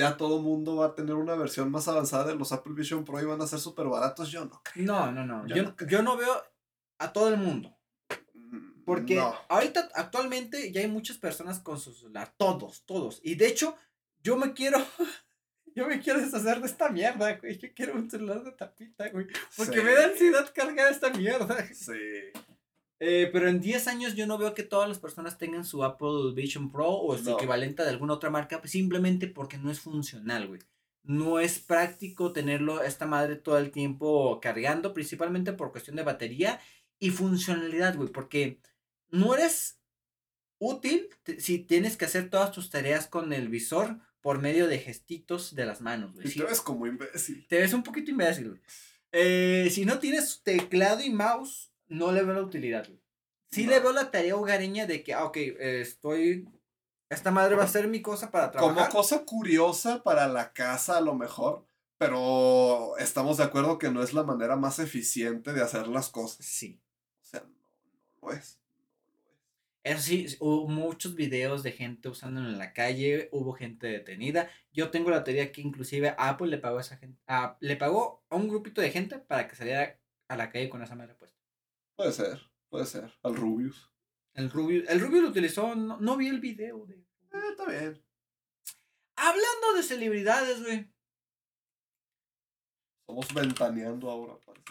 [0.00, 3.20] ya todo mundo va a tener una versión más avanzada de los Apple Vision Pro
[3.20, 4.30] y van a ser súper baratos.
[4.30, 4.86] Yo no creo.
[4.86, 5.46] No, no, no.
[5.46, 6.42] Yo, no, veo
[7.00, 7.76] a todo el mundo.
[8.34, 12.32] Mm, Porque ahorita, actualmente, ya hay muchas personas con su celular.
[12.36, 13.20] Todos, todos.
[13.24, 13.76] Y de hecho,
[14.22, 14.78] yo me quiero.
[15.72, 17.56] Yo me quiero deshacer de esta mierda, güey.
[17.56, 19.28] Yo quiero un celular de tapita, güey.
[19.56, 21.64] Porque me da ansiedad cargar esta mierda.
[21.72, 21.92] Sí.
[22.98, 26.32] Eh, pero en 10 años yo no veo que todas las personas tengan su Apple
[26.34, 30.60] Vision Pro o su equivalente de alguna otra marca, simplemente porque no es funcional, güey.
[31.04, 36.60] No es práctico tenerlo esta madre todo el tiempo cargando, principalmente por cuestión de batería
[37.00, 38.60] y funcionalidad, güey, porque
[39.08, 39.78] no eres
[40.58, 41.08] útil
[41.38, 45.64] si tienes que hacer todas tus tareas con el visor por medio de gestitos de
[45.66, 46.28] las manos, güey.
[46.28, 47.46] Y te ves como imbécil.
[47.48, 48.60] te ves un poquito imbécil, güey.
[49.12, 53.00] Eh, si no tienes teclado y mouse, no le veo la utilidad, güey.
[53.50, 53.70] Sí No.
[53.70, 56.46] le veo la tarea hogareña de que, ah, ok, eh, estoy...
[57.08, 58.92] Esta madre va a ser mi cosa para Como trabajar.
[58.92, 61.66] cosa curiosa para la casa a lo mejor,
[61.98, 66.46] pero estamos de acuerdo que no es la manera más eficiente de hacer las cosas.
[66.46, 66.80] Sí.
[68.22, 68.58] Lo es.
[69.82, 74.50] Eso sí, hubo muchos videos de gente usándolo en la calle, hubo gente detenida.
[74.72, 78.22] Yo tengo la teoría que inclusive Apple le pagó a esa gente, a- le pagó
[78.28, 79.98] a un grupito de gente para que saliera
[80.28, 81.38] a la calle con esa madre puesta.
[81.96, 83.10] Puede ser, puede ser.
[83.22, 83.90] Al Rubius.
[84.34, 86.96] El Rubio, el Rubio lo utilizó, no, no vi el video de...
[86.96, 88.00] Eh, está bien.
[89.16, 90.90] Hablando de celebridades, güey.
[93.00, 94.64] Estamos ventaneando ahora, parece.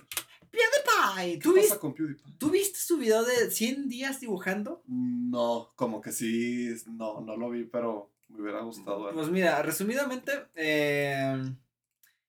[0.51, 2.34] PewDiePie, ¿Qué ¿tú pasa viste, con PewDiePie?
[2.38, 4.84] ¿tú viste su video de 100 días dibujando?
[4.88, 9.19] No, como que sí, no, no lo vi, pero me hubiera gustado verlo.
[9.19, 11.41] Pues mira, resumidamente, eh,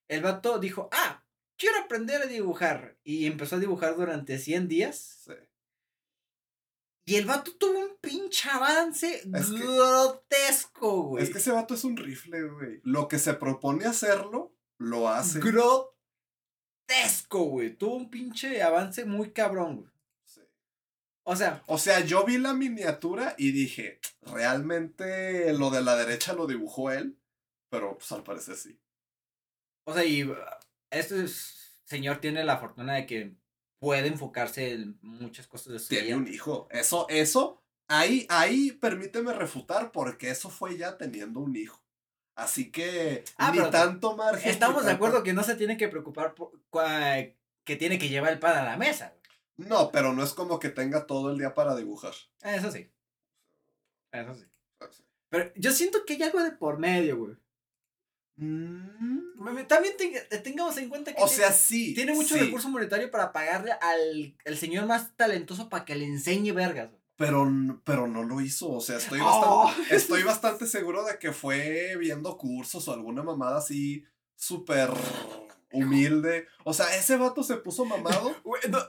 [0.08, 1.22] el vato dijo, ah,
[1.56, 2.96] quiero aprender a dibujar.
[3.04, 5.22] Y empezó a dibujar durante 100 días.
[5.26, 5.32] Sí.
[7.06, 11.24] Y el vato tuvo un pinche avance que- grotesco, güey.
[11.24, 12.80] Es que ese vato es un rifle, güey.
[12.84, 15.40] Lo que se propone hacerlo, lo hace.
[15.40, 15.96] Grotesco,
[17.50, 17.74] güey.
[17.74, 19.90] Tuvo un pinche avance muy cabrón, güey.
[20.24, 20.40] Sí.
[21.24, 26.32] O sea, O sea, yo vi la miniatura y dije, realmente lo de la derecha
[26.32, 27.18] lo dibujó él,
[27.70, 28.78] pero pues al parecer sí.
[29.84, 30.34] o sea, y uh,
[30.90, 31.26] este
[31.84, 33.34] señor tiene la fortuna de que
[33.78, 36.16] puede enfocarse en muchas cosas de su Tiene vida.
[36.16, 36.68] un hijo.
[36.70, 41.82] Eso, eso, ahí, ahí permíteme refutar porque eso fue ya teniendo un hijo.
[42.36, 44.48] Así que Ah, ni tanto margen.
[44.50, 46.52] Estamos de acuerdo que no se tiene que preocupar por
[47.64, 49.14] que tiene que llevar el pan a la mesa.
[49.56, 52.14] No, pero no es como que tenga todo el día para dibujar.
[52.42, 52.90] Eso sí.
[54.12, 54.46] Eso sí.
[55.28, 57.36] Pero yo siento que hay algo de por medio, güey.
[58.36, 61.94] Mm, También tenga- tengamos en cuenta que O tiene, sea, sí.
[61.94, 66.06] tiene mucho sí, recurso monetario para pagarle al, al señor más talentoso para que le
[66.06, 66.88] enseñe vergas.
[66.88, 66.99] güey.
[67.20, 67.46] Pero,
[67.84, 68.70] pero no lo hizo.
[68.70, 69.64] O sea, estoy Oh.
[69.66, 74.02] bastante, estoy bastante seguro de que fue viendo cursos o alguna mamada así
[74.34, 74.88] súper
[75.70, 76.46] humilde.
[76.64, 78.34] O sea, ese vato se puso mamado.
[78.44, 78.84] Güey, no, eh,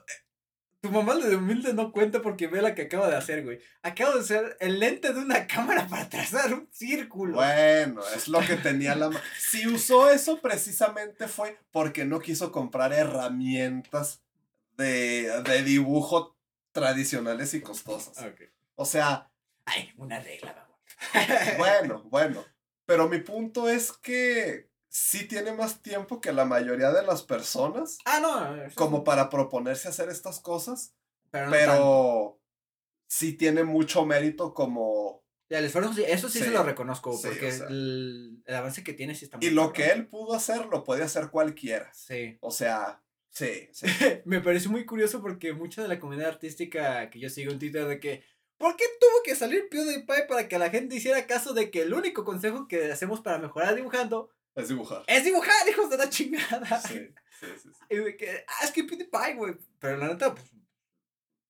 [0.79, 3.59] tu mamá de humilde no cuenta porque ve la que acaba de hacer, güey.
[3.83, 7.35] Acabo de hacer el lente de una cámara para trazar un círculo.
[7.35, 12.51] Bueno, es lo que tenía la ma- Si usó eso precisamente fue porque no quiso
[12.53, 14.21] comprar herramientas
[14.77, 16.35] de, de dibujo
[16.71, 18.17] tradicionales y costosas.
[18.17, 18.41] Ok.
[18.75, 19.29] O sea,
[19.65, 20.79] Ay, una regla, vamos.
[21.57, 22.43] bueno, bueno.
[22.85, 27.97] Pero mi punto es que sí tiene más tiempo que la mayoría de las personas
[28.05, 28.63] Ah, no.
[28.63, 30.93] eso como para proponerse hacer estas cosas,
[31.29, 31.65] Pero, no tanto.
[31.71, 32.41] pero
[33.07, 35.23] sí tiene mucho mérito como...
[35.49, 37.67] Ya, el esfuerzo, sí, eso sí, Sí, se lo reconozco, sí, porque o sea.
[37.67, 39.73] el, el avance que tiene sí está muy Y lo cabrón.
[39.75, 41.93] que él pudo hacer lo puede hacer cualquiera.
[41.93, 42.37] Sí.
[42.41, 43.85] O sea, sí, sí.
[44.25, 47.85] Me pareció muy curioso porque mucha de la comunidad artística que yo sigo en Twitter
[47.87, 48.23] de que
[48.57, 51.95] ¿Por qué tuvo que salir PewDiePie para que la gente hiciera caso de que el
[51.95, 55.03] único consejo que hacemos para mejorar dibujando Es dibujar.
[55.07, 56.79] es dibujar, hijos de la chingada?
[56.79, 56.99] Sí,
[57.39, 57.69] sí, sí.
[57.73, 57.79] sí.
[57.89, 59.55] Y de que, ah, es que PewDiePie, güey.
[59.79, 60.45] Pero la neta, pues,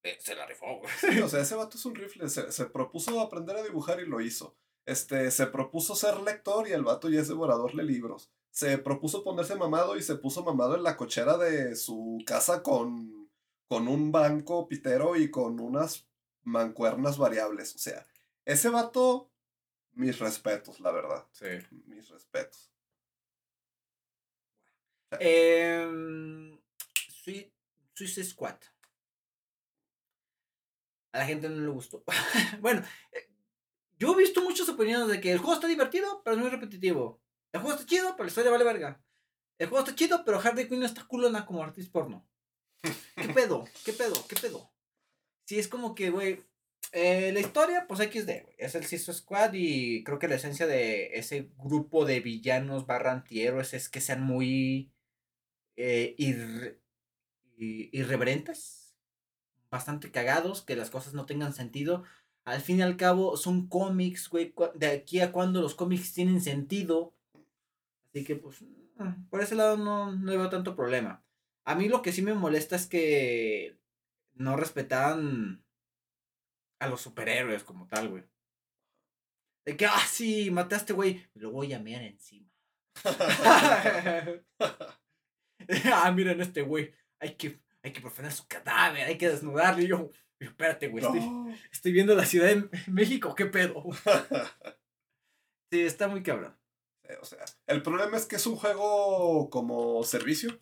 [0.04, 0.94] eh, se la rifó, güey.
[1.00, 2.30] Sí, o sea, ese vato es un rifle.
[2.30, 4.56] Se, se propuso aprender a dibujar y lo hizo.
[4.86, 8.32] Este, se propuso ser lector y el vato ya es devorador de libros.
[8.52, 13.30] Se propuso ponerse mamado y se puso mamado en la cochera de su casa con,
[13.68, 16.08] con un banco pitero y con unas
[16.44, 17.74] mancuernas variables.
[17.76, 18.06] O sea,
[18.46, 19.32] ese vato,
[19.94, 21.26] mis respetos, la verdad.
[21.32, 21.48] Sí.
[21.88, 22.72] Mis respetos.
[25.20, 26.58] Eh,
[27.10, 27.52] Sui-
[27.94, 28.58] Suicide Squad.
[31.14, 32.04] A la gente no le gustó.
[32.62, 33.30] bueno, eh,
[34.00, 37.21] yo he visto muchas opiniones de que el juego está divertido, pero es muy repetitivo.
[37.54, 39.04] El juego está chido, pero la historia vale verga.
[39.58, 42.28] El juego está chido, pero Harley Quinn no está culona como artista porno.
[42.82, 43.66] ¿Qué pedo?
[43.86, 44.16] ¿Qué pedo?
[44.28, 44.72] ¿Qué pedo?
[45.46, 46.44] Sí, es como que, güey.
[46.94, 48.56] eh, la historia, pues XD, güey.
[48.58, 53.12] Es el Suicide Squad y creo que la esencia de ese grupo de villanos barra
[53.12, 54.92] antihéroes es que sean muy
[55.76, 56.80] eh, irre-
[57.58, 58.96] i- irreverentes,
[59.70, 62.04] bastante cagados, que las cosas no tengan sentido.
[62.46, 64.54] Al fin y al cabo, son cómics, güey.
[64.76, 67.14] De aquí a cuando los cómics tienen sentido.
[68.14, 71.24] Así que, pues, mm, por ese lado no, no veo tanto problema.
[71.66, 73.80] A mí lo que sí me molesta es que
[74.34, 75.64] no respetaban
[76.80, 78.24] a los superhéroes como tal, güey.
[79.66, 82.50] De que, ah, sí, este güey, lo voy a mear encima.
[85.94, 89.84] ah, miren este güey, hay que, hay que profanar su cadáver, hay que desnudarlo.
[89.84, 90.10] Y yo,
[90.40, 91.06] espérate, güey,
[91.72, 93.84] estoy viendo la Ciudad de México, ¿qué pedo?
[95.74, 96.54] Sí, está muy cabrón.
[97.22, 100.60] O sea, el problema es que es un juego como servicio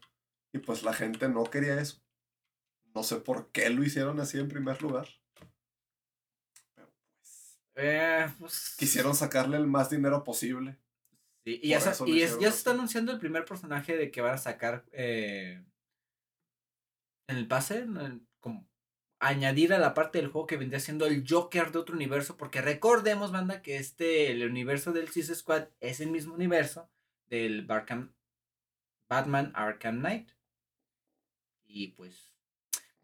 [0.54, 2.02] y pues la gente no quería eso.
[2.96, 5.08] No sé por qué lo hicieron así en primer lugar.
[6.76, 7.60] Pero pues.
[7.76, 10.80] Eh, pues Quisieron sacarle el más dinero posible.
[11.46, 14.22] Sí, y ya, se, y es- ya se está anunciando el primer personaje de que
[14.22, 15.64] van a sacar eh,
[17.28, 18.69] en el pase, en el- como
[19.20, 22.62] añadir a la parte del juego que vendría siendo el Joker de otro universo, porque
[22.62, 26.90] recordemos, banda, que este, el universo del Suicide Squad es el mismo universo
[27.28, 28.14] del Barkham-
[29.10, 30.32] Batman Arkham Knight.
[31.66, 32.34] Y pues,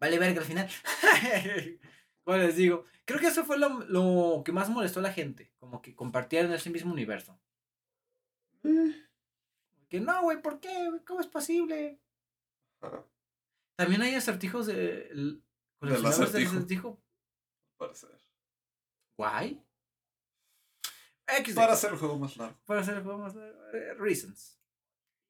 [0.00, 0.68] vale verga al final.
[2.24, 5.52] Como les digo, creo que eso fue lo, lo que más molestó a la gente,
[5.60, 7.38] como que compartieran ese mismo universo.
[8.64, 9.06] Eh,
[9.88, 10.90] Que no, güey, ¿por qué?
[11.06, 12.00] ¿Cómo es posible?
[13.76, 15.38] También hay acertijos de.
[15.80, 17.02] El- Del acertijo.
[17.76, 18.10] parecer.
[19.18, 19.62] Guay.
[21.38, 22.56] X Para hacer el juego más largo.
[22.66, 24.58] para hacer el juego más eh, reasons.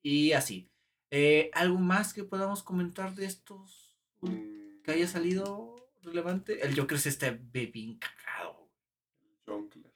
[0.03, 0.71] Y así.
[1.11, 6.61] Eh, ¿Algo más que podamos comentar de estos Mm, que haya salido relevante?
[6.65, 8.71] El Joker se está bien cagado.
[9.47, 9.93] Jonkler.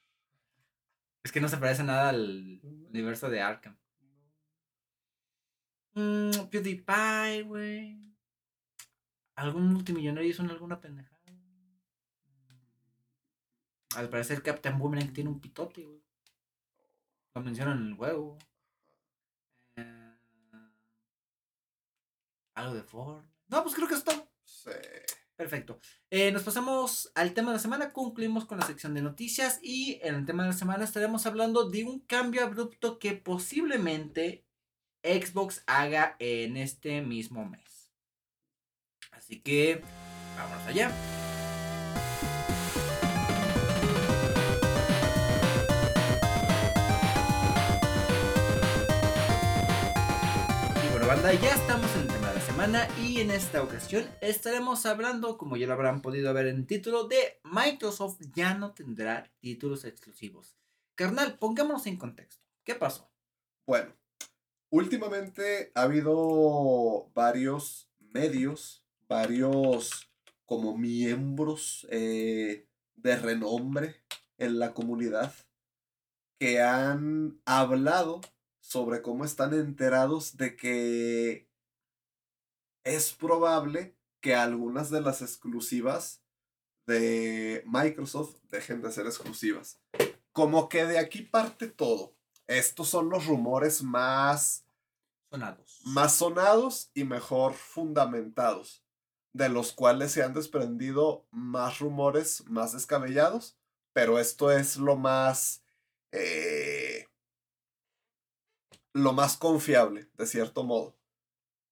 [1.25, 3.77] Es que no se parece nada al universo de Arkham.
[5.95, 8.10] Mm, PewDiePie, güey.
[9.41, 11.19] ¿Algún multimillonario hizo alguna pendejada?
[13.97, 16.03] Al parecer Captain Boomerang tiene un pitote, güey.
[17.35, 18.37] Lo mencionan en el juego.
[19.77, 20.15] Eh,
[22.53, 23.25] algo de Ford.
[23.49, 24.31] No, pues creo que es todo.
[24.45, 24.73] Sí.
[25.37, 25.81] Perfecto.
[26.11, 27.95] Eh, nos pasamos al tema de la semana.
[27.95, 29.59] Concluimos con la sección de noticias.
[29.63, 34.45] Y en el tema de la semana estaremos hablando de un cambio abrupto que posiblemente
[35.03, 37.80] Xbox haga en este mismo mes.
[39.21, 39.83] Así que,
[40.35, 40.91] vámonos allá.
[50.83, 54.09] Y bueno, banda, ya estamos en el tema de la semana y en esta ocasión
[54.23, 58.73] estaremos hablando, como ya lo habrán podido ver en el título, de Microsoft ya no
[58.73, 60.57] tendrá títulos exclusivos.
[60.95, 62.43] Carnal, pongámonos en contexto.
[62.65, 63.13] ¿Qué pasó?
[63.67, 63.93] Bueno,
[64.71, 70.09] últimamente ha habido varios medios, varios
[70.47, 73.97] como miembros eh, de renombre
[74.39, 75.35] en la comunidad
[76.39, 78.21] que han hablado
[78.61, 81.51] sobre cómo están enterados de que
[82.85, 86.23] es probable que algunas de las exclusivas
[86.87, 89.81] de Microsoft dejen de ser exclusivas.
[90.33, 92.15] Como que de aquí parte todo.
[92.47, 94.65] Estos son los rumores más,
[95.31, 95.81] Sonados.
[95.85, 98.85] más sonados y mejor fundamentados,
[99.33, 103.57] de los cuales se han desprendido más rumores más descabellados,
[103.93, 105.63] pero esto es lo más,
[106.13, 107.07] eh,
[108.93, 110.97] lo más confiable, de cierto modo.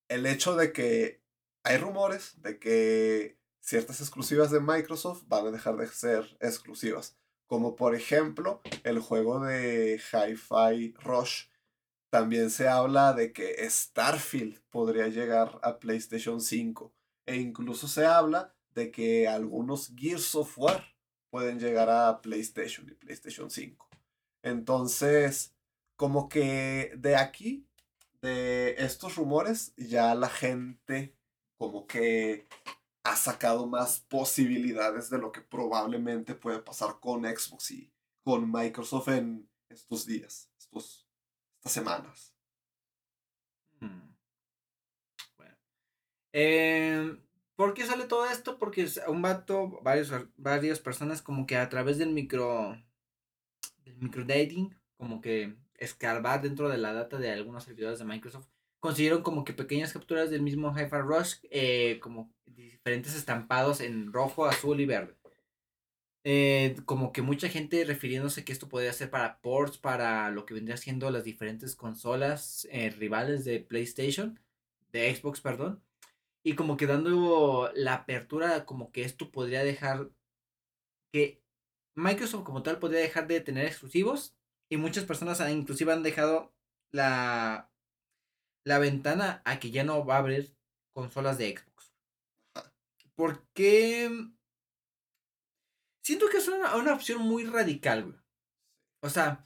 [0.08, 1.22] El hecho de que
[1.64, 7.16] hay rumores de que ciertas exclusivas de Microsoft van a dejar de ser exclusivas
[7.48, 11.46] como por ejemplo el juego de Hi-Fi Rush.
[12.10, 16.92] También se habla de que Starfield podría llegar a PlayStation 5
[17.28, 20.82] e incluso se habla de que algunos Gears of War
[21.30, 23.86] pueden llegar a PlayStation y PlayStation 5.
[24.42, 25.54] Entonces,
[25.96, 27.68] como que de aquí,
[28.22, 31.14] de estos rumores, ya la gente
[31.58, 32.48] como que
[33.04, 37.92] ha sacado más posibilidades de lo que probablemente puede pasar con Xbox y
[38.24, 41.06] con Microsoft en estos días, estos,
[41.58, 42.34] estas semanas.
[43.80, 44.07] Hmm.
[46.32, 47.16] Eh,
[47.56, 48.58] ¿Por qué sale todo esto?
[48.58, 52.76] Porque un vato, varios, varias personas como que a través del micro
[53.84, 58.48] del microdating, como que escarbar dentro de la data de algunos servidores de Microsoft,
[58.80, 64.46] consiguieron como que pequeñas capturas del mismo Hi-Fi Rush, eh, como diferentes estampados en rojo,
[64.46, 65.16] azul y verde.
[66.24, 70.54] Eh, como que mucha gente refiriéndose que esto podría ser para ports, para lo que
[70.54, 74.38] vendría siendo las diferentes consolas eh, rivales de PlayStation,
[74.92, 75.82] de Xbox, perdón.
[76.44, 80.10] Y como que dando la apertura, como que esto podría dejar
[81.12, 81.42] que
[81.94, 84.36] Microsoft como tal podría dejar de tener exclusivos.
[84.70, 86.54] Y muchas personas inclusive han dejado
[86.92, 87.70] la,
[88.64, 90.54] la ventana a que ya no va a haber
[90.94, 91.92] consolas de Xbox.
[93.14, 94.10] Porque
[96.04, 98.18] siento que es una, una opción muy radical, güey.
[99.02, 99.44] O sea,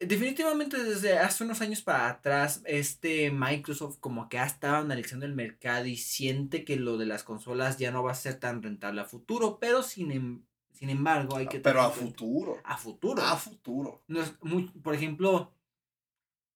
[0.00, 5.34] definitivamente desde hace unos años para atrás, este Microsoft como que ha estado analizando el
[5.34, 9.00] mercado y siente que lo de las consolas ya no va a ser tan rentable
[9.00, 10.42] a futuro, pero sin, em-
[10.72, 11.60] sin embargo hay que...
[11.60, 12.58] Pero a futuro.
[12.64, 13.22] A futuro.
[13.22, 14.02] A futuro.
[14.08, 15.52] No es muy- por ejemplo,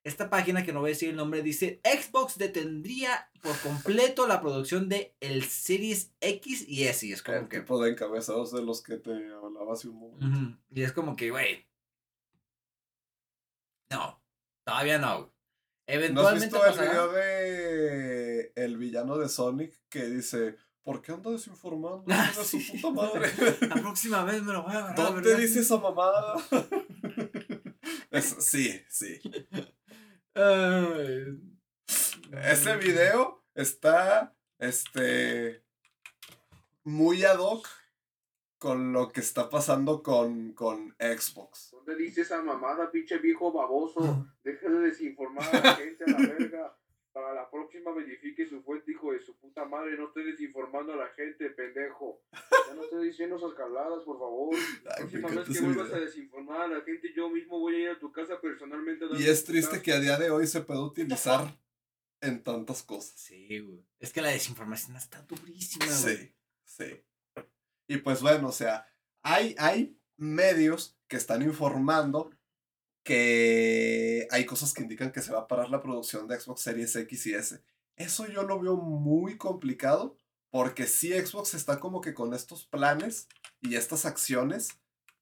[0.04, 4.40] esta página que no voy a decir el nombre dice Xbox detendría por completo la
[4.40, 7.06] producción de el Series X y S.
[7.06, 7.60] Y es como El que.
[7.60, 10.58] tipo de encabezados de los que te hablaba hace un momento.
[10.70, 11.66] Y es como que, güey.
[13.90, 14.22] No,
[14.64, 15.18] todavía no.
[15.18, 15.32] ¿No has
[15.86, 22.04] Eventualmente visto el video de el villano de Sonic que dice, ¿por qué anda desinformando?
[22.08, 23.28] Ah, su puta madre.
[23.68, 24.96] La próxima vez me lo voy a agarrar.
[24.96, 25.38] ¿Dónde ¿verdad?
[25.40, 26.34] dice esa mamada?
[28.12, 29.20] Es- sí, sí.
[32.32, 35.64] Ese video está, este,
[36.84, 37.68] muy ad hoc
[38.60, 41.70] con lo que está pasando con, con Xbox.
[41.72, 44.26] ¿Dónde dice esa mamada, pinche viejo baboso?
[44.44, 46.76] Deja de desinformar a la gente a la verga.
[47.10, 49.96] Para la próxima verifique su fuente, hijo de su puta madre.
[49.96, 52.22] No esté desinformando a la gente, pendejo.
[52.68, 54.54] Ya no esté diciendo esas caladas, por favor.
[54.84, 57.88] La próxima vez que vuelvas a desinformar a la gente, yo mismo voy a ir
[57.88, 59.06] a tu casa personalmente.
[59.06, 61.58] a Y es triste que a día de hoy se puede utilizar
[62.20, 63.18] en tantas cosas.
[63.18, 63.86] Sí, güey.
[63.98, 66.16] Es que la desinformación está durísima, güey.
[66.18, 66.34] Sí,
[66.64, 67.04] sí.
[67.90, 68.86] Y pues bueno, o sea,
[69.20, 72.30] hay, hay medios que están informando
[73.02, 76.94] que hay cosas que indican que se va a parar la producción de Xbox Series
[76.94, 77.60] X y S.
[77.96, 80.16] Eso yo lo veo muy complicado
[80.50, 83.26] porque sí Xbox está como que con estos planes
[83.60, 84.68] y estas acciones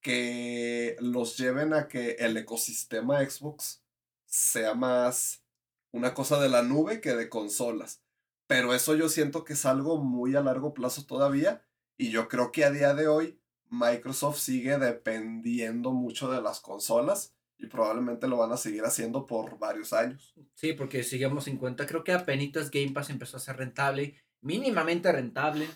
[0.02, 3.82] que los lleven a que el ecosistema Xbox
[4.26, 5.42] sea más
[5.90, 8.02] una cosa de la nube que de consolas.
[8.46, 11.64] Pero eso yo siento que es algo muy a largo plazo todavía.
[11.98, 13.38] Y yo creo que a día de hoy
[13.68, 17.34] Microsoft sigue dependiendo mucho de las consolas.
[17.60, 20.32] Y probablemente lo van a seguir haciendo por varios años.
[20.54, 25.10] Sí, porque sigamos en cuenta, creo que apenas Game Pass empezó a ser rentable, mínimamente
[25.10, 25.68] rentable,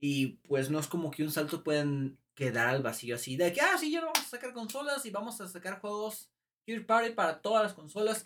[0.00, 3.60] y pues no es como que un salto pueden quedar al vacío así, de que,
[3.60, 6.30] ah, sí, ya no vamos a sacar consolas y vamos a sacar juegos
[6.64, 8.24] Third Party para todas las consolas.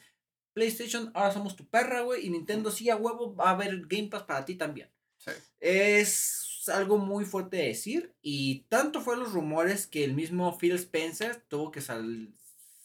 [0.52, 4.10] PlayStation, ahora somos tu perra, güey, y Nintendo sí a huevo va a haber Game
[4.10, 4.92] Pass para ti también.
[5.16, 5.32] Sí.
[5.58, 10.72] Es algo muy fuerte de decir y tanto fue los rumores que el mismo Phil
[10.74, 12.32] Spencer tuvo que sal-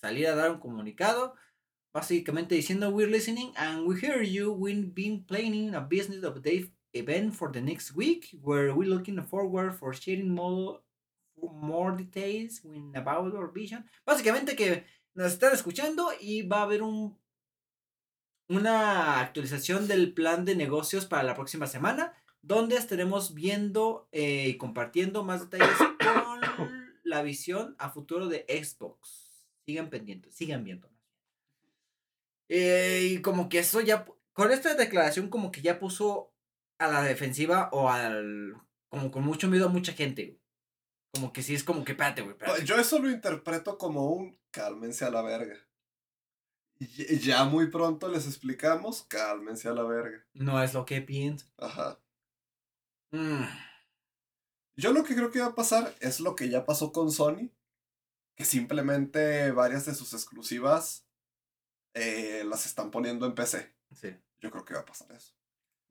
[0.01, 1.35] salir a dar un comunicado
[1.93, 4.51] básicamente diciendo we're listening and we hear you.
[4.53, 9.73] We've been planning a business update event for the next week where we're looking forward
[9.75, 10.81] for sharing more
[11.35, 12.61] more details
[12.95, 13.85] about our vision.
[14.05, 17.17] Básicamente que nos están escuchando y va a haber un
[18.49, 22.13] una actualización del plan de negocios para la próxima semana
[22.47, 26.41] donde estaremos viendo eh, y compartiendo más detalles con
[27.03, 29.45] la visión a futuro de Xbox.
[29.65, 30.89] Sigan pendientes, sigan viendo.
[32.47, 36.33] Eh, y como que eso ya, con esta declaración como que ya puso
[36.79, 38.55] a la defensiva o al,
[38.87, 40.25] como con mucho miedo a mucha gente.
[40.25, 40.39] güey.
[41.13, 42.63] Como que sí es como que, espérate, güey, espérate.
[42.63, 45.57] Yo eso lo interpreto como un cálmense a la verga.
[46.79, 50.25] Y ya muy pronto les explicamos, cálmense a la verga.
[50.33, 51.47] No es lo que pienso.
[51.57, 51.99] Ajá.
[53.17, 53.45] Mm,
[54.75, 57.49] Yo lo que creo que va a pasar es lo que ya pasó con Sony,
[58.35, 61.07] que simplemente varias de sus exclusivas
[61.95, 63.73] eh, las están poniendo en PC.
[63.93, 64.09] sí.
[64.39, 65.33] Yo creo que va a pasar eso.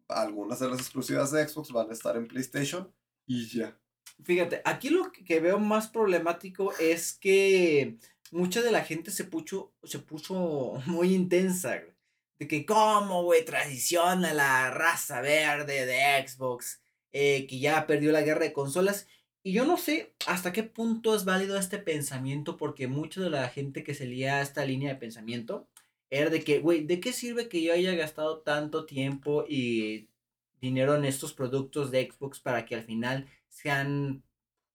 [0.07, 2.95] Algunas de las exclusivas de Xbox van a estar en PlayStation
[3.27, 3.77] y ya.
[4.23, 7.99] Fíjate, aquí lo que veo más problemático es que
[8.31, 11.93] mucha de la gente se puso, se puso muy intensa, güey.
[12.39, 16.81] De que cómo, güey, traiciona la raza verde de Xbox,
[17.19, 19.09] eh, que ya perdió la guerra de consolas.
[19.43, 23.49] Y yo no sé hasta qué punto es válido este pensamiento, porque mucha de la
[23.49, 25.67] gente que se lía a esta línea de pensamiento
[26.11, 30.11] era de que, güey, ¿de qué sirve que yo haya gastado tanto tiempo y
[30.61, 34.23] dinero en estos productos de Xbox para que al final sean,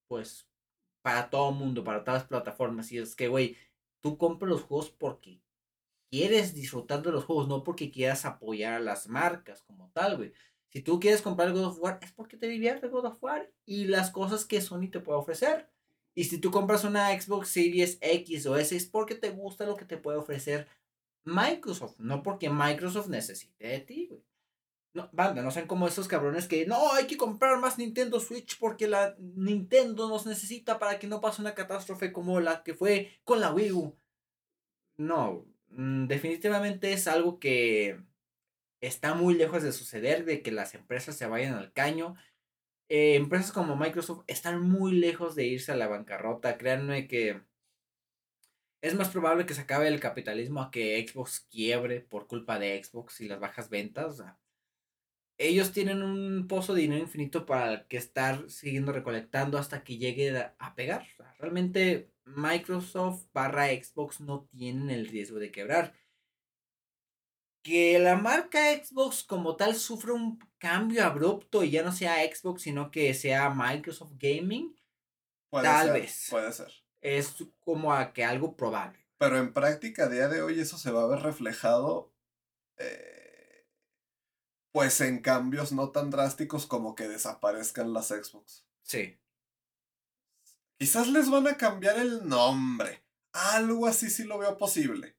[0.07, 0.47] pues,
[1.03, 2.91] para todo mundo, para todas las plataformas?
[2.91, 3.55] Y es que, güey,
[4.01, 5.41] tú compras los juegos porque
[6.09, 10.33] quieres disfrutar de los juegos, no porque quieras apoyar a las marcas como tal, güey.
[10.71, 13.85] Si tú quieres comprar God of War, es porque te divierte God of War y
[13.85, 15.69] las cosas que Sony te puede ofrecer.
[16.15, 19.75] Y si tú compras una Xbox Series X o S, es porque te gusta lo
[19.75, 20.67] que te puede ofrecer
[21.23, 24.23] Microsoft, no porque Microsoft necesite de ti, güey.
[24.93, 28.59] No, banda, no sean como esos cabrones que no hay que comprar más Nintendo Switch
[28.59, 33.09] porque la Nintendo nos necesita para que no pase una catástrofe como la que fue
[33.23, 33.95] con la Wii U.
[34.97, 38.01] No, mm, definitivamente es algo que
[38.81, 42.15] está muy lejos de suceder, de que las empresas se vayan al caño.
[42.89, 46.57] Eh, empresas como Microsoft están muy lejos de irse a la bancarrota.
[46.57, 47.41] Créanme que
[48.81, 52.83] es más probable que se acabe el capitalismo a que Xbox quiebre por culpa de
[52.83, 54.23] Xbox y las bajas ventas.
[55.37, 59.97] ellos tienen un pozo de dinero infinito para el que estar siguiendo recolectando hasta que
[59.97, 61.07] llegue a- pegar.
[61.39, 65.93] Realmente Microsoft barra Xbox no tienen el riesgo de quebrar.
[67.63, 72.63] Que la marca Xbox como tal sufre un cambio abrupto y ya no sea Xbox,
[72.63, 74.75] sino que sea Microsoft Gaming,
[75.49, 76.27] Puede tal ser, vez.
[76.29, 76.71] Puede ser.
[77.01, 78.99] es como a que algo probable.
[79.17, 82.13] Pero en práctica, a día de hoy, eso se va a ver reflejado.
[82.77, 83.67] eh,
[84.73, 88.65] pues en cambios no tan drásticos como que desaparezcan las Xbox.
[88.83, 89.17] Sí.
[90.79, 93.03] Quizás les van a cambiar el nombre.
[93.33, 95.15] Algo así sí lo veo posible.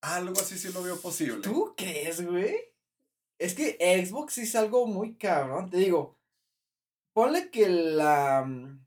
[0.00, 1.42] Algo así sí lo veo posible.
[1.42, 2.56] ¿Tú crees, güey?
[3.38, 5.70] Es que Xbox es algo muy cabrón.
[5.70, 6.18] Te digo,
[7.12, 8.44] ponle que la.
[8.46, 8.86] mm,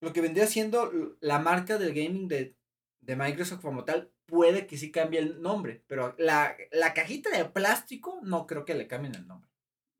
[0.00, 0.90] Lo que vendría siendo
[1.20, 2.56] la marca del gaming de,
[3.00, 5.84] de Microsoft como tal, puede que sí cambie el nombre.
[5.86, 9.50] Pero la, la cajita de plástico no creo que le cambien el nombre.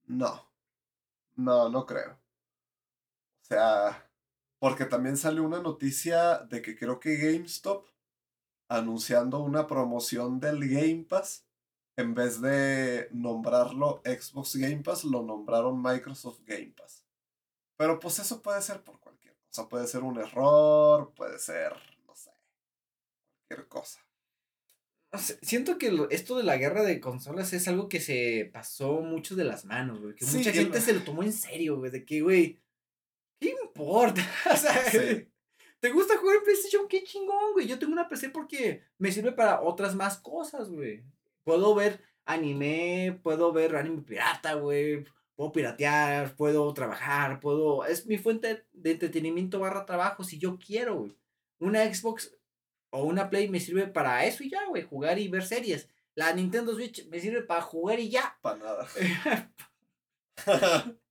[0.06, 0.48] No.
[1.36, 2.12] No, no creo.
[3.42, 4.10] O sea,
[4.58, 7.86] porque también salió una noticia de que creo que GameStop
[8.76, 11.46] anunciando una promoción del Game Pass,
[11.96, 17.04] en vez de nombrarlo Xbox Game Pass, lo nombraron Microsoft Game Pass.
[17.76, 19.68] Pero pues eso puede ser por cualquier cosa.
[19.68, 21.74] Puede ser un error, puede ser,
[22.06, 22.30] no sé,
[23.48, 24.00] cualquier cosa.
[25.42, 29.44] Siento que esto de la guerra de consolas es algo que se pasó mucho de
[29.44, 30.14] las manos, güey.
[30.14, 31.90] Que Sí, mucha gente lo- se lo tomó en serio, güey.
[31.90, 32.58] De que, güey,
[33.38, 34.22] ¿qué importa?
[34.50, 35.28] o sea, Sí.
[35.82, 36.86] ¿Te gusta jugar en PlayStation?
[36.86, 37.66] Qué chingón, güey.
[37.66, 41.02] Yo tengo una PC porque me sirve para otras más cosas, güey.
[41.42, 45.04] Puedo ver anime, puedo ver anime pirata, güey.
[45.34, 47.84] Puedo piratear, puedo trabajar, puedo...
[47.84, 51.16] Es mi fuente de entretenimiento barra trabajo si yo quiero, güey.
[51.58, 52.32] Una Xbox
[52.90, 55.88] o una Play me sirve para eso y ya, güey, jugar y ver series.
[56.14, 58.38] La Nintendo Switch me sirve para jugar y ya.
[58.40, 58.86] Para nada.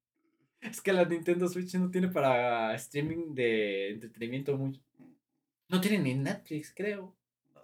[0.61, 4.79] es que la Nintendo Switch no tiene para streaming de entretenimiento mucho.
[5.67, 7.15] No tiene ni Netflix, creo.
[7.53, 7.61] No.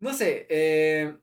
[0.00, 1.16] No sé, eh,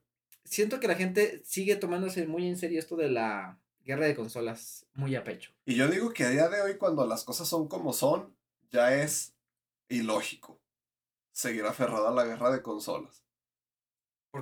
[0.43, 4.85] siento que la gente sigue tomándose muy en serio esto de la guerra de consolas
[4.93, 5.51] muy a pecho.
[5.65, 8.35] Y yo digo que a día de hoy, cuando las cosas son como son,
[8.71, 9.35] ya es
[9.87, 10.59] ilógico
[11.31, 13.23] seguir aferrado a la guerra de consolas.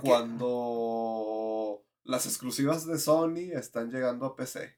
[0.01, 4.77] Cuando las exclusivas de Sony están llegando a PC.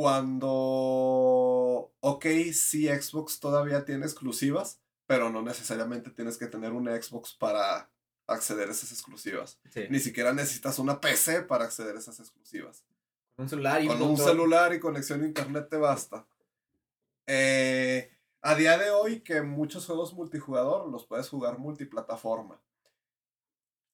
[0.00, 7.34] Cuando, ok, sí, Xbox todavía tiene exclusivas, pero no necesariamente tienes que tener una Xbox
[7.34, 7.90] para
[8.26, 9.58] acceder a esas exclusivas.
[9.72, 12.84] sí, Ni siquiera necesitas una PC para acceder a esas exclusivas.
[13.36, 16.26] con un celular y Con un montón- celular y conexión a internet te basta.
[17.26, 18.10] Eh,
[18.42, 22.60] a día de hoy que muchos juegos multijugador los puedes jugar multiplataforma.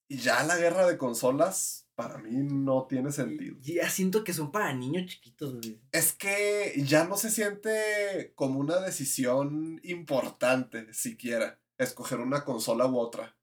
[0.09, 3.57] Y ya la guerra de consolas para mí no tiene sentido.
[3.63, 5.81] Ya siento que son para niños chiquitos, güey.
[5.93, 12.99] Es que ya no se siente como una decisión importante siquiera escoger una consola u
[12.99, 13.37] otra.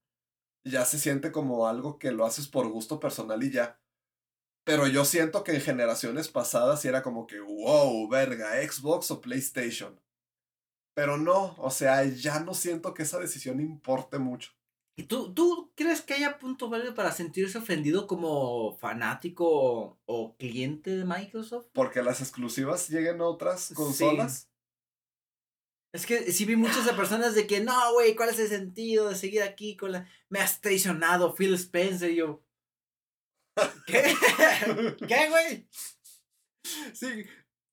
[0.64, 3.82] Ya se siente como algo que lo haces por gusto personal y ya.
[4.64, 10.00] Pero yo siento que en generaciones pasadas era como que, wow, verga, Xbox o PlayStation.
[10.94, 14.52] Pero no, o sea, ya no siento que esa decisión importe mucho.
[14.96, 20.36] ¿Y tú, tú crees que haya punto válido para sentirse ofendido como fanático o, o
[20.38, 21.68] cliente de Microsoft?
[21.74, 23.74] Porque las exclusivas lleguen a otras Sí.
[23.74, 24.50] consolas.
[25.94, 29.10] Es que sí vi muchas de personas de que no, güey, ¿cuál es el sentido
[29.10, 30.08] de seguir aquí con la...
[30.30, 32.44] Me has traicionado Phil Spencer y yo...
[33.88, 34.16] ¿Qué?
[35.08, 35.68] ¿Qué, güey?
[36.94, 37.26] Sí,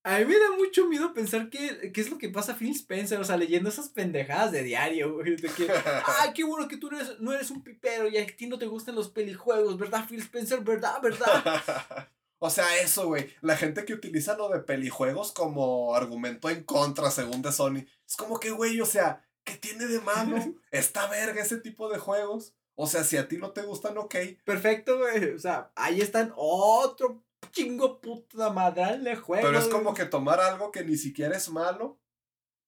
[0.02, 2.74] a mí me da mucho miedo pensar qué, qué es lo que pasa a Phil
[2.74, 5.68] Spencer, o sea, leyendo esas pendejadas de diario, güey, de que...
[6.20, 8.58] Ay, qué bueno que tú no eres, no eres un pipero y a ti no
[8.58, 10.60] te gustan los pelijuegos, ¿verdad, Phil Spencer?
[10.60, 11.02] ¿Verdad?
[11.02, 12.08] ¿Verdad?
[12.38, 13.30] o sea, eso, güey.
[13.42, 17.84] La gente que utiliza lo de pelijuegos como argumento en contra, según de Sony.
[18.08, 20.36] Es como que, güey, o sea, ¿qué tiene de malo?
[20.70, 22.54] Está verga ese tipo de juegos.
[22.74, 24.14] O sea, si a ti no te gustan, ok.
[24.44, 25.34] Perfecto, güey.
[25.34, 29.46] O sea, ahí están otro chingo puta madral de juegos.
[29.46, 32.00] Pero es como que tomar algo que ni siquiera es malo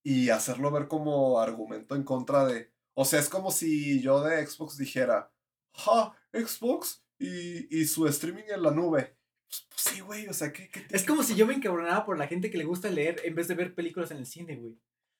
[0.03, 2.71] y hacerlo ver como argumento en contra de.
[2.93, 5.31] O sea, es como si yo de Xbox dijera,
[5.73, 9.15] ja, Xbox y, y su streaming en la nube.
[9.47, 12.17] Pues, pues sí, güey, o sea, ¿qué, qué Es como si yo me encabronara por
[12.17, 14.77] la gente que le gusta leer en vez de ver películas en el cine, güey.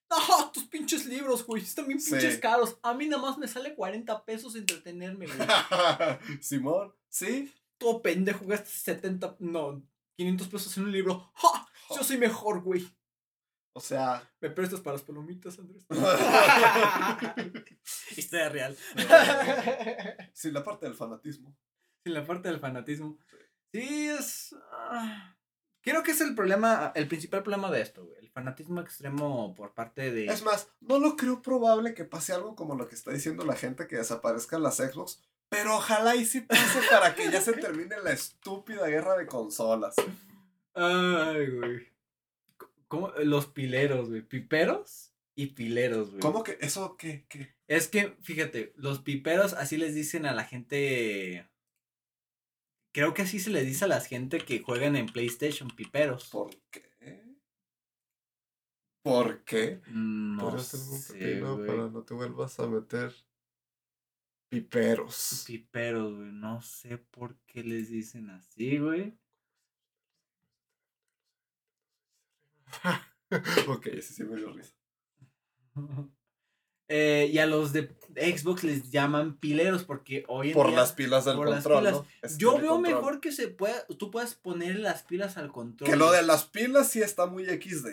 [0.09, 2.39] No, tus pinches libros, güey, están bien pinches Sí.
[2.39, 2.77] caros.
[2.83, 5.37] A mí nada más me sale 40 pesos entretenerme, güey.
[6.41, 7.51] Simón, sí.
[7.77, 9.83] Todo pendejo, gastas 70, no,
[10.17, 11.31] 500 pesos en un libro.
[11.35, 11.67] ¡Ja!
[11.95, 12.87] Yo soy mejor, güey.
[13.73, 14.29] O sea.
[14.39, 15.85] ¿Me prestas para las palomitas, Andrés?
[18.17, 18.77] Historia real.
[20.33, 21.55] sí, la parte del fanatismo.
[22.05, 23.17] En la parte del fanatismo.
[23.71, 24.55] Sí, es.
[24.71, 25.35] ah,
[25.81, 28.19] creo que es el problema, el principal problema de esto, güey.
[28.19, 30.27] El fanatismo extremo por parte de.
[30.27, 33.55] Es más, no lo creo probable que pase algo como lo que está diciendo la
[33.55, 35.23] gente que desaparezcan las Xbox,
[35.53, 39.95] Pero ojalá y sí pase para que ya se termine la estúpida guerra de consolas.
[40.73, 41.87] Ay, güey.
[42.87, 43.09] ¿Cómo?
[43.23, 44.21] Los pileros, güey.
[44.21, 46.21] Piperos y pileros, güey.
[46.21, 47.25] ¿Cómo que eso qué?
[47.29, 47.55] qué?
[47.67, 51.47] Es que, fíjate, los piperos así les dicen a la gente.
[52.91, 56.29] Creo que así se les dice a la gente que juegan en PlayStation, piperos.
[56.29, 56.93] ¿Por qué?
[59.03, 59.81] ¿Por qué?
[59.87, 61.67] No sé, pepino güey.
[61.67, 63.13] para no te vuelvas a meter
[64.61, 65.43] piperos.
[65.47, 66.31] Piperos, güey.
[66.31, 69.17] No sé por qué les dicen así, güey.
[73.67, 74.73] ok, ese sí me dio risa.
[76.89, 80.91] Eh, y a los de Xbox les llaman pileros porque hoy en Por día- las
[80.91, 81.93] pilas del control, pilas.
[81.93, 82.05] ¿no?
[82.21, 82.81] Ese Yo veo control.
[82.95, 85.89] mejor que se pueda, tú puedas poner las pilas al control.
[85.89, 87.87] Que lo de las pilas sí está muy XD.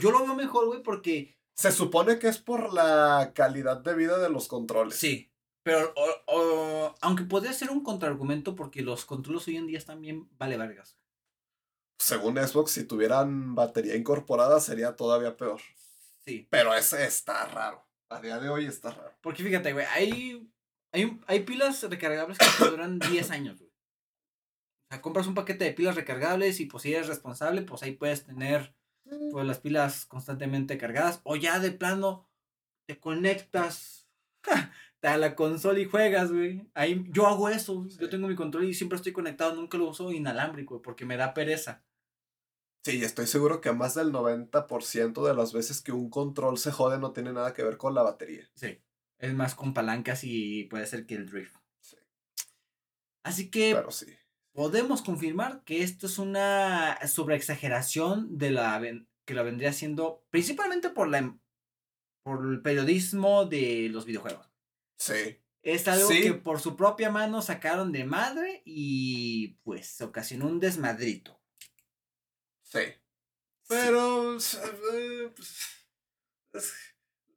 [0.00, 4.18] Yo lo veo mejor, güey, porque Se supone que es por la calidad de vida
[4.18, 4.94] de los controles.
[4.94, 5.30] sí.
[5.68, 10.00] Pero, o- o- aunque podría ser un contraargumento porque los controles hoy en día están
[10.00, 10.96] bien vale vergas.
[12.00, 15.60] Según Xbox, si tuvieran batería incorporada sería todavía peor.
[16.24, 16.46] Sí.
[16.50, 17.86] Pero ese está raro.
[18.08, 19.12] A día de hoy está raro.
[19.20, 20.50] Porque fíjate, güey, hay,
[21.26, 23.70] hay, pilas recargables que te duran 10 años, güey.
[23.70, 27.92] O sea, compras un paquete de pilas recargables y pues si eres responsable, pues ahí
[27.92, 28.74] puedes tener
[29.32, 31.20] pues las pilas constantemente cargadas.
[31.24, 32.26] O ya de plano
[32.86, 34.08] te conectas
[35.02, 36.68] a la consola y juegas, güey.
[36.74, 37.76] Ahí yo hago eso.
[37.76, 37.90] güey.
[37.90, 38.10] Yo Sí.
[38.10, 39.54] tengo mi control y siempre estoy conectado.
[39.54, 41.84] Nunca lo uso inalámbrico, güey, porque me da pereza.
[42.84, 46.98] Sí, estoy seguro que más del 90% de las veces que un control se jode
[46.98, 48.48] no tiene nada que ver con la batería.
[48.54, 48.78] Sí.
[49.18, 51.56] Es más con palancas y puede ser que el drift.
[51.80, 51.96] Sí.
[53.24, 54.06] Así que Pero sí.
[54.52, 58.80] podemos confirmar que esto es una sobreexageración de la
[59.26, 61.40] que la vendría siendo principalmente por la em-
[62.24, 64.48] por el periodismo de los videojuegos.
[64.98, 65.40] Sí.
[65.62, 66.22] Es algo Sí.
[66.22, 71.40] que por su propia mano sacaron de madre y pues ocasionó un desmadrito.
[72.62, 72.80] Sí.
[73.68, 75.58] Pero, eh, pues,
[76.54, 76.72] es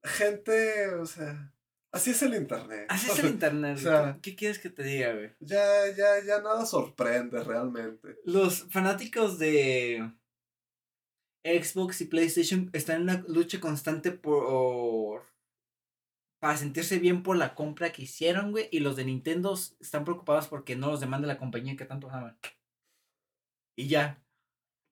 [0.03, 1.53] gente, o sea,
[1.91, 2.85] así es el internet.
[2.89, 3.77] Así es el internet.
[3.77, 5.31] O sea- ¿Qué quieres que te diga, güey?
[5.39, 8.17] Ya, ya, ya nada sorprende realmente.
[8.23, 10.09] Los fanáticos de
[11.43, 15.25] Xbox y PlayStation están en una lucha constante por
[16.41, 20.47] para sentirse bien por la compra que hicieron, güey, y los de Nintendo están preocupados
[20.47, 22.35] porque no los demanda la compañía que tanto aman.
[23.75, 24.23] Y ya.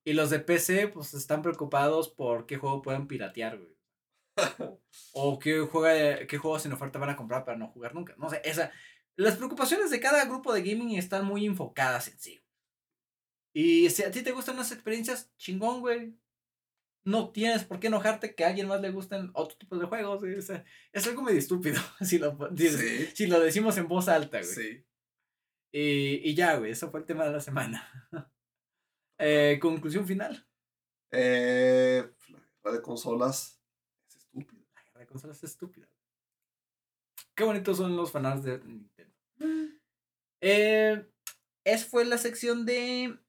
[0.05, 3.75] Y los de PC pues están preocupados por qué juego pueden piratear, güey.
[5.13, 8.13] o qué juega qué juegos en oferta van a comprar para no jugar nunca.
[8.19, 8.71] No sé, esa
[9.15, 12.39] las preocupaciones de cada grupo de gaming están muy enfocadas en sí.
[13.53, 16.13] Y si a ti te gustan las experiencias, chingón, güey.
[17.05, 20.19] No tienes por qué enojarte que a alguien más le gusten otro tipo de juegos.
[20.21, 20.35] güey.
[20.35, 24.07] O sea, es algo medio estúpido si lo, si, Sí, si lo decimos en voz
[24.09, 24.49] alta, güey.
[24.53, 24.85] sí.
[25.71, 27.87] Y, y ya, güey, eso fue el tema de la semana.
[29.21, 30.47] Eh, conclusión final.
[31.11, 33.61] Eh, la guerra de consolas
[34.07, 34.61] es estúpida.
[34.73, 35.89] La guerra de consolas es estúpida.
[37.35, 39.13] Qué bonitos son los fanarts de Nintendo.
[40.39, 41.05] Eh,
[41.65, 43.19] esa fue la sección de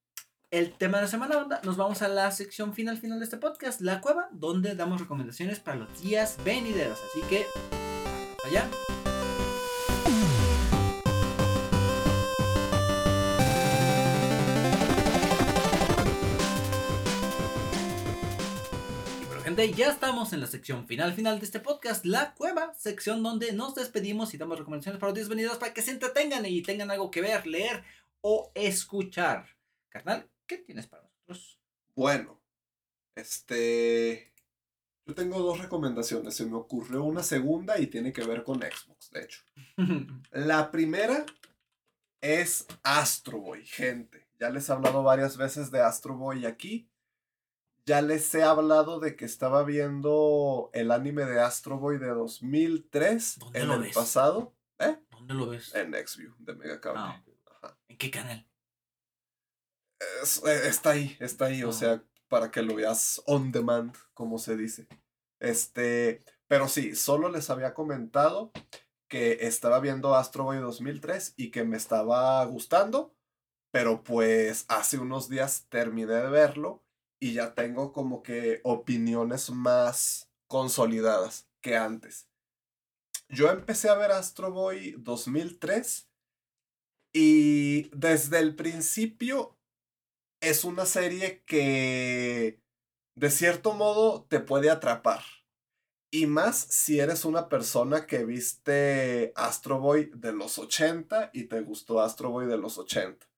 [0.51, 1.61] el tema de la semana, banda.
[1.65, 5.61] Nos vamos a la sección final final de este podcast, La Cueva, donde damos recomendaciones
[5.61, 6.99] para los días venideros.
[7.11, 7.47] Así que,
[8.45, 8.69] allá.
[19.75, 23.75] Ya estamos en la sección final final de este podcast, La Cueva, sección donde nos
[23.75, 27.11] despedimos y damos recomendaciones para los días venideros para que se entretengan y tengan algo
[27.11, 27.85] que ver, leer
[28.23, 29.45] o escuchar.
[29.91, 31.61] Carnal, ¿qué tienes para nosotros?
[31.95, 32.41] Bueno,
[33.15, 34.33] este.
[35.07, 36.35] Yo tengo dos recomendaciones.
[36.35, 39.43] Se me ocurrió una segunda y tiene que ver con Xbox, de hecho.
[40.33, 41.25] La primera
[42.21, 44.29] es Astro Boy, gente.
[44.41, 46.89] Ya les he hablado varias veces de Astro Boy aquí.
[47.87, 53.39] Ya les he hablado de que estaba viendo el anime de Astro Boy de 2003
[53.39, 53.95] ¿Dónde en lo el ves?
[53.95, 54.55] pasado.
[54.79, 54.99] ¿Eh?
[55.11, 55.75] ¿Dónde lo ves?
[55.75, 57.01] En Xview de Megacable.
[57.01, 57.79] Ah, Ajá.
[57.89, 58.47] ¿En qué canal?
[60.23, 64.39] Es- eh, está ahí, está ahí, o sea, para que lo veas on demand, como
[64.39, 64.87] se dice.
[65.41, 68.53] Este, pero sí, solo les había comentado
[69.09, 73.15] que estaba viendo Astro Boy 2003 y que me estaba gustando,
[73.73, 76.85] pero pues hace unos días terminé de verlo
[77.21, 82.29] y ya tengo como que opiniones más consolidadas que antes.
[83.29, 86.09] Yo empecé a ver Astro Boy 2003
[87.13, 89.60] y desde el principio
[90.41, 92.61] es una serie que
[93.15, 95.23] de cierto modo te puede atrapar.
[96.13, 101.61] Y más si eres una persona que viste Astro Boy de los 80 y te
[101.61, 103.29] gustó Astro Boy de los 80.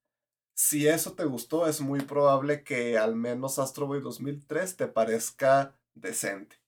[0.54, 5.76] Si eso te gustó, es muy probable que al menos Astro Boy 2003 te parezca
[5.94, 6.62] decente.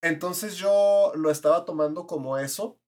[0.00, 2.78] Entonces yo lo estaba tomando como eso,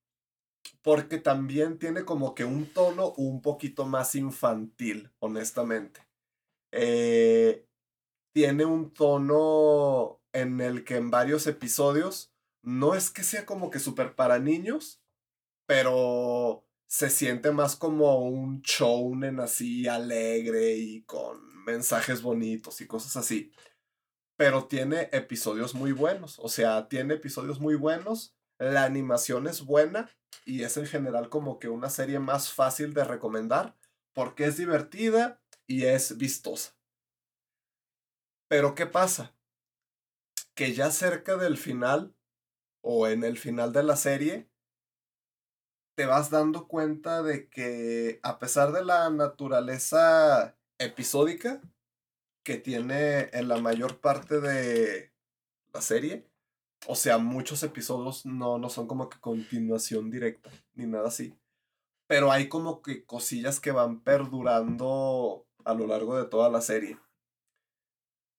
[0.83, 6.10] porque también tiene como que un tono un poquito más infantil, honestamente.
[6.73, 7.67] Eh,
[8.33, 12.33] tiene un tono en el que en varios episodios
[12.63, 15.03] no es que sea como que súper para niños,
[15.67, 23.17] pero se siente más como un shounen así alegre y con mensajes bonitos y cosas
[23.17, 23.53] así
[24.41, 26.39] pero tiene episodios muy buenos.
[26.39, 28.35] O sea, tiene episodios muy buenos.
[28.59, 30.09] La animación es buena
[30.47, 33.77] y es en general como que una serie más fácil de recomendar
[34.15, 36.75] porque es divertida y es vistosa.
[38.49, 39.37] Pero ¿qué pasa?
[40.57, 42.17] Que ya cerca del final
[42.83, 44.51] o en el final de la serie
[45.95, 51.61] te vas dando cuenta de que a pesar de la naturaleza episódica,
[52.43, 55.13] que tiene en la mayor parte de
[55.73, 56.27] la serie.
[56.89, 61.39] O sea, muchos episodios no, no son como que continuación directa, ni nada así.
[62.09, 66.99] Pero hay como que cosillas que van perdurando a lo largo de toda la serie.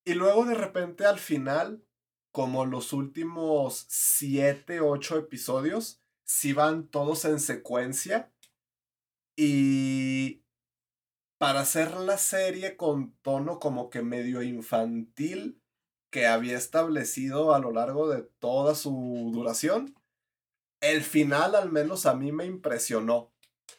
[0.06, 1.86] Y luego de repente al final,
[2.32, 8.34] como los últimos 7, 8 episodios, sí van todos en secuencia.
[9.36, 10.44] Y
[11.38, 15.62] para hacer la serie con tono como que medio infantil
[16.12, 19.96] que había establecido a lo largo de toda su duración,
[20.82, 23.34] el final al menos a mí me impresionó,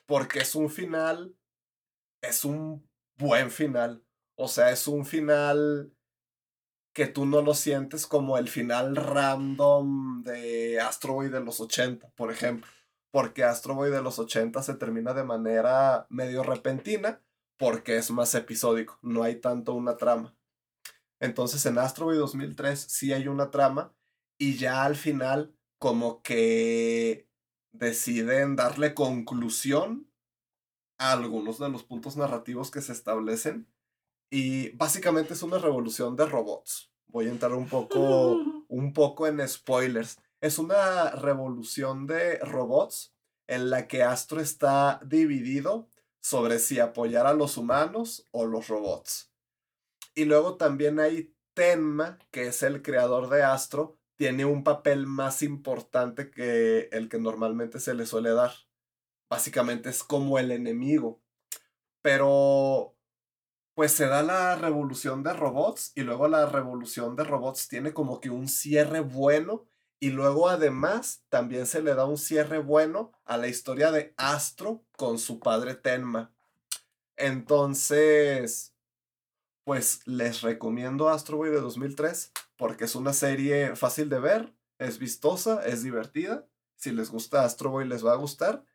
[0.06, 1.36] porque es un final,
[2.22, 2.88] es un
[3.22, 4.04] buen final,
[4.34, 5.94] o sea, es un final
[6.92, 12.10] que tú no lo sientes como el final random de Astro Boy de los 80,
[12.10, 12.70] por ejemplo,
[13.10, 17.22] porque Astro Boy de los 80 se termina de manera medio repentina,
[17.56, 20.36] porque es más episódico, no hay tanto una trama.
[21.20, 23.94] Entonces en Astro Boy 2003 sí hay una trama
[24.38, 27.28] y ya al final como que
[27.72, 30.11] deciden darle conclusión
[31.02, 33.66] a algunos de los puntos narrativos que se establecen
[34.30, 36.90] y básicamente es una revolución de robots.
[37.06, 38.36] Voy a entrar un poco,
[38.68, 40.18] un poco en spoilers.
[40.40, 43.14] Es una revolución de robots
[43.46, 45.88] en la que Astro está dividido
[46.20, 49.30] sobre si apoyar a los humanos o los robots.
[50.14, 55.42] Y luego también hay Tenma, que es el creador de Astro, tiene un papel más
[55.42, 58.52] importante que el que normalmente se le suele dar.
[59.32, 61.18] Básicamente es como el enemigo.
[62.02, 62.94] Pero
[63.72, 68.20] pues se da la revolución de robots y luego la revolución de robots tiene como
[68.20, 69.64] que un cierre bueno
[69.98, 74.84] y luego además también se le da un cierre bueno a la historia de Astro
[74.98, 76.34] con su padre Tenma.
[77.16, 78.74] Entonces,
[79.64, 84.98] pues les recomiendo Astro Boy de 2003 porque es una serie fácil de ver, es
[84.98, 86.46] vistosa, es divertida.
[86.76, 88.66] Si les gusta Astro Boy les va a gustar.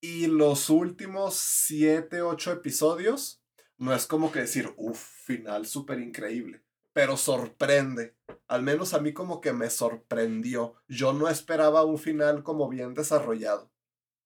[0.00, 3.42] Y los últimos 7, 8 episodios,
[3.76, 6.62] no es como que decir, uff, final súper increíble
[6.98, 8.16] pero sorprende.
[8.48, 10.74] Al menos a mí como que me sorprendió.
[10.88, 13.70] Yo no esperaba un final como bien desarrollado.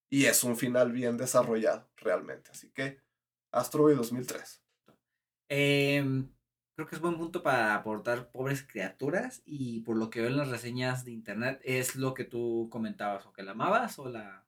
[0.09, 2.51] Y es un final bien desarrollado, realmente.
[2.51, 2.99] Así que,
[3.51, 4.62] Astro Boy 2003.
[5.51, 6.31] Em,
[6.74, 9.43] creo que es buen punto para aportar pobres criaturas.
[9.44, 13.27] Y por lo que veo en las reseñas de internet, es lo que tú comentabas.
[13.27, 14.47] O que la amabas o la.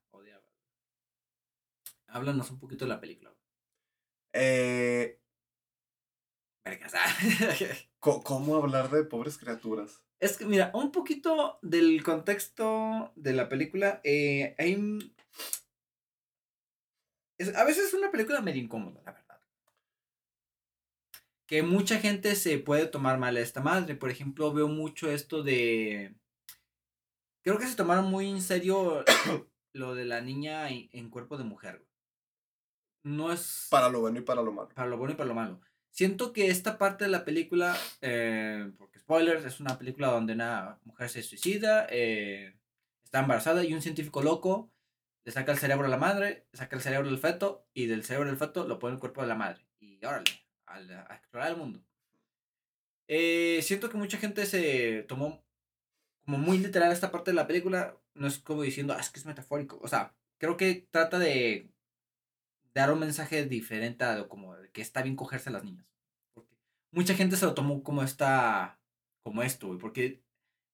[2.15, 3.35] Háblanos un poquito de la película.
[4.33, 5.21] Eh,
[7.99, 10.01] ¿Cómo hablar de pobres criaturas?
[10.21, 14.01] Es que, mira, un poquito del contexto de la película.
[14.05, 15.13] Eh, hay.
[17.57, 19.41] a veces es una película medio incómoda, la verdad.
[21.49, 23.97] Que mucha gente se puede tomar mal a esta madre.
[23.97, 26.15] Por ejemplo, veo mucho esto de.
[27.43, 29.05] Creo que se tomaron muy en serio
[29.73, 31.85] lo de la niña en cuerpo de mujer.
[33.05, 33.69] No es.
[33.71, 34.69] Para lo bueno y para lo malo.
[34.75, 35.61] Para lo bueno y para lo malo.
[35.91, 40.81] Siento que esta parte de la película, eh, porque spoilers, es una película donde una
[40.85, 42.57] mujer se suicida, eh,
[43.05, 44.73] está embarazada y un científico loco
[45.25, 48.29] le saca el cerebro a la madre, saca el cerebro del feto y del cerebro
[48.29, 49.65] del feto lo pone en el cuerpo de la madre.
[49.79, 50.25] Y órale,
[50.67, 51.81] a, a explorar el mundo.
[53.09, 55.45] Eh, siento que mucha gente se tomó
[56.25, 57.97] como muy literal esta parte de la película.
[58.15, 59.79] No es como diciendo, ah, es que es metafórico.
[59.83, 61.71] O sea, creo que trata de
[62.75, 65.87] dar un mensaje diferente a como que está bien cogerse a las niñas.
[66.35, 66.57] Porque
[66.91, 68.81] mucha gente se lo tomó como esta,
[69.23, 70.23] como esto, porque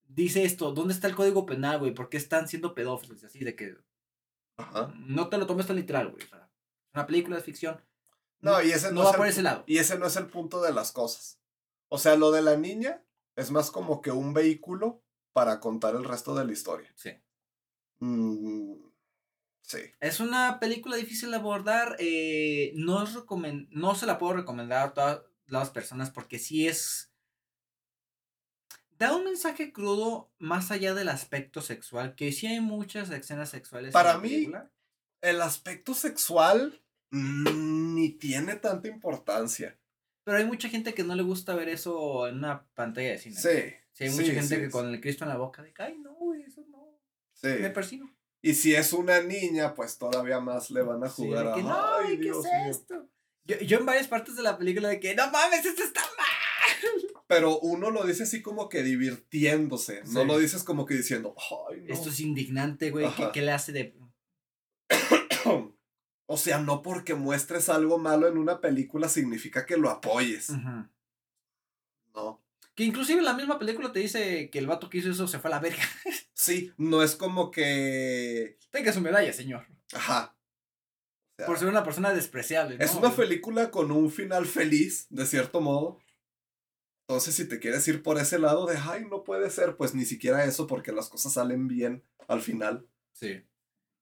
[0.05, 1.93] dice esto, ¿dónde está el código penal, güey?
[1.95, 3.23] ¿Por qué están siendo pedófilos?
[3.25, 3.77] Así de que
[4.57, 4.93] Ajá.
[4.97, 6.25] no te lo tomes tan literal, güey.
[6.25, 6.39] O sea,
[6.89, 7.81] es una película de ficción.
[8.41, 9.65] No, y ese no, No es va el por pu- ese lado.
[9.67, 11.39] Y ese no es el punto de las cosas.
[11.89, 13.05] O sea, lo de la niña
[13.37, 15.03] es más como que un vehículo
[15.33, 16.91] para contar el resto de la historia.
[16.97, 17.11] Sí.
[18.01, 18.73] Mm,
[19.71, 19.79] sí.
[20.01, 21.97] Es una película difícil de abordar.
[21.99, 23.17] eh, no, es
[23.71, 27.13] no se la puedo recomendar a todas las personas porque sí es.
[28.99, 32.15] Da un mensaje crudo más allá del aspecto sexual.
[32.15, 33.89] Que sí hay muchas escenas sexuales.
[33.89, 34.71] en Para la mí, película.
[35.23, 39.79] El aspecto sexual mm, ni tiene tanta importancia.
[40.25, 43.37] Pero hay mucha gente que no le gusta ver eso en una pantalla de cine.
[43.37, 43.75] Sí.
[43.93, 45.99] Sí, hay sí, mucha gente que con el Cristo en la boca de que, ay,
[45.99, 46.99] no, eso no.
[47.43, 48.11] Me persino.
[48.43, 51.55] Y si es una niña, pues todavía más le van a Sí, jugar a.
[51.55, 52.71] que, no, Ay, ¿qué Dios es mío".
[52.71, 53.09] esto?
[53.45, 57.13] Yo, yo en varias partes de la película de que, no mames, esto está mal.
[57.27, 60.03] Pero uno lo dice así como que divirtiéndose.
[60.07, 60.27] No Sí.
[60.27, 61.35] lo dices como que diciendo,
[61.71, 61.93] ay, no.
[61.95, 63.07] Esto es indignante, güey.
[63.33, 63.95] ¿Qué, le hace de.?
[66.27, 70.51] o sea, no porque muestres algo malo en una película significa que lo apoyes.
[72.15, 72.43] No.
[72.81, 75.51] Que inclusive la misma película te dice que el vato que hizo eso se fue
[75.51, 75.83] a la verga.
[76.33, 78.57] Sí, no es como que.
[78.71, 79.67] Tenga su medalla, señor.
[79.93, 80.35] Ajá.
[80.35, 82.79] O sea, Por ser una persona despreciable.
[82.81, 85.99] es una película con un final feliz, de cierto modo.
[87.07, 90.07] Entonces, si te quieres ir por ese lado de, ay, no puede ser, pues ni
[90.07, 92.89] siquiera eso, porque las cosas salen bien al final.
[93.13, 93.43] Sí.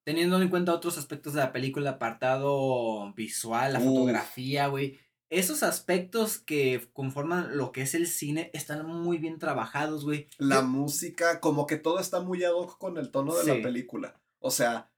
[0.05, 3.87] Teniendo en cuenta otros aspectos de la película, apartado visual, la Uf.
[3.87, 5.01] fotografía, güey.
[5.31, 10.29] Esos aspectos que conforman lo que es el cine están muy bien trabajados, güey.
[10.39, 13.49] La música, como que todo está muy ad hoc con el tono de Sí.
[13.49, 14.21] la película.
[14.39, 14.91] O sea,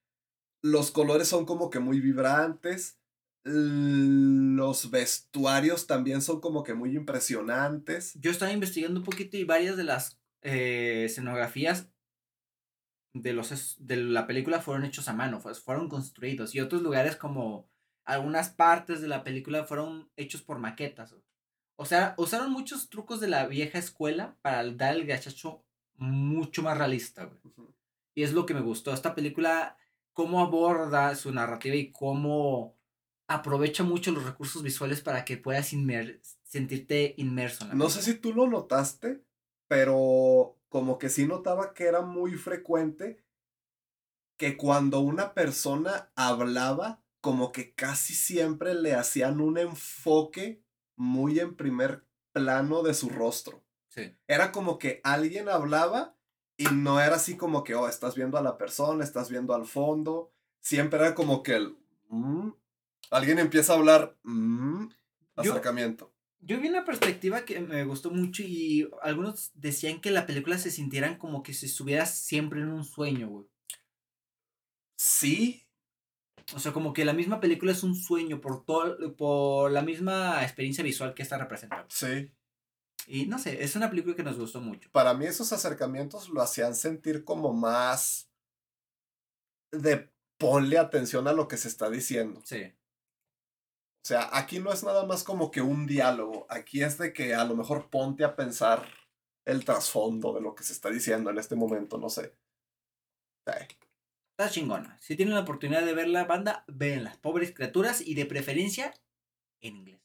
[0.63, 2.99] los colores son como que muy vibrantes.
[3.43, 8.13] Los vestuarios también son como que muy impresionantes.
[8.21, 11.89] Yo estaba investigando un poquito y varias de las eh, escenografías
[13.15, 16.55] de, los, de la película fueron hechos a mano, pues, fueron construidos.
[16.55, 17.70] Y otros lugares como
[18.05, 21.15] algunas partes de la película fueron hechos por maquetas.
[21.77, 25.65] O sea, usaron muchos trucos de la vieja escuela para dar el gachacho
[25.97, 27.69] mucho más realista, güey.
[28.15, 28.93] Y es lo que me gustó.
[28.93, 29.77] Esta película,
[30.13, 32.77] cómo aborda su narrativa y cómo
[33.29, 38.03] aprovecha mucho los recursos visuales para que puedas inmer- sentirte inmerso en la No película.
[38.05, 39.23] sé si tú lo notaste,
[39.69, 43.23] pero como que sí notaba que era muy frecuente
[44.37, 50.63] que cuando una persona hablaba, como que casi siempre le hacían un enfoque
[50.97, 53.65] muy en primer plano de su rostro.
[53.89, 54.17] Sí.
[54.27, 56.17] Era como que alguien hablaba
[56.57, 59.67] y no era así como que, oh, estás viendo a la persona, estás viendo al
[59.67, 60.33] fondo.
[60.61, 61.77] Siempre era como que el...
[62.09, 62.51] mm,
[63.11, 64.17] alguien empieza a hablar...
[64.23, 64.87] mm,
[65.43, 66.13] Yo- acercamiento.
[66.43, 70.71] Yo vi una perspectiva que me gustó mucho y algunos decían que la película se
[70.71, 73.47] sintieran como que si estuvieras siempre en un sueño, güey.
[74.97, 75.67] Sí,
[76.55, 80.43] O sea, como que la misma película es un sueño por todo, por la misma
[80.43, 81.87] experiencia visual que está representando.
[81.89, 82.31] sí.
[83.07, 84.89] Y no sé, es una película que nos gustó mucho.
[84.93, 88.31] para mí esos acercamientos lo hacían sentir como más
[89.73, 92.41] de ponle atención a lo que se está diciendo.
[92.45, 92.73] Sí.
[94.05, 97.35] O sea, aquí no es nada más como que un diálogo, aquí es de que
[97.35, 98.87] a lo mejor ponte a pensar
[99.45, 102.35] el trasfondo de lo que se está diciendo en este momento, no sé.
[103.47, 103.77] Sí.
[104.41, 104.97] Está chingona.
[105.03, 108.95] Si tienen la oportunidad de ver la banda, las Pobres criaturas y de preferencia
[109.61, 110.01] en inglés.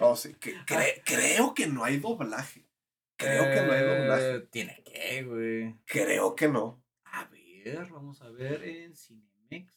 [0.00, 0.34] Oh, sí.
[0.34, 2.68] que- cre- creo que no hay doblaje.
[3.16, 4.34] Creo que no hay doblaje.
[4.36, 5.74] Eh, Tiene que, güey.
[5.84, 6.80] Creo que no.
[7.04, 9.74] A ver, vamos a ver en Cinemex.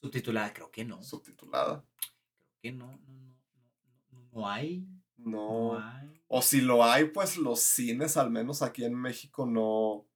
[0.00, 1.00] Subtitulada, creo que no.
[1.04, 1.84] Subtitulada.
[1.96, 3.36] Creo que no, no, no,
[4.10, 4.88] no, no, no hay.
[5.18, 5.74] No.
[5.74, 6.20] No hay.
[6.26, 10.08] O si lo hay, pues los cines, al menos aquí en México, no,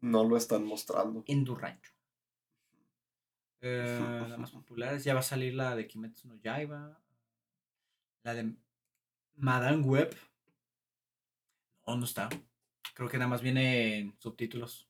[0.00, 1.22] no lo están mostrando.
[1.26, 1.92] En tu rancho.
[3.62, 7.00] Eh, la más popular es, ya va a salir la de Kimetsu no Yaiba.
[8.22, 8.54] La de
[9.34, 10.14] Madame Web.
[11.86, 12.28] No, no está.
[12.94, 14.88] Creo que nada más viene en subtítulos.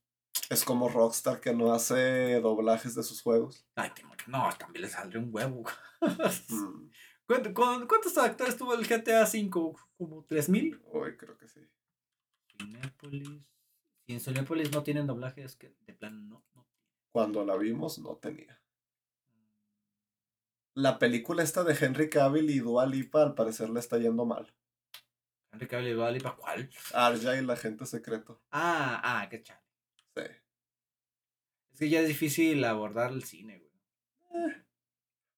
[0.50, 3.66] Es como Rockstar que no hace doblajes de sus juegos.
[3.76, 3.90] Ay.
[4.26, 5.64] No, también le saldría un huevo.
[6.00, 6.90] Mm,
[7.26, 9.76] ¿Cuánto- cuán- ¿Cuántos actores tuvo el GTA V?
[9.96, 10.80] ¿Como 3000?
[10.92, 11.60] Uy, creo que sí.
[12.58, 13.28] Cinépolis.
[14.06, 16.44] Si en Cinépolis no tienen doblaje, es que de plano no.
[16.54, 16.66] no.
[17.10, 18.62] Cuando la vimos, no tenía.
[20.74, 24.54] La película esta de Henry Cavill y Dua Lipa al parecer le está yendo mal.
[25.50, 26.70] Henry Cavill y Dua Lipa, ¿cuál?
[26.92, 28.40] Arja y la gente secreto.
[28.50, 29.62] Ah, ah, qué chale.
[30.14, 30.22] Sí.
[31.72, 34.54] Es que ya es difícil abordar el cine, güey.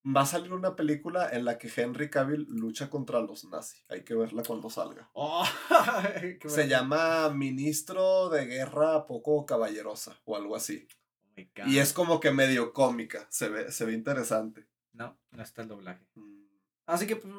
[0.06, 3.84] Va a salir una película en la que Henry Cavill lucha contra los nazis.
[3.88, 5.10] Hay que verla cuando salga.
[5.12, 5.44] Oh,
[6.48, 10.86] Se llama Ministro de Guerra Poco Caballerosa o algo así.
[11.36, 11.68] Oh.
[11.68, 13.26] Y es como que medio cómica.
[13.30, 14.66] Se ve, se ve interesante.
[14.92, 16.06] No, no está el doblaje.
[16.14, 16.44] Mm.
[16.86, 17.32] Así que pues,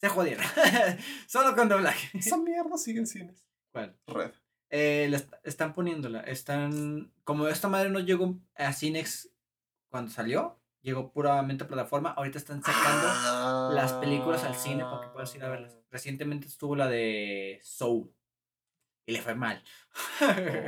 [0.00, 0.44] se jodieron.
[1.26, 2.16] Solo con doblaje.
[2.16, 3.44] Esa mierda sigue en cines.
[3.72, 3.98] ¿Cuál?
[4.06, 4.30] Red.
[4.70, 6.20] Eh, la est- están poniéndola.
[6.20, 7.12] Están.
[7.24, 9.30] Como esta madre no llegó a Cinex
[9.88, 12.10] cuando salió, llegó puramente a plataforma.
[12.10, 15.76] Ahorita están sacando las películas al cine para que puedas ir a verlas.
[15.90, 18.12] Recientemente estuvo la de Soul.
[19.06, 19.62] Y le fue mal.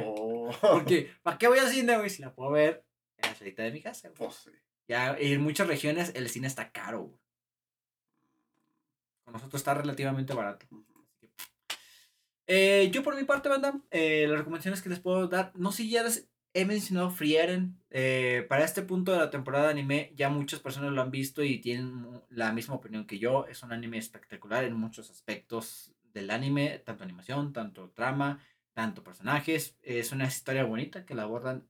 [0.05, 0.51] Oh.
[0.60, 2.10] Porque, ¿para qué voy al cine, güey?
[2.10, 2.84] Si la puedo ver
[3.18, 4.18] en la salita de mi casa, güey.
[4.18, 4.51] Pues sí.
[4.88, 7.20] Ya en muchas regiones el cine está caro, güey.
[9.24, 10.66] Con nosotros está relativamente barato.
[12.47, 15.78] Eh, yo por mi parte, banda, eh, las recomendaciones que les puedo dar, no sé
[15.78, 17.78] si ya les he mencionado Frieren.
[17.91, 21.43] eh, para este punto de la temporada de anime, ya muchas personas lo han visto
[21.43, 23.47] y tienen la misma opinión que yo.
[23.47, 28.41] Es un anime espectacular en muchos aspectos del anime, tanto animación, tanto trama,
[28.73, 29.77] tanto personajes.
[29.83, 31.69] Es una historia bonita que la abordan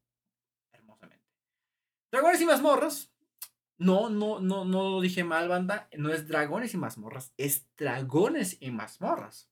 [0.72, 1.26] hermosamente.
[2.12, 3.12] Dragones y mazmorras.
[3.78, 5.88] No, no, no, no lo dije mal, banda.
[5.96, 9.50] No es dragones y mazmorras, es dragones y mazmorras.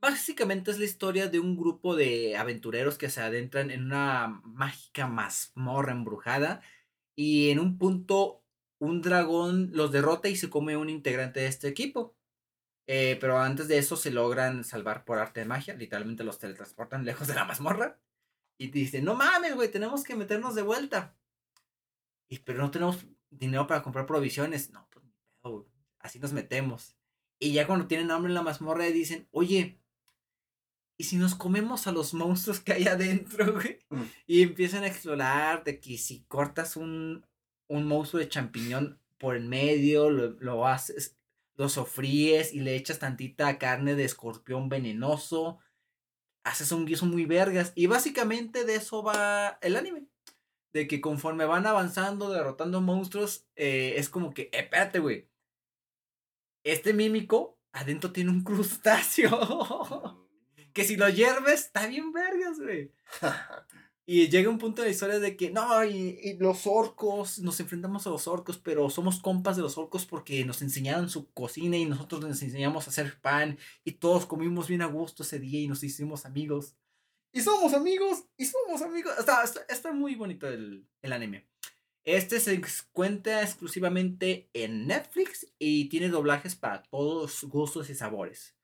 [0.00, 5.06] Básicamente es la historia de un grupo de aventureros que se adentran en una mágica
[5.08, 6.62] mazmorra embrujada
[7.16, 8.44] y en un punto
[8.78, 12.16] un dragón los derrota y se come un integrante de este equipo.
[12.86, 17.04] Eh, pero antes de eso se logran salvar por arte de magia, literalmente los teletransportan
[17.04, 17.98] lejos de la mazmorra
[18.56, 21.16] y dicen, no mames, güey, tenemos que meternos de vuelta.
[22.28, 24.70] Y, pero no tenemos dinero para comprar provisiones.
[24.70, 25.04] No, pues.
[26.00, 26.96] Así nos metemos.
[27.38, 29.80] Y ya cuando tienen hambre en la mazmorra dicen, oye,
[30.98, 33.78] ¿y si nos comemos a los monstruos que hay adentro, güey?
[33.90, 34.02] Mm.
[34.26, 37.24] Y empiezan a explorar de que si cortas un,
[37.68, 41.16] un monstruo de champiñón por el medio, lo, lo haces,
[41.56, 45.58] lo sofríes y le echas tantita carne de escorpión venenoso,
[46.44, 47.72] haces un guiso muy vergas.
[47.74, 50.08] Y básicamente de eso va el anime
[50.72, 55.28] de que conforme van avanzando, derrotando monstruos, eh, es como que, "Eh, espérate, güey.
[56.64, 59.97] Este mímico adentro tiene un crustáceo.
[60.78, 62.92] Que si lo hierves, está bien vergas, güey.
[64.10, 67.60] Y llega un punto de la historia de que, no, y, y los orcos, nos
[67.60, 71.76] enfrentamos a los orcos, pero somos compas de los orcos porque nos enseñaron su cocina
[71.76, 75.60] y nosotros les enseñamos a hacer pan y todos comimos bien a gusto ese día
[75.60, 76.74] y nos hicimos amigos.
[77.32, 79.12] Y somos amigos, y somos amigos.
[79.18, 81.46] Está, está, está muy bonito el, el anime.
[82.04, 82.58] Este se
[82.92, 88.57] cuenta exclusivamente en Netflix y tiene doblajes para todos gustos y sabores.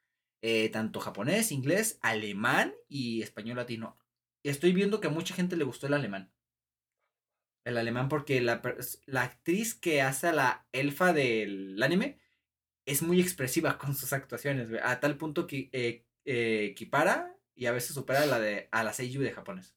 [0.46, 3.98] Eh, tanto japonés, inglés, alemán y español latino.
[4.42, 6.34] Estoy viendo que a mucha gente le gustó el alemán.
[7.64, 8.60] El alemán porque la,
[9.06, 12.20] la actriz que hace a la elfa del anime
[12.84, 17.72] es muy expresiva con sus actuaciones, a tal punto que eh, eh, equipara y a
[17.72, 19.74] veces supera a la de a la de japonés.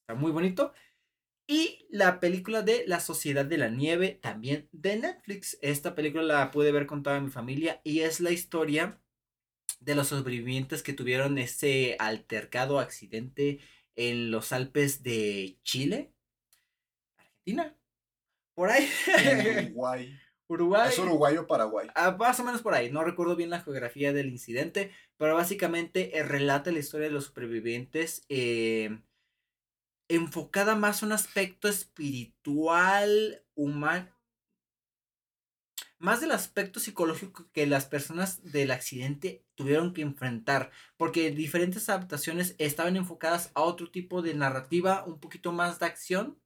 [0.00, 0.72] Está muy bonito.
[1.46, 5.58] Y la película de La Sociedad de la Nieve, también de Netflix.
[5.60, 8.98] Esta película la pude ver con toda mi familia y es la historia
[9.80, 13.60] de los sobrevivientes que tuvieron ese altercado accidente
[13.96, 16.12] en los Alpes de Chile,
[17.16, 17.76] Argentina,
[18.54, 18.88] por ahí,
[19.68, 20.20] Uruguay.
[20.48, 20.88] Uruguay.
[20.88, 21.88] Es Uruguay o Paraguay.
[21.94, 26.18] Ah, más o menos por ahí, no recuerdo bien la geografía del incidente, pero básicamente
[26.18, 29.00] eh, relata la historia de los supervivientes eh,
[30.08, 34.08] enfocada más a un aspecto espiritual, humano,
[36.00, 42.56] más del aspecto psicológico que las personas del accidente tuvieron que enfrentar, porque diferentes adaptaciones
[42.58, 46.38] estaban enfocadas a otro tipo de narrativa, un poquito más de acción,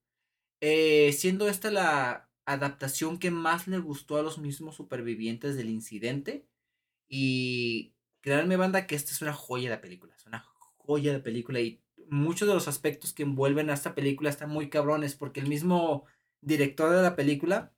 [0.61, 6.47] eh, siendo esta la adaptación que más le gustó a los mismos supervivientes del incidente.
[7.09, 10.15] Y créanme, banda, que esta es una joya de película.
[10.17, 10.41] Es una
[10.79, 11.61] joya de película.
[11.61, 15.15] Y muchos de los aspectos que envuelven a esta película están muy cabrones.
[15.15, 16.07] Porque el mismo
[16.41, 17.74] director de la película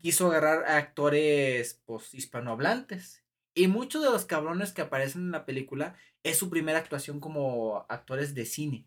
[0.00, 3.24] quiso agarrar a actores pues, hispanohablantes.
[3.54, 7.86] Y muchos de los cabrones que aparecen en la película es su primera actuación como
[7.88, 8.86] actores de cine.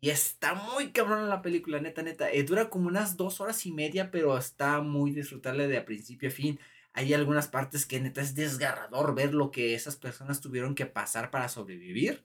[0.00, 2.30] Y está muy cabrón la película, neta, neta.
[2.30, 6.32] Eh, dura como unas dos horas y media, pero está muy disfrutable de principio a
[6.32, 6.60] fin.
[6.92, 11.30] Hay algunas partes que neta es desgarrador ver lo que esas personas tuvieron que pasar
[11.30, 12.22] para sobrevivir.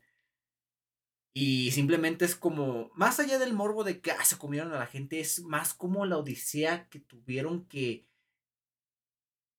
[1.34, 4.88] Y simplemente es como, más allá del morbo de que ah, se comieron a la
[4.88, 8.08] gente, es más como la odisea que tuvieron que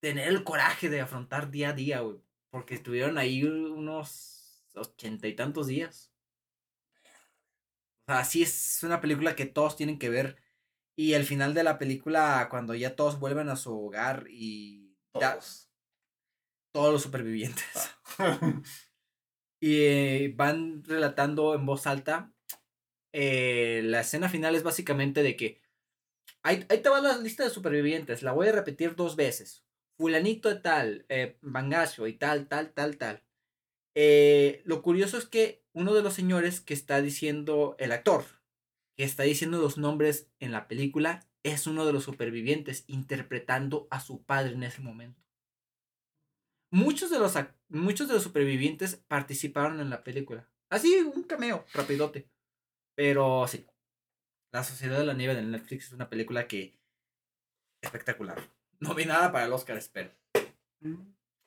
[0.00, 2.20] tener el coraje de afrontar día a día, güey.
[2.50, 6.10] Porque estuvieron ahí unos ochenta y tantos días.
[8.08, 10.36] O sea, sí es una película que todos tienen que ver.
[10.96, 15.34] Y el final de la película, cuando ya todos vuelven a su hogar y ya-
[15.34, 15.70] Todos.
[16.72, 17.90] todos los supervivientes.
[19.60, 22.32] y eh, van relatando en voz alta.
[23.12, 25.62] eh, la escena final es básicamente de que
[26.42, 28.22] ahí, ahí te va la lista de supervivientes.
[28.22, 29.64] La voy a repetir dos veces.
[29.98, 33.24] Fulanito de tal, eh, Bangasio y tal, tal, tal, tal.
[33.94, 38.24] Eh, lo curioso es que uno de los señores que está diciendo, el actor,
[38.96, 44.00] que está diciendo los nombres en la película, es uno de los supervivientes interpretando a
[44.00, 45.19] su padre en ese momento.
[46.70, 47.34] Muchos de los,
[47.68, 50.48] muchos de los supervivientes participaron en la película.
[50.68, 52.30] Así, un cameo, rapidote.
[52.94, 53.66] Pero sí.
[54.52, 56.78] La Sociedad de la Nieve de Netflix es una película que.
[57.80, 58.40] espectacular.
[58.78, 60.10] Nominada para el Oscar, espero.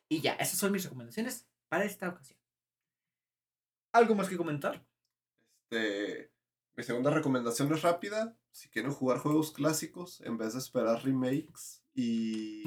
[0.10, 2.40] Y ya, esas son mis recomendaciones para esta ocasión.
[3.94, 4.86] ¿Algo más que comentar?
[5.70, 6.32] Este,
[6.76, 8.38] mi segunda recomendación es rápida.
[8.52, 12.64] Si quieren jugar juegos clásicos, en vez de esperar remakes y,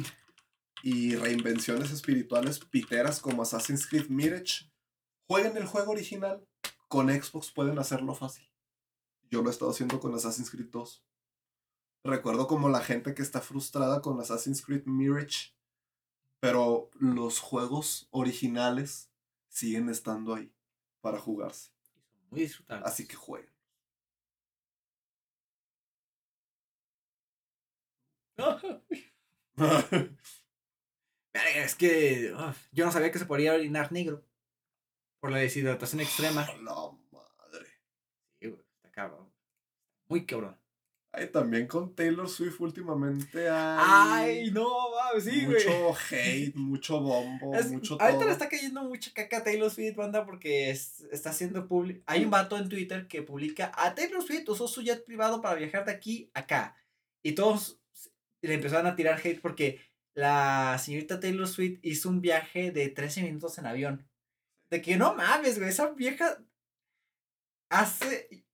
[0.82, 4.70] y reinvenciones espirituales piteras como Assassin's Creed Mirage,
[5.26, 6.46] jueguen el juego original.
[6.88, 8.48] Con Xbox pueden hacerlo fácil.
[9.28, 11.04] Yo lo he estado haciendo con Assassin's Creed 2.
[12.04, 15.52] Recuerdo como la gente que está frustrada con Assassin's Creed Mirage,
[16.38, 19.10] pero los juegos originales
[19.48, 20.54] siguen estando ahí
[21.00, 21.72] para jugarse.
[22.30, 22.84] Muy disfrutable.
[22.86, 23.50] Así que jueguen.
[31.56, 32.34] Es que
[32.72, 34.24] yo no sabía que se podía orinar negro.
[35.20, 36.46] Por la deshidratación extrema.
[36.62, 36.74] La
[37.12, 37.66] madre.
[38.40, 39.32] Sí, güey, está cabrón.
[40.08, 40.56] Muy cabrón.
[41.12, 45.56] Ay, también con Taylor Swift últimamente hay Ay, no, mames, sí, güey.
[45.64, 48.26] mucho hate, mucho bombo, Es- mucho ahorita todo.
[48.26, 52.02] le está cayendo mucha caca a Taylor Swift, banda, porque es- está haciendo público.
[52.06, 55.54] Hay un vato en Twitter que publica a Taylor Swift usó su jet privado para
[55.54, 56.76] viajar de aquí a acá.
[57.22, 57.80] Y todos
[58.42, 59.80] le empezaron a tirar hate porque
[60.16, 64.08] la señorita Taylor Swift hizo un viaje de 13 minutos en avión.
[64.70, 66.38] De que no mames, güey, esa vieja
[67.68, 68.44] hace.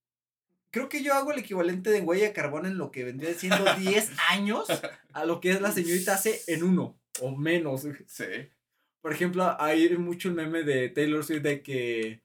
[0.73, 3.65] Creo que yo hago el equivalente de huella de carbón en lo que vendría siendo
[3.77, 4.67] 10 años
[5.13, 7.87] a lo que es la señorita hace en uno o menos.
[7.87, 7.97] güey.
[8.09, 8.25] Sí.
[9.01, 12.23] Por ejemplo, hay mucho el meme de Taylor Swift de que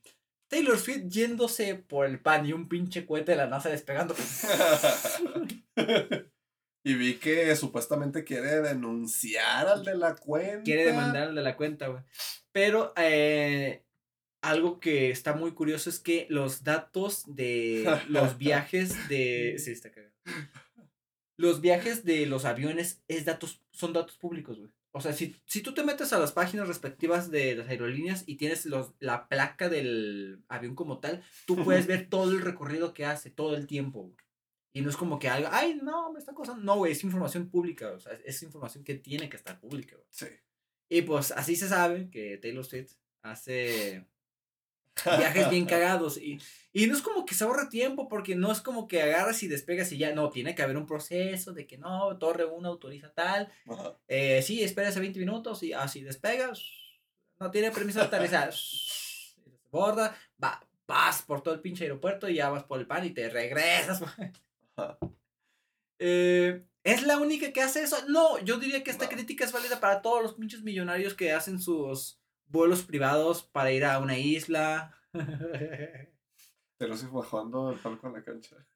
[0.47, 4.15] Taylor Swift yéndose por el pan y un pinche cohete de la NASA despegando.
[6.87, 10.63] y vi que supuestamente quiere denunciar al de la cuenta.
[10.63, 12.01] Quiere demandar al de la cuenta, güey.
[12.53, 13.83] Pero eh,
[14.41, 19.57] algo que está muy curioso es que los datos de los viajes de.
[19.59, 20.13] Sí, está cagado.
[21.35, 24.71] Los viajes de los aviones es datos, son datos públicos, güey.
[24.93, 28.37] O sea, si, si tú te metes a las páginas respectivas de las aerolíneas y
[28.37, 33.05] tienes los, la placa del avión como tal, tú puedes ver todo el recorrido que
[33.05, 34.15] hace, todo el tiempo, güey.
[34.77, 36.63] Y no es como que algo, ay, no, me está cosando.
[36.63, 40.07] No, güey, es información pública, o sea, es información que tiene que estar pública, güey.
[40.11, 40.27] Sí.
[40.87, 42.93] Y pues así se sabe que Taylor Swift
[43.23, 44.05] hace
[45.03, 46.19] viajes bien cagados.
[46.21, 46.39] Y,
[46.73, 49.47] y no es como que se ahorra tiempo, porque no es como que agarras y
[49.47, 50.13] despegas y ya.
[50.13, 53.51] No, tiene que haber un proceso de que no, Torre 1 autoriza tal.
[54.07, 56.61] Eh, sí, espérese 20 minutos y así despegas.
[57.39, 58.53] No tiene permiso de aterrizar.
[59.71, 63.09] Borda, va, vas por todo el pinche aeropuerto y ya vas por el pan y
[63.09, 64.03] te regresas.
[65.99, 67.97] Eh, ¿Es la única que hace eso?
[68.07, 69.09] No, yo diría que esta No.
[69.11, 73.83] crítica es válida para todos los pinches millonarios que hacen sus vuelos privados para ir
[73.83, 74.93] a una isla.
[76.77, 78.55] Pero sí bajando el palco en la cancha.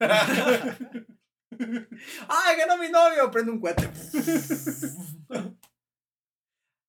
[2.28, 3.30] ¡Ay, ganó mi novio!
[3.30, 3.88] Prende un cohete.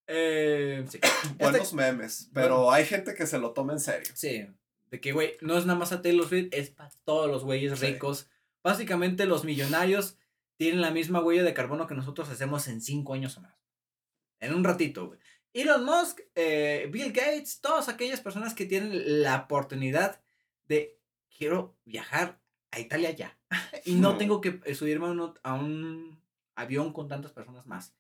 [0.08, 1.00] eh, sí.
[1.38, 2.30] Buenos Este- memes.
[2.34, 4.12] Pero hay gente que se lo toma en serio.
[4.16, 4.48] Sí,
[4.90, 7.78] de que, güey, no es nada más a Taylor Swift, es para todos los güeyes
[7.80, 7.86] Sí.
[7.86, 8.30] ricos.
[8.64, 10.18] Básicamente los millonarios
[10.56, 13.58] tienen la misma huella de carbono que nosotros hacemos en cinco años o más.
[14.40, 15.20] En un ratito, güey.
[15.54, 20.22] Elon Musk, eh, Bill Gates, todas aquellas personas que tienen la oportunidad
[20.66, 21.00] de
[21.38, 22.42] quiero viajar
[22.72, 23.38] a Italia ya.
[23.86, 26.22] y no tengo que eh, subirme a un, a un
[26.56, 27.94] avión con tantas personas más.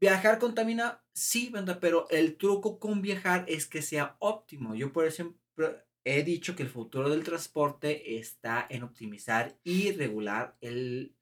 [0.00, 4.74] Viajar contamina, sí, banda, pero el truco con viajar es que sea óptimo.
[4.74, 10.56] Yo, por ejemplo, he dicho que el futuro del transporte está en optimizar y regular
[10.60, 11.14] el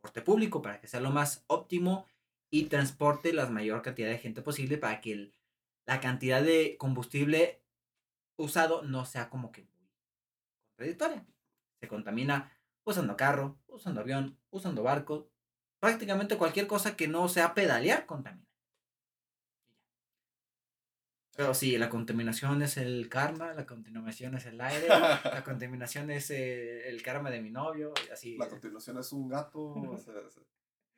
[0.00, 2.06] transporte público para que sea lo más óptimo
[2.50, 5.34] y transporte la mayor cantidad de gente posible para que el-
[5.86, 7.62] la cantidad de combustible
[8.36, 9.88] usado no sea como que muy
[10.76, 11.26] contradictoria.
[11.80, 12.52] Se contamina
[12.84, 15.30] usando carro, usando avión, usando barco,
[15.80, 18.51] prácticamente cualquier cosa que no sea pedalear contamina.
[21.34, 26.30] Pero sí, la contaminación es el karma, la contaminación es el aire, la contaminación es
[26.30, 28.36] eh, el karma de mi novio, y así.
[28.36, 29.60] La continuación es un gato.
[29.60, 30.14] O sea,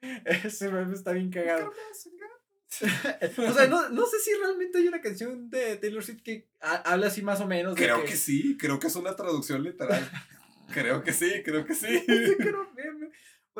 [0.44, 1.70] Ese meme está bien cagado.
[1.70, 2.34] Karma es un gato.
[3.50, 6.82] o sea, no, no sé si realmente hay una canción de Taylor Swift que ha-
[6.92, 7.76] habla así más o menos.
[7.76, 10.10] de Creo que sí, creo que es una traducción literal.
[10.72, 12.02] creo que sí, creo que sí.
[12.06, 12.52] Que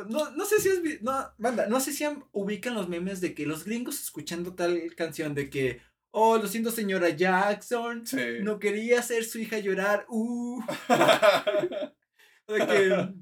[0.09, 1.03] No, no sé si es.
[1.03, 5.35] No, banda, no sé si ubican los memes de que los gringos escuchando tal canción
[5.37, 5.81] de que.
[6.17, 8.07] Oh, lo siento, señora Jackson.
[8.07, 8.39] Sí.
[8.41, 10.07] No quería hacer su hija llorar.
[10.09, 10.63] Uh.
[12.47, 13.15] De que.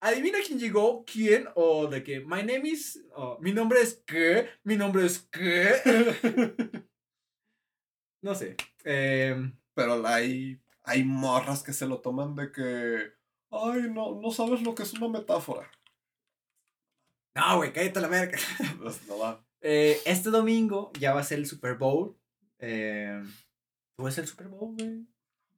[0.00, 3.04] Adivina quién llegó, quién, o de que my name is.
[3.16, 5.72] o, mi nombre es qué, mi nombre es qué.
[8.22, 8.56] no sé.
[8.84, 13.12] em, Pero hay, hay morras que se lo toman de que.
[13.50, 15.68] Ay, no, no sabes lo que es una metáfora.
[17.34, 18.38] no, güey, cállate la verga.
[18.80, 19.44] Pues, no va.
[19.60, 22.19] Eh, este domingo ya va a ser el Super Bowl.
[22.60, 23.22] Eh,
[23.96, 25.06] ¿Tú ves el Super Bowl, güey?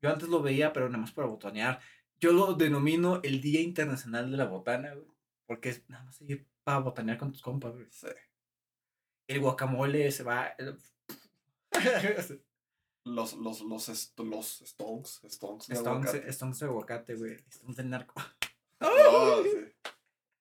[0.01, 1.81] Yo antes lo veía, pero nada más para botanear.
[2.21, 5.07] Yo lo denomino el Día Internacional de la Botana, güey.
[5.47, 7.87] Porque es nada más ir para botanear con tus compas, güey.
[7.91, 8.07] Sí.
[9.29, 10.49] El guacamole se va.
[10.59, 10.77] el-
[13.05, 16.33] Los, los, los, est- los stonks, stonks de Stonks, aguacate.
[16.33, 17.37] stonks de aguacate, güey.
[17.51, 18.15] Stonks de narco.
[18.85, 19.51] Oh, sí.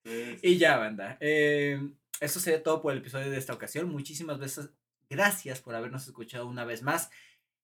[0.04, 0.40] Sí, sí.
[0.42, 1.16] Y ya, banda.
[1.20, 1.80] Eh,
[2.20, 3.88] eso sería todo por el episodio de esta ocasión.
[3.90, 4.72] Muchísimas veces,
[5.12, 7.12] gracias por habernos escuchado una vez más.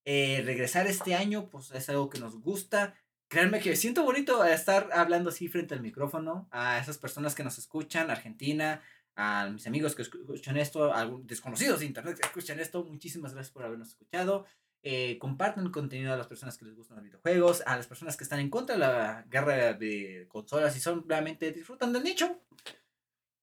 [0.04, 2.94] Eh, regresar este año, pues es algo que nos gusta.
[3.28, 7.58] Créanme que siento bonito estar hablando así frente al micrófono a esas personas que nos
[7.58, 8.82] escuchan, Argentina,
[9.16, 12.84] a mis amigos que escuchan esto, a desconocidos de internet que escuchan esto.
[12.84, 14.46] Muchísimas gracias por habernos escuchado.
[14.82, 18.24] Eh, compartan contenido a las personas que les gustan los videojuegos, a las personas que
[18.24, 22.40] están en contra de la guerra de consolas y son realmente disfrutan del nicho.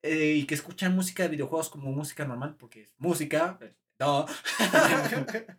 [0.08, 3.58] Eh, y que escuchan música de videojuegos como música normal, porque es música.
[4.00, 4.26] No.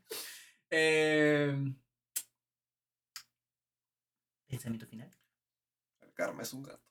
[0.68, 1.54] Eh,
[4.48, 5.10] Pensamiento final.
[6.00, 6.82] El karma es un gato.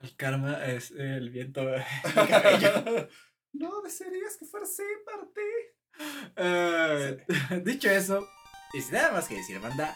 [0.00, 1.62] El karma es el viento.
[1.74, 3.08] el
[3.52, 5.40] no desearías que fuera así para ti.
[6.36, 8.26] Eh, dicho eso,
[8.74, 9.94] y sin nada más que decir, banda,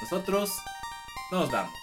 [0.00, 0.50] nosotros
[1.30, 1.74] nos vamos.